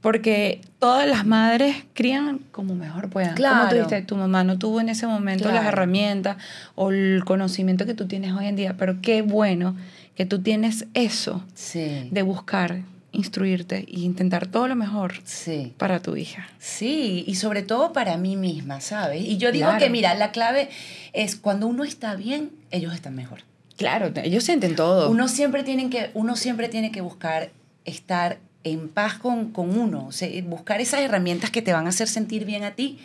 porque 0.00 0.60
todas 0.78 1.08
las 1.08 1.26
madres 1.26 1.76
crían 1.94 2.38
como 2.52 2.74
mejor 2.74 3.10
puedan. 3.10 3.30
Como 3.30 3.36
Claro. 3.36 3.68
tú 3.68 3.74
dijiste, 3.74 4.02
tu 4.02 4.16
mamá 4.16 4.44
no 4.44 4.58
tuvo 4.58 4.80
en 4.80 4.88
ese 4.88 5.06
momento 5.06 5.50
las 5.50 5.64
herramientas 5.66 6.36
o 6.76 6.90
el 6.90 7.22
conocimiento 7.24 7.84
que 7.86 7.94
tú 7.94 8.06
tienes 8.06 8.32
hoy 8.32 8.46
en 8.46 8.56
día, 8.56 8.76
pero 8.78 9.00
qué 9.02 9.22
bueno 9.22 9.76
que 10.14 10.24
tú 10.26 10.40
tienes 10.40 10.86
eso 10.94 11.44
Sí, 11.54 12.08
de 12.10 12.22
buscar, 12.22 12.82
instruirte 13.10 13.78
e 13.88 14.00
intentar 14.00 14.46
todo 14.46 14.68
lo 14.68 14.76
mejor 14.76 15.14
sí. 15.24 15.72
para 15.78 16.00
tu 16.00 16.14
hija. 16.16 16.46
Sí, 16.58 17.24
y 17.26 17.34
sobre 17.36 17.62
todo 17.62 17.92
para 17.92 18.16
mí 18.18 18.36
misma, 18.36 18.80
¿sabes? 18.80 19.22
Y 19.24 19.36
yo 19.38 19.50
digo 19.50 19.66
Claro. 19.66 19.78
que, 19.78 19.90
mira, 19.90 20.14
la 20.14 20.30
clave 20.30 20.68
es 21.12 21.34
cuando 21.36 21.66
uno 21.66 21.84
está 21.84 22.14
bien, 22.14 22.50
ellos 22.70 22.94
están 22.94 23.14
mejor. 23.14 23.40
Claro, 23.76 24.10
ellos 24.22 24.44
sienten 24.44 24.74
todo. 24.76 25.10
Uno 25.10 25.26
siempre, 25.28 25.62
tiene 25.62 25.88
que, 25.88 26.10
uno 26.14 26.36
siempre 26.36 26.68
tiene 26.68 26.90
que 26.92 27.00
buscar 27.00 27.50
estar 27.84 28.38
en 28.64 28.88
paz 28.88 29.14
con, 29.14 29.50
con 29.52 29.78
uno, 29.78 30.06
o 30.06 30.12
sea, 30.12 30.28
buscar 30.44 30.80
esas 30.80 31.00
herramientas 31.00 31.50
que 31.50 31.62
te 31.62 31.72
van 31.72 31.86
a 31.86 31.90
hacer 31.90 32.08
sentir 32.08 32.44
bien 32.44 32.64
a 32.64 32.72
ti 32.72 32.98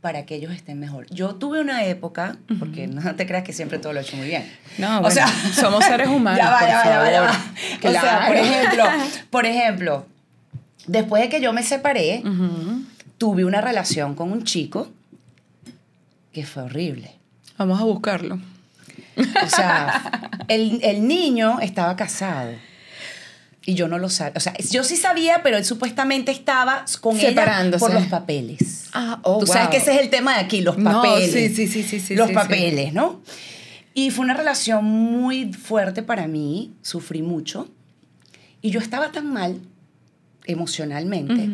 para 0.00 0.24
que 0.26 0.36
ellos 0.36 0.52
estén 0.52 0.78
mejor. 0.78 1.06
Yo 1.10 1.34
tuve 1.34 1.60
una 1.60 1.84
época, 1.84 2.36
porque 2.60 2.86
no 2.86 3.16
te 3.16 3.26
creas 3.26 3.42
que 3.42 3.52
siempre 3.52 3.78
todo 3.78 3.92
lo 3.92 3.98
he 3.98 4.02
hecho 4.02 4.16
muy 4.16 4.28
bien. 4.28 4.44
No, 4.78 4.98
O 4.98 5.00
bueno, 5.00 5.14
sea, 5.14 5.26
somos 5.54 5.84
seres 5.84 6.06
humanos, 6.16 6.38
Ya 6.40 6.50
va, 6.50 6.58
por 6.60 6.68
ya 6.68 6.76
va, 6.78 6.84
ya 6.84 6.98
va, 7.00 7.10
ya 7.10 7.20
va. 7.22 7.32
favor. 7.32 7.54
O 7.84 7.90
sea, 7.90 8.00
Claro. 8.00 8.26
por 8.28 8.36
ejemplo, 8.36 8.84
por 9.30 9.46
ejemplo, 9.46 10.06
después 10.86 11.22
de 11.22 11.28
que 11.28 11.40
yo 11.40 11.52
me 11.52 11.62
separé, 11.64 12.22
tuve 13.18 13.44
una 13.44 13.60
relación 13.60 14.14
con 14.14 14.30
un 14.30 14.44
chico 14.44 14.88
que 16.32 16.44
fue 16.46 16.62
horrible. 16.64 17.10
Vamos 17.56 17.80
a 17.80 17.84
buscarlo. 17.84 18.38
O 19.16 19.48
sea, 19.48 20.40
el, 20.46 20.78
el 20.84 21.08
niño 21.08 21.58
estaba 21.60 21.96
casado. 21.96 22.52
Y 23.64 23.74
yo 23.74 23.86
no 23.88 23.98
lo 23.98 24.08
sabía. 24.08 24.32
O 24.36 24.40
sea, 24.40 24.54
yo 24.70 24.82
sí 24.82 24.96
sabía, 24.96 25.42
pero 25.42 25.58
él 25.58 25.64
supuestamente 25.64 26.30
estaba 26.32 26.84
con 27.00 27.16
ella 27.18 27.28
Separándose. 27.30 27.80
por 27.84 27.92
los 27.92 28.06
papeles. 28.06 28.86
Ah, 28.94 29.20
oh, 29.24 29.38
Tú 29.40 29.46
sabes 29.46 29.68
que 29.68 29.76
ese 29.78 29.94
es 29.94 30.00
el 30.00 30.08
tema 30.10 30.34
de 30.34 30.40
aquí, 30.40 30.62
los 30.62 30.78
No, 30.78 31.02
papeles. 31.02 31.32
sí, 31.32 31.48
sí, 31.54 31.66
sí, 31.66 31.82
sí, 31.82 32.00
sí, 32.00 32.14
Los 32.14 32.28
sí, 32.28 32.34
papeles, 32.34 32.92
¿no? 32.94 33.20
Y 33.92 34.10
fue 34.10 34.24
una 34.24 34.34
relación 34.34 34.84
muy 34.84 35.52
fuerte 35.52 36.02
para 36.02 36.26
mí. 36.28 36.72
Sufrí 36.82 37.20
mucho. 37.20 37.68
Y 38.62 38.70
yo 38.70 38.80
estaba 38.80 39.12
tan 39.12 39.32
mal 39.32 39.60
emocionalmente 40.46 41.48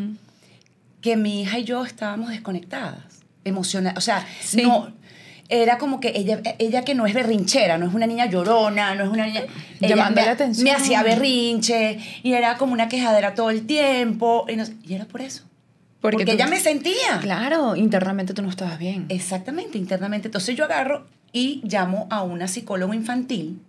que 1.01 1.17
mi 1.17 1.43
hija 1.43 1.59
y 1.59 1.65
yo 1.65 1.85
estábamos 1.85 2.31
desconectadas. 2.31 3.03
Emocional, 3.45 3.95
o 3.97 4.01
sea, 4.01 4.27
Sí. 4.43 4.63
no 4.63 4.93
era 5.49 5.79
como 5.79 6.01
que 6.01 6.13
ella 6.15 6.41
ella 6.59 6.85
que 6.85 6.95
no 6.95 7.07
es 7.07 7.15
berrinchera, 7.15 7.79
no 7.79 7.87
es 7.87 7.95
una 7.95 8.07
niña 8.07 8.27
llorona, 8.27 8.95
no 8.95 9.05
es 9.05 9.11
una 9.11 9.27
niña 9.27 9.43
Llamando 9.81 10.21
me, 10.21 10.27
la 10.27 10.33
atención. 10.33 10.65
Me 10.65 10.73
hacía 10.73 11.03
berrinche 11.03 11.99
y 12.23 12.33
era 12.33 12.57
como 12.57 12.73
una 12.73 12.89
quejadera 12.89 13.35
todo 13.35 13.51
el 13.51 13.67
tiempo 13.67 14.47
y, 14.49 14.57
no 14.57 14.65
sé, 14.65 14.75
y 14.85 14.95
era 14.95 15.05
por 15.05 15.21
eso. 15.21 15.45
Porque, 16.01 16.31
ella 16.31 16.47
me 16.47 16.61
sentía. 16.61 17.19
Claro, 17.23 17.77
internamente 17.77 18.35
tú 18.35 18.43
no 18.43 18.51
estabas 18.51 18.79
bien. 18.79 19.07
Exactamente, 19.09 19.79
internamente. 19.79 20.29
Entonces 20.29 20.55
yo 20.55 20.65
agarro 20.65 21.07
y 21.33 21.63
llamo 21.65 22.07
a 22.11 22.23
una 22.23 22.47
psicóloga 22.47 22.95
infantil 22.95 23.61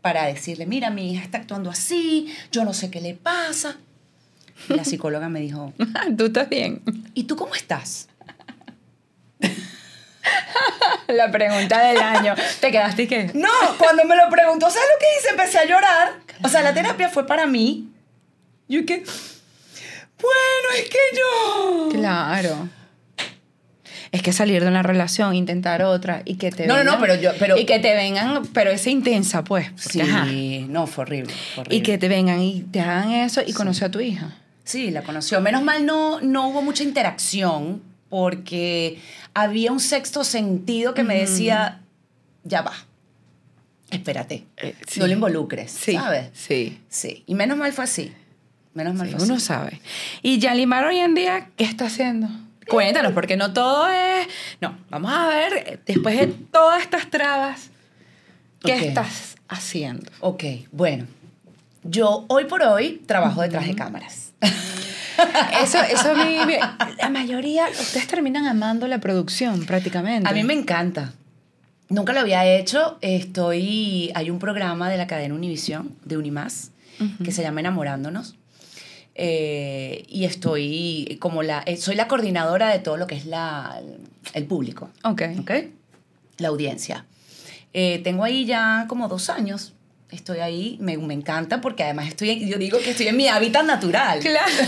para 0.00 0.24
decirle, 0.24 0.66
mira, 0.66 0.90
mi 0.90 1.12
hija 1.12 1.22
está 1.22 1.38
actuando 1.38 1.70
así, 1.70 2.28
yo 2.50 2.64
no 2.64 2.72
sé 2.72 2.90
qué 2.90 3.00
le 3.00 3.14
pasa. 3.14 3.76
Y 4.68 4.74
la 4.74 4.84
psicóloga 4.84 5.28
me 5.28 5.40
dijo, 5.40 5.72
tú 6.16 6.26
estás 6.26 6.48
bien. 6.48 6.82
¿y 7.14 7.24
tú 7.24 7.36
cómo 7.36 7.54
estás? 7.54 8.08
La 11.14 11.30
pregunta 11.30 11.80
del 11.86 11.98
año. 11.98 12.34
¿Te 12.60 12.70
quedaste 12.70 13.08
qué? 13.08 13.30
No, 13.34 13.48
cuando 13.78 14.04
me 14.04 14.14
lo 14.16 14.28
preguntó, 14.30 14.68
¿sabes 14.70 14.88
lo 14.94 14.98
que 15.00 15.06
hice? 15.18 15.28
Empecé 15.30 15.58
a 15.58 15.64
llorar. 15.64 16.12
O 16.42 16.48
sea, 16.48 16.62
la 16.62 16.74
terapia 16.74 17.08
fue 17.08 17.26
para 17.26 17.46
mí. 17.46 17.88
Yo 18.68 18.84
que, 18.84 18.96
bueno, 20.20 20.68
es 20.76 20.88
que 20.90 20.98
yo... 21.16 21.88
Claro. 21.90 22.68
Es 24.10 24.22
que 24.22 24.32
salir 24.32 24.62
de 24.62 24.68
una 24.68 24.82
relación, 24.82 25.34
intentar 25.34 25.82
otra 25.82 26.22
y 26.24 26.36
que 26.36 26.50
te 26.50 26.66
No, 26.66 26.76
no, 26.78 26.84
no, 26.84 26.92
vengan- 26.92 27.00
pero 27.00 27.14
yo- 27.16 27.32
pero- 27.38 27.58
y 27.58 27.66
que 27.66 27.78
te 27.78 27.94
vengan, 27.94 28.42
pero 28.54 28.70
esa 28.70 28.88
intensa, 28.90 29.44
pues. 29.44 29.66
Sí, 29.76 30.00
ajá. 30.00 30.26
no, 30.68 30.86
fue 30.86 31.02
horrible, 31.04 31.32
fue 31.54 31.62
horrible. 31.62 31.76
Y 31.76 31.82
que 31.82 31.98
te 31.98 32.08
vengan 32.08 32.40
y 32.40 32.62
te 32.62 32.80
hagan 32.80 33.10
eso 33.12 33.42
y 33.46 33.52
conoció 33.52 33.86
a 33.86 33.90
tu 33.90 34.00
hija. 34.00 34.36
Sí, 34.64 34.90
la 34.90 35.02
conoció. 35.02 35.40
Menos 35.40 35.62
mal 35.62 35.84
no, 35.86 36.20
no 36.20 36.48
hubo 36.48 36.62
mucha 36.62 36.82
interacción 36.84 37.82
porque 38.08 39.00
había 39.34 39.72
un 39.72 39.80
sexto 39.80 40.24
sentido 40.24 40.94
que 40.94 41.02
me 41.04 41.16
decía, 41.18 41.80
ya 42.44 42.62
va, 42.62 42.72
espérate, 43.90 44.46
Eh, 44.56 44.74
sí. 44.86 45.00
no 45.00 45.06
lo 45.06 45.12
involucres, 45.12 45.70
Sí. 45.72 45.92
¿sabes? 45.94 46.30
Sí. 46.34 46.80
Sí, 46.88 47.22
y 47.26 47.34
menos 47.34 47.56
mal 47.58 47.72
fue 47.72 47.84
así. 47.84 48.12
Menos 48.74 48.94
mal 48.94 49.08
Sí, 49.08 49.14
fue 49.14 49.24
uno 49.24 49.34
así. 49.36 49.44
sabe. 49.46 49.80
Y 50.22 50.38
Yalimar 50.38 50.84
hoy 50.84 50.98
en 50.98 51.14
día, 51.14 51.48
¿qué 51.56 51.64
está 51.64 51.86
haciendo? 51.86 52.28
Cuéntanos, 52.68 53.12
porque 53.12 53.36
no 53.36 53.52
todo 53.54 53.88
es... 53.88 54.28
No, 54.60 54.76
vamos 54.90 55.10
a 55.12 55.26
ver, 55.28 55.52
eh, 55.66 55.80
después 55.86 56.18
de 56.18 56.26
todas 56.26 56.82
estas 56.82 57.08
trabas, 57.10 57.70
¿qué 58.62 58.74
Ok. 58.74 58.82
estás 58.82 59.36
haciendo? 59.48 60.10
Ok, 60.20 60.44
bueno. 60.70 61.06
Yo 61.82 62.26
hoy 62.28 62.44
por 62.44 62.62
hoy 62.62 63.02
trabajo 63.06 63.40
detrás 63.40 63.66
de 63.66 63.74
cámaras. 63.74 64.27
Eso, 65.62 65.78
eso 65.82 66.12
a 66.12 66.24
mí, 66.24 66.38
la 66.96 67.08
mayoría, 67.10 67.66
ustedes 67.68 68.06
terminan 68.06 68.46
amando 68.46 68.86
la 68.86 69.00
producción 69.00 69.66
prácticamente. 69.66 70.28
A 70.28 70.32
mí 70.32 70.44
me 70.44 70.54
encanta. 70.54 71.12
Nunca 71.88 72.12
lo 72.12 72.20
había 72.20 72.46
hecho. 72.46 72.98
Estoy. 73.00 74.12
Hay 74.14 74.30
un 74.30 74.38
programa 74.38 74.88
de 74.88 74.96
la 74.96 75.08
cadena 75.08 75.34
Univisión, 75.34 75.96
de 76.04 76.16
Unimás, 76.18 76.70
que 77.24 77.32
se 77.32 77.42
llama 77.42 77.58
Enamorándonos. 77.60 78.36
eh, 79.16 80.04
y 80.08 80.24
estoy 80.24 81.18
como 81.20 81.42
la, 81.42 81.62
eh, 81.66 81.76
soy 81.76 81.96
la 81.96 82.06
coordinadora 82.06 82.68
de 82.68 82.78
todo 82.78 82.96
lo 82.96 83.08
que 83.08 83.16
es 83.16 83.26
la, 83.26 83.80
el 84.34 84.44
público. 84.44 84.90
Ok. 85.02 85.22
¿ok? 85.40 85.50
La 86.36 86.48
audiencia. 86.48 87.06
Eh, 87.72 88.00
tengo 88.04 88.22
ahí 88.22 88.44
ya 88.46 88.84
como 88.88 89.08
dos 89.08 89.28
años. 89.30 89.72
Estoy 90.10 90.38
ahí, 90.38 90.78
me, 90.80 90.96
me 90.96 91.12
encanta 91.14 91.60
porque 91.60 91.82
además 91.84 92.08
estoy, 92.08 92.48
yo 92.48 92.56
digo 92.58 92.78
que 92.78 92.90
estoy 92.90 93.08
en 93.08 93.16
mi 93.16 93.28
hábitat 93.28 93.64
natural. 93.64 94.20
Claro. 94.20 94.46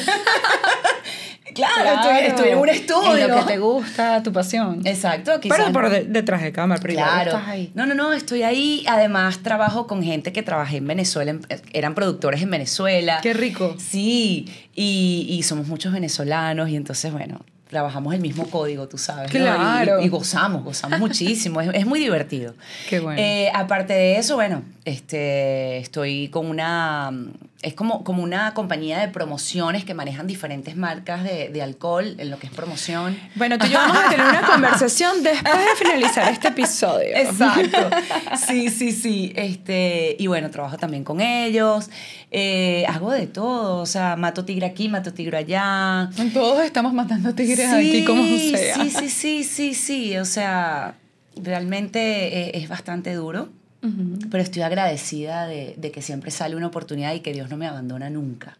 Claro, 1.53 2.01
Estoy, 2.01 2.27
estoy 2.29 2.49
en 2.51 2.59
un 2.59 2.69
estudio. 2.69 3.17
En 3.17 3.29
lo 3.29 3.39
que 3.41 3.53
te 3.55 3.59
gusta, 3.59 4.23
tu 4.23 4.33
pasión. 4.33 4.83
Exacto, 4.85 5.41
quizás. 5.41 5.59
Pero 5.59 5.73
por 5.73 5.91
de- 5.91 6.05
detrás 6.05 6.43
de 6.43 6.53
cámara, 6.53 6.81
pero 6.81 6.93
igual 6.95 7.09
Claro. 7.11 7.31
estás 7.33 7.49
ahí. 7.49 7.73
No, 7.75 7.87
no, 7.87 7.95
no, 7.95 8.13
estoy 8.13 8.45
ahí. 8.45 8.85
Además, 8.87 9.41
trabajo 9.43 9.89
con 9.89 10.03
gente 10.05 10.33
que 10.33 10.45
trabajé 10.45 10.77
en 10.77 10.87
Venezuela, 10.87 11.33
en- 11.33 11.41
eran 11.73 11.97
productores 11.97 12.41
en 12.43 12.51
Venezuela. 12.53 13.19
Qué 13.21 13.33
rico. 13.33 13.75
Sí, 13.79 14.47
y, 14.77 15.27
y 15.29 15.43
somos 15.43 15.67
muchos 15.67 15.93
venezolanos 15.93 16.69
y 16.69 16.77
entonces, 16.77 17.11
bueno, 17.13 17.41
trabajamos 17.71 18.13
el 18.15 18.21
mismo 18.21 18.47
código, 18.51 18.89
tú 18.89 18.99
sabes. 18.99 19.33
¿no? 19.33 19.39
Y- 19.39 19.43
Claro. 19.43 20.01
Y, 20.03 20.09
gozamos, 20.09 20.65
gozamos 20.65 20.99
muchísimo, 21.01 21.61
es, 21.61 21.71
es 21.73 21.87
muy 21.87 22.01
divertido. 22.01 22.55
Qué 22.89 23.01
bueno. 23.01 23.21
Eh, 23.21 23.51
aparte 23.55 23.93
de 23.95 24.19
eso, 24.19 24.35
bueno, 24.35 24.63
este, 24.85 25.79
estoy 25.79 26.29
con 26.29 26.47
una, 26.47 27.13
es 27.63 27.75
como, 27.75 28.05
como 28.05 28.23
una 28.23 28.55
compañía 28.55 28.99
de 29.01 29.09
promociones 29.09 29.85
que 29.85 29.93
manejan 29.93 30.27
diferentes 30.27 30.77
marcas 30.77 31.23
de, 31.25 31.51
de 31.51 31.63
alcohol 31.63 32.15
en 32.17 32.31
lo 32.31 32.39
que 32.39 32.47
es 32.47 32.53
promoción. 32.53 33.19
Bueno, 33.35 33.59
tú 33.59 33.67
y 33.67 33.71
yo 33.71 33.79
vamos 33.79 33.99
a 33.99 34.09
tener 34.09 34.27
una 34.27 34.43
conversación 34.43 35.23
después 35.23 35.59
de 35.59 35.77
finalizar 35.77 36.33
este 36.33 36.49
episodio. 36.49 37.15
Exacto. 37.15 37.91
Sí, 38.47 38.71
sí, 38.71 38.93
sí. 38.93 39.33
Este, 39.37 40.17
y 40.19 40.27
bueno, 40.27 40.51
trabajo 40.51 40.79
también 40.79 41.05
con 41.05 41.21
ellos. 41.21 41.91
Eh, 42.31 42.87
hago 42.89 43.13
de 43.13 43.27
todo. 43.27 43.83
O 43.83 43.87
sea, 43.87 44.17
mato 44.17 44.45
tigre 44.47 44.65
aquí, 44.65 44.89
mato 44.89 45.13
tigre 45.13 45.37
allá. 45.37 46.09
Todos 46.33 46.65
estamos 46.65 46.95
matando 46.95 47.35
tigres 47.35 47.71
aquí 47.73 48.05
como 48.07 48.23
sea. 48.23 48.77
Sí, 48.77 48.91
sí, 48.91 49.11
sí, 49.11 49.45
sí, 49.45 49.75
sí. 49.75 50.17
O 50.17 50.25
sea, 50.25 50.95
realmente 51.37 52.01
eh, 52.01 52.51
es 52.55 52.71
bastante 52.71 53.13
duro. 53.13 53.51
Pero 53.83 54.43
estoy 54.43 54.63
agradecida 54.63 55.47
de, 55.47 55.75
de 55.79 55.91
que 55.91 56.03
siempre 56.03 56.31
sale 56.31 56.55
una 56.55 56.67
oportunidad 56.67 57.15
y 57.15 57.21
que 57.21 57.33
Dios 57.33 57.49
no 57.49 57.57
me 57.57 57.67
abandona 57.67 58.11
nunca. 58.11 58.59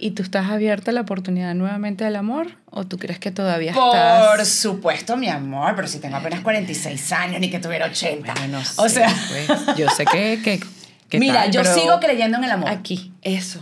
¿Y 0.00 0.12
tú 0.12 0.22
estás 0.22 0.48
abierta 0.48 0.92
a 0.92 0.94
la 0.94 1.00
oportunidad 1.00 1.54
nuevamente 1.56 2.04
del 2.04 2.14
amor? 2.14 2.52
¿O 2.70 2.86
tú 2.86 2.98
crees 2.98 3.18
que 3.18 3.32
todavía 3.32 3.72
Por 3.74 3.96
estás...? 3.96 4.48
supuesto, 4.48 5.16
mi 5.16 5.28
amor, 5.28 5.74
pero 5.74 5.88
si 5.88 5.98
tengo 5.98 6.16
apenas 6.16 6.40
46 6.40 7.12
años, 7.12 7.40
ni 7.40 7.50
que 7.50 7.58
tuviera 7.58 7.86
80. 7.86 8.32
Bueno, 8.32 8.58
no 8.58 8.84
o 8.84 8.88
sea, 8.88 9.12
pues, 9.28 9.76
yo 9.76 9.90
sé 9.90 10.04
que... 10.04 10.40
que, 10.42 10.60
que 11.08 11.18
mira, 11.20 11.42
tal, 11.42 11.50
yo 11.50 11.64
sigo 11.64 11.98
creyendo 11.98 12.38
en 12.38 12.44
el 12.44 12.50
amor. 12.52 12.70
Aquí, 12.70 13.12
eso. 13.22 13.60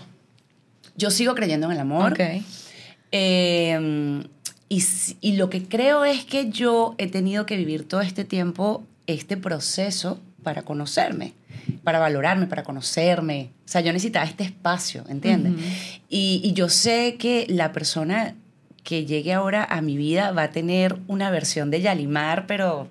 Yo 0.95 1.11
sigo 1.11 1.35
creyendo 1.35 1.67
en 1.69 1.73
el 1.73 1.81
amor. 1.81 2.13
Ok. 2.13 2.21
Eh, 3.13 4.23
y, 4.69 4.85
y 5.23 5.37
lo 5.37 5.49
que 5.49 5.67
creo 5.67 6.05
es 6.05 6.27
que 6.27 6.51
yo 6.51 6.95
he 6.99 7.09
tenido 7.09 7.47
que 7.47 7.57
vivir 7.57 7.89
todo 7.89 8.03
este 8.03 8.25
tiempo, 8.25 8.85
este 9.07 9.39
proceso 9.39 10.21
para 10.47 10.63
conocerme, 10.63 11.33
para 11.83 11.99
valorarme, 11.99 12.47
para 12.47 12.63
conocerme. 12.63 13.51
O 13.65 13.69
sea, 13.69 13.81
yo 13.81 13.93
necesitaba 13.93 14.25
este 14.25 14.45
espacio, 14.45 15.03
¿entiendes? 15.09 15.55
Ujú. 15.55 15.63
y, 16.09 16.41
y 16.45 16.53
yo 16.53 16.69
sé 16.69 17.17
que 17.19 17.47
la 17.49 17.73
persona 17.73 18.37
que 18.85 19.05
llegue 19.07 19.33
ahora 19.33 19.65
a 19.69 19.81
mi 19.81 19.97
vida 19.97 20.31
va 20.31 20.45
a 20.45 20.51
tener 20.53 20.97
una 21.09 21.33
versión 21.33 21.73
de 21.73 21.81
Yalimar, 21.81 22.47
pero... 22.47 22.89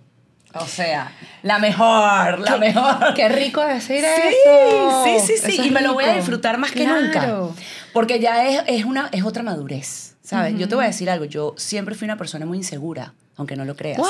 O 0.54 0.66
sea, 0.68 1.12
la 1.44 1.60
mejor, 1.60 2.40
la 2.40 2.58
mejor. 2.58 3.14
Qué 3.16 3.30
rico 3.30 3.62
decir 3.66 4.02
Sí, 4.02 4.22
eso. 4.30 5.04
sí, 5.06 5.20
sí, 5.20 5.34
sí. 5.38 5.52
Eso 5.54 5.62
es 5.62 5.68
Y 5.68 5.72
me 5.72 5.80
lo 5.82 5.94
voy 5.94 6.04
a 6.04 6.08
rico. 6.08 6.18
disfrutar 6.20 6.58
más 6.58 6.72
que 6.74 6.84
Claro. 6.84 7.02
nunca. 7.02 7.62
Porque 7.94 8.20
ya 8.20 8.46
es, 8.48 8.64
es, 8.68 8.84
una, 8.86 9.08
es 9.14 9.24
otra 9.24 9.44
madurez, 9.44 10.15
¿sabes? 10.26 10.58
Yo 10.58 10.68
te 10.68 10.76
voy 10.76 10.84
a 10.84 10.88
decir 10.88 11.10
algo. 11.10 11.26
Yo 11.26 11.54
siempre 11.58 11.96
fui 11.96 12.06
una 12.06 12.18
persona 12.18 12.46
muy 12.46 12.58
insegura, 12.58 13.14
aunque 13.38 13.56
no 13.56 13.64
lo 13.64 13.76
creas. 13.76 14.00
What? 14.00 14.10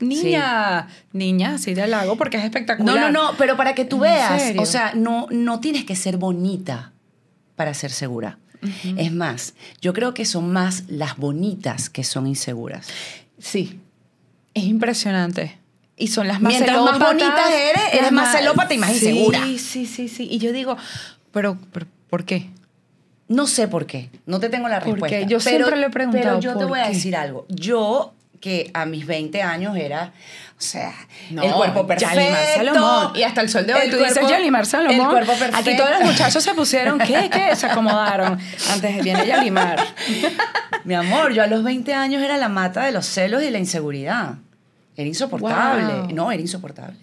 Niña. 0.00 0.88
Niña, 1.12 1.54
así 1.54 1.74
de 1.74 1.86
lago 1.86 2.16
porque 2.16 2.36
es 2.36 2.42
No, 2.42 2.46
espectacular. 2.46 2.96
no, 2.96 3.10
no, 3.10 3.36
pero 3.36 3.56
para 3.56 3.74
que 3.74 3.84
tú 3.84 3.96
¿En 3.96 4.02
veas, 4.12 4.40
serio? 4.42 4.62
o 4.62 4.66
sea, 4.66 4.92
no, 4.94 5.26
no 5.30 5.60
tienes 5.60 5.84
que 5.84 5.96
ser 5.96 6.16
bonita 6.16 6.92
para 7.56 7.74
ser 7.74 7.90
segura. 7.90 8.38
Es 8.96 9.12
más, 9.12 9.54
yo 9.80 9.92
creo 9.92 10.12
que 10.14 10.24
son 10.24 10.52
más 10.52 10.84
las 10.88 11.16
bonitas 11.18 11.88
que 11.90 12.02
son 12.04 12.26
inseguras. 12.26 12.88
Sí. 13.38 13.78
Es 14.54 14.64
impresionante. 14.64 15.58
Y 15.96 16.08
son 16.08 16.26
las 16.26 16.40
más 16.40 16.50
Mientras 16.52 16.76
más 16.76 16.94
celópatas, 16.94 17.14
bonita 17.14 17.54
eres, 17.70 17.82
eres 17.92 18.12
más 18.12 18.32
celópata 18.36 18.74
y 18.74 18.78
más 18.78 18.90
sí, 18.92 19.08
insegura. 19.08 19.44
Sí, 19.44 19.58
sí, 19.58 19.86
sí, 19.86 20.08
sí. 20.08 20.28
Y 20.30 20.38
yo 20.38 20.52
digo, 20.52 20.76
pero, 21.32 21.58
pero 21.72 21.86
¿por 22.10 22.24
qué? 22.24 22.50
No 23.28 23.46
sé 23.46 23.66
por 23.68 23.86
qué, 23.86 24.10
no 24.26 24.38
te 24.40 24.48
tengo 24.48 24.68
la 24.68 24.78
¿Por 24.80 24.92
respuesta. 24.94 25.18
qué? 25.18 25.26
Yo 25.26 25.40
siempre 25.40 25.76
le 25.76 25.86
he 25.86 25.90
preguntado 25.90 26.24
Pero 26.24 26.40
yo 26.40 26.56
te 26.58 26.64
voy 26.64 26.78
a 26.80 26.84
qué. 26.84 26.92
decir 26.94 27.16
algo. 27.16 27.44
Yo, 27.48 28.14
que 28.40 28.70
a 28.74 28.86
mis 28.86 29.04
20 29.06 29.42
años 29.42 29.76
era, 29.76 30.12
o 30.58 30.60
sea, 30.60 30.94
No, 31.30 31.42
el 31.42 31.52
cuerpo 31.52 31.86
perfecto. 31.86 32.14
Salomón. 32.54 33.12
Y 33.16 33.22
hasta 33.24 33.40
el 33.40 33.48
sol 33.48 33.66
de 33.66 33.74
hoy 33.74 33.80
el 33.84 33.90
tú 33.90 33.96
dices 33.96 34.12
cuerpo- 34.12 34.30
Yalimar 34.30 34.64
Salomón. 34.66 35.00
El 35.00 35.06
cuerpo 35.08 35.32
perfecto. 35.32 35.56
Aquí 35.56 35.76
todos 35.76 35.90
los 35.98 36.02
muchachos 36.02 36.42
se 36.44 36.54
pusieron, 36.54 36.98
¿qué? 37.00 37.28
¿Qué? 37.32 37.56
Se 37.56 37.66
acomodaron. 37.66 38.38
Antes 38.70 39.02
viene 39.02 39.26
Yalimar. 39.26 39.80
Mi 40.84 40.94
amor, 40.94 41.32
yo 41.32 41.42
a 41.42 41.46
los 41.48 41.64
20 41.64 41.94
años 41.94 42.22
era 42.22 42.36
la 42.36 42.48
mata 42.48 42.84
de 42.84 42.92
los 42.92 43.06
celos 43.06 43.42
y 43.42 43.50
la 43.50 43.58
inseguridad. 43.58 44.34
Era 44.96 45.08
insoportable. 45.08 45.84
Wow. 46.02 46.08
No, 46.14 46.30
era 46.30 46.40
insoportable. 46.40 46.96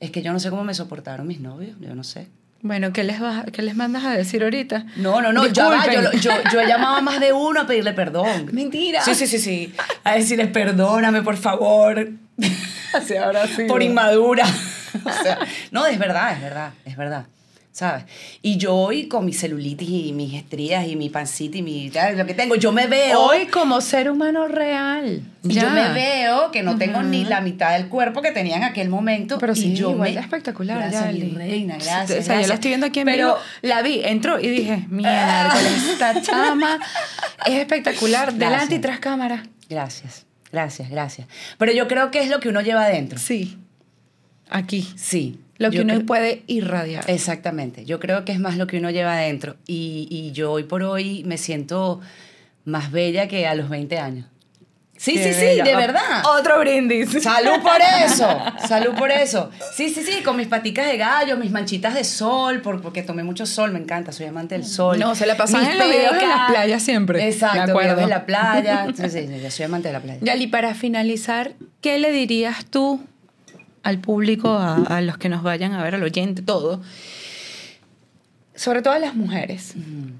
Es 0.00 0.10
que 0.10 0.22
yo 0.22 0.32
no 0.32 0.40
sé 0.40 0.50
cómo 0.50 0.64
me 0.64 0.74
soportaron 0.74 1.26
mis 1.28 1.40
novios, 1.40 1.76
yo 1.80 1.94
no 1.94 2.02
sé. 2.04 2.26
Bueno, 2.62 2.92
¿qué 2.92 3.04
les, 3.04 3.20
vas, 3.20 3.46
¿qué 3.52 3.62
les 3.62 3.74
mandas 3.74 4.04
a 4.04 4.10
decir 4.12 4.42
ahorita? 4.42 4.84
No, 4.96 5.22
no, 5.22 5.32
no, 5.32 5.46
ya 5.46 5.68
va, 5.68 5.86
yo, 5.90 6.12
yo, 6.12 6.30
yo 6.52 6.60
he 6.60 6.66
llamado 6.66 6.96
a 6.96 7.00
más 7.00 7.18
de 7.18 7.32
uno 7.32 7.62
a 7.62 7.66
pedirle 7.66 7.94
perdón. 7.94 8.48
Mentira. 8.52 9.02
Sí, 9.02 9.14
sí, 9.14 9.26
sí, 9.26 9.38
sí. 9.38 9.74
A 10.04 10.14
decirles, 10.14 10.48
perdóname, 10.48 11.22
por 11.22 11.36
favor. 11.38 12.10
Ahora 13.24 13.46
sí. 13.46 13.64
por 13.64 13.82
inmadura. 13.82 14.44
O 15.04 15.22
sea, 15.22 15.38
no, 15.70 15.86
es 15.86 15.96
verdad, 16.00 16.32
es 16.32 16.42
verdad, 16.42 16.72
es 16.84 16.96
verdad. 16.96 17.26
¿Sabes? 17.80 18.04
Y 18.42 18.58
yo 18.58 18.74
hoy 18.76 19.08
con 19.08 19.24
mi 19.24 19.32
celulitis 19.32 19.88
y 19.88 20.12
mis 20.12 20.34
estrías 20.34 20.86
y 20.86 20.96
mi 20.96 21.08
pancita 21.08 21.56
y 21.56 21.62
mi, 21.62 21.90
lo 22.14 22.26
que 22.26 22.34
tengo, 22.34 22.54
yo 22.56 22.72
me 22.72 22.86
veo. 22.86 23.18
Hoy 23.18 23.46
como 23.46 23.80
ser 23.80 24.10
humano 24.10 24.46
real. 24.48 25.22
y 25.42 25.54
Ya. 25.54 25.62
yo 25.62 25.70
me 25.70 25.88
veo 25.94 26.50
que 26.50 26.62
no 26.62 26.76
tengo 26.76 26.98
Ujú. 26.98 27.08
ni 27.08 27.24
la 27.24 27.40
mitad 27.40 27.72
del 27.72 27.88
cuerpo 27.88 28.20
que 28.20 28.32
tenía 28.32 28.58
en 28.58 28.64
aquel 28.64 28.90
momento. 28.90 29.38
Pero 29.38 29.54
y 29.54 29.56
sí, 29.56 29.74
yo 29.74 29.92
igual 29.92 30.12
me... 30.12 30.20
espectacular. 30.20 30.76
Gracias, 30.76 31.04
ya, 31.06 31.10
mi 31.24 31.30
reina, 31.30 31.76
gracias. 31.76 32.02
O 32.02 32.06
sea, 32.06 32.16
yo 32.20 32.24
gracias. 32.26 32.48
la 32.48 32.54
estoy 32.56 32.68
viendo 32.68 32.86
aquí 32.86 33.00
en 33.00 33.06
Pero, 33.06 33.26
vivo. 33.28 33.38
La 33.62 33.80
vi, 33.80 34.02
entró 34.04 34.38
y 34.38 34.48
dije, 34.48 34.84
mierda, 34.90 35.50
esta 35.90 36.20
chama 36.20 36.78
es 37.46 37.54
espectacular. 37.54 38.34
Delante 38.34 38.74
y 38.74 38.78
Gracias. 38.78 38.80
tras 38.82 38.98
cámara. 39.00 39.42
Gracias, 39.70 40.26
gracias, 40.52 40.90
gracias. 40.90 41.28
Pero 41.56 41.72
yo 41.72 41.88
creo 41.88 42.10
que 42.10 42.20
es 42.22 42.28
lo 42.28 42.40
que 42.40 42.50
uno 42.50 42.60
lleva 42.60 42.84
adentro. 42.84 43.18
Sí. 43.18 43.56
Aquí. 44.50 44.86
Sí. 44.96 45.40
Lo 45.60 45.70
que 45.70 45.76
yo 45.76 45.82
uno 45.84 46.04
puede 46.06 46.42
irradiar. 46.46 47.04
Exactamente. 47.08 47.84
Yo 47.84 48.00
creo 48.00 48.24
que 48.24 48.32
es 48.32 48.40
más 48.40 48.56
lo 48.56 48.66
que 48.66 48.78
uno 48.78 48.90
lleva 48.90 49.12
adentro. 49.14 49.56
Y, 49.66 50.08
y 50.10 50.32
yo 50.32 50.50
hoy 50.52 50.64
por 50.64 50.82
hoy 50.82 51.22
me 51.24 51.38
siento 51.38 52.00
más 52.64 52.90
bella 52.90 53.28
que 53.28 53.46
a 53.46 53.54
los 53.54 53.68
20 53.68 53.98
años. 53.98 54.26
Sí, 54.96 55.14
Qué 55.14 55.32
sí, 55.32 55.40
sí, 55.40 55.62
de 55.62 55.76
verdad. 55.76 56.22
Otro 56.38 56.58
brindis. 56.60 57.10
Salud 57.22 57.62
por 57.62 57.78
eso, 58.04 58.28
salud 58.68 58.94
por 58.98 59.10
eso. 59.10 59.50
Sí, 59.74 59.88
sí, 59.88 60.02
sí, 60.02 60.22
con 60.22 60.36
mis 60.36 60.46
paticas 60.46 60.86
de 60.88 60.98
gallo, 60.98 61.38
mis 61.38 61.50
manchitas 61.50 61.94
de 61.94 62.04
sol, 62.04 62.60
por- 62.60 62.82
porque 62.82 63.02
tomé 63.02 63.22
mucho 63.24 63.46
sol, 63.46 63.72
me 63.72 63.78
encanta, 63.78 64.12
soy 64.12 64.26
amante 64.26 64.56
del 64.56 64.66
sol. 64.66 64.98
No, 64.98 65.14
se 65.14 65.24
la 65.24 65.38
pasan 65.38 65.62
Mis 65.62 65.70
en 65.72 65.78
los 65.78 65.88
videos 65.88 66.12
de 66.12 66.18
pecas. 66.20 66.36
las 66.36 66.50
playas 66.50 66.82
siempre, 66.82 67.26
Exacto, 67.26 67.74
me 67.74 67.80
videos 67.82 67.96
de 67.98 68.06
la 68.08 68.26
playa. 68.26 68.86
Sí, 68.94 69.08
sí, 69.08 69.26
sí, 69.26 69.40
yo 69.42 69.50
soy 69.50 69.64
amante 69.64 69.88
de 69.88 69.94
la 69.94 70.00
playa. 70.00 70.18
Yali, 70.20 70.46
para 70.48 70.74
finalizar, 70.74 71.52
¿qué 71.80 71.98
le 71.98 72.12
dirías 72.12 72.66
tú 72.66 73.00
al 73.82 74.00
público, 74.00 74.50
a, 74.50 74.76
a 74.76 75.00
los 75.00 75.18
que 75.18 75.28
nos 75.28 75.42
vayan 75.42 75.72
a 75.72 75.82
ver, 75.82 75.94
al 75.94 76.02
oyente, 76.02 76.42
todo? 76.42 76.82
Sobre 78.54 78.82
todo 78.82 78.94
a 78.94 78.98
las 78.98 79.14
mujeres. 79.14 79.74
Mm. 79.76 80.12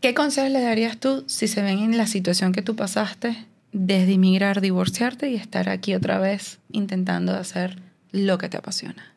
¿Qué 0.00 0.12
consejos 0.12 0.50
le 0.50 0.60
darías 0.60 0.98
tú 0.98 1.24
si 1.26 1.48
se 1.48 1.62
ven 1.62 1.78
en 1.78 1.96
la 1.96 2.06
situación 2.06 2.52
que 2.52 2.62
tú 2.62 2.76
pasaste 2.76 3.46
desde 3.72 4.12
emigrar, 4.12 4.60
divorciarte 4.60 5.30
y 5.30 5.34
estar 5.34 5.68
aquí 5.68 5.94
otra 5.94 6.18
vez 6.18 6.58
intentando 6.70 7.34
hacer 7.34 7.80
lo 8.12 8.38
que 8.38 8.48
te 8.48 8.56
apasiona? 8.56 9.14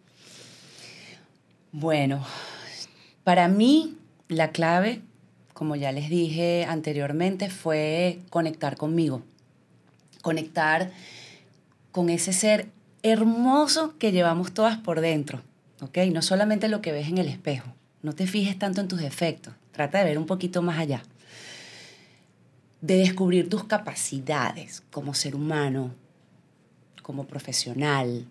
Bueno, 1.74 2.26
para 3.24 3.50
mí 3.50 3.98
la 4.30 4.52
clave, 4.52 5.02
como 5.54 5.76
ya 5.76 5.92
les 5.92 6.10
dije 6.10 6.66
anteriormente, 6.68 7.50
fue 7.50 8.20
conectar 8.30 8.78
conmigo. 8.78 9.22
Conectar 10.22 10.92
con 11.92 12.10
ese 12.10 12.34
ser 12.34 12.70
hermoso 13.10 13.98
que 13.98 14.12
llevamos 14.12 14.54
todas 14.54 14.78
por 14.78 15.02
dentro, 15.02 15.42
¿ok? 15.82 15.98
No 16.12 16.22
solamente 16.22 16.68
lo 16.68 16.82
que 16.82 16.92
ves 16.92 17.08
en 17.08 17.18
el 17.18 17.28
espejo. 17.28 17.74
No 18.02 18.14
te 18.14 18.28
fijes 18.28 18.58
tanto 18.58 18.82
en 18.82 18.88
tus 18.88 19.00
defectos. 19.00 19.54
Trata 19.72 20.00
de 20.00 20.06
ver 20.06 20.18
un 20.18 20.26
poquito 20.26 20.62
más 20.62 20.80
allá. 20.80 21.04
De 22.82 22.98
descubrir 22.98 23.50
tus 23.50 23.64
capacidades 23.64 24.84
como 24.92 25.14
ser 25.14 25.36
humano, 25.36 25.94
como 27.02 27.26
profesional, 27.26 28.26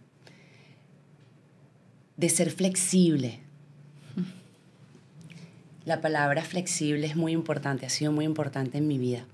de 2.17 2.29
ser 2.29 2.51
flexible. 2.51 3.41
La 5.85 6.01
palabra 6.01 6.43
flexible 6.43 7.07
es 7.07 7.17
muy 7.17 7.33
importante, 7.33 7.87
ha 7.87 7.91
sido 7.91 8.13
muy 8.13 8.25
importante 8.25 8.79
en 8.79 8.89
mi 8.89 8.99
vida. 8.99 9.25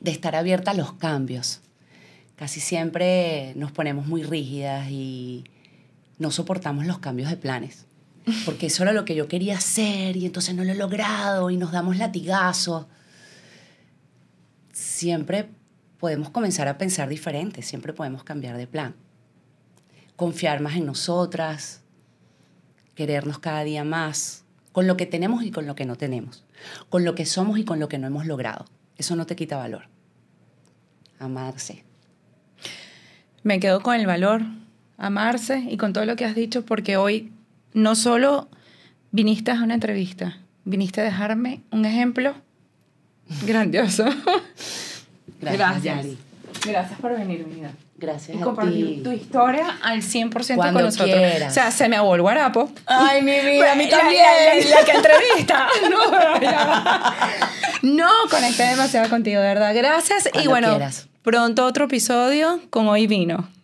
De 0.00 0.10
estar 0.10 0.34
abierta 0.34 0.70
a 0.70 0.74
los 0.74 0.92
cambios. 0.94 1.60
Casi 2.36 2.60
siempre 2.60 3.54
nos 3.56 3.72
ponemos 3.72 4.06
muy 4.06 4.22
rígidas 4.22 4.90
y 4.90 5.44
no 6.18 6.30
soportamos 6.30 6.86
los 6.86 6.98
cambios 6.98 7.30
de 7.30 7.36
planes. 7.36 7.86
Porque 8.44 8.66
eso 8.66 8.82
era 8.82 8.92
lo 8.92 9.04
que 9.04 9.14
yo 9.14 9.28
quería 9.28 9.56
hacer 9.56 10.16
y 10.16 10.26
entonces 10.26 10.54
no 10.54 10.64
lo 10.64 10.72
he 10.72 10.76
logrado 10.76 11.50
y 11.50 11.56
nos 11.56 11.72
damos 11.72 11.96
latigazos. 11.96 12.86
Siempre 14.72 15.48
podemos 15.98 16.30
comenzar 16.30 16.68
a 16.68 16.76
pensar 16.76 17.08
diferente, 17.08 17.62
siempre 17.62 17.92
podemos 17.92 18.24
cambiar 18.24 18.56
de 18.56 18.66
plan. 18.66 18.94
Confiar 20.16 20.60
más 20.60 20.76
en 20.76 20.86
nosotras, 20.86 21.82
querernos 22.94 23.38
cada 23.38 23.62
día 23.62 23.84
más, 23.84 24.44
con 24.72 24.86
lo 24.86 24.96
que 24.96 25.06
tenemos 25.06 25.42
y 25.44 25.50
con 25.50 25.66
lo 25.66 25.74
que 25.74 25.86
no 25.86 25.96
tenemos, 25.96 26.44
con 26.90 27.04
lo 27.04 27.14
que 27.14 27.24
somos 27.24 27.58
y 27.58 27.64
con 27.64 27.78
lo 27.78 27.88
que 27.88 27.98
no 27.98 28.06
hemos 28.06 28.26
logrado. 28.26 28.66
Eso 28.98 29.14
no 29.14 29.24
te 29.24 29.36
quita 29.36 29.56
valor. 29.56 29.88
Amarse. 31.18 31.85
Me 33.46 33.60
quedo 33.60 33.80
con 33.80 33.94
el 33.94 34.06
valor, 34.06 34.42
amarse 34.98 35.58
y 35.70 35.76
con 35.76 35.92
todo 35.92 36.04
lo 36.04 36.16
que 36.16 36.24
has 36.24 36.34
dicho, 36.34 36.64
porque 36.64 36.96
hoy 36.96 37.30
no 37.74 37.94
solo 37.94 38.48
viniste 39.12 39.52
a 39.52 39.62
una 39.62 39.74
entrevista, 39.74 40.38
viniste 40.64 41.00
a 41.00 41.04
dejarme 41.04 41.60
un 41.70 41.84
ejemplo 41.84 42.34
grandioso. 43.46 44.04
Gracias, 45.40 45.82
Yari. 45.84 46.18
Gracias 46.66 46.98
por 47.00 47.16
venir, 47.16 47.44
vida. 47.44 47.70
Gracias 47.98 48.36
y 48.36 48.40
a 48.40 48.44
compartir 48.44 48.86
ti. 48.96 49.00
tu 49.04 49.12
historia 49.12 49.78
al 49.82 50.02
100% 50.02 50.56
Cuando 50.56 50.80
con 50.80 50.84
nosotros. 50.86 51.16
quieras. 51.16 51.52
O 51.52 51.54
sea, 51.54 51.70
se 51.70 51.88
me 51.88 51.96
abuelo 51.96 52.24
guarapo. 52.24 52.68
Ay, 52.86 53.22
mi 53.22 53.38
vida, 53.52 53.72
a 53.72 53.74
mí 53.76 53.88
también. 53.88 54.22
La, 54.24 54.54
la- 54.54 54.80
la 54.80 54.84
que 54.84 54.92
entrevista. 54.92 55.68
No, 57.82 58.08
conecté 58.28 58.64
demasiado 58.64 59.08
contigo, 59.08 59.40
de 59.40 59.46
verdad. 59.46 59.72
Gracias. 59.74 60.28
y 60.42 60.48
bueno, 60.48 60.70
quieras. 60.70 61.06
Pronto 61.26 61.66
otro 61.66 61.86
episodio 61.86 62.60
con 62.70 62.86
Hoy 62.86 63.08
Vino. 63.08 63.55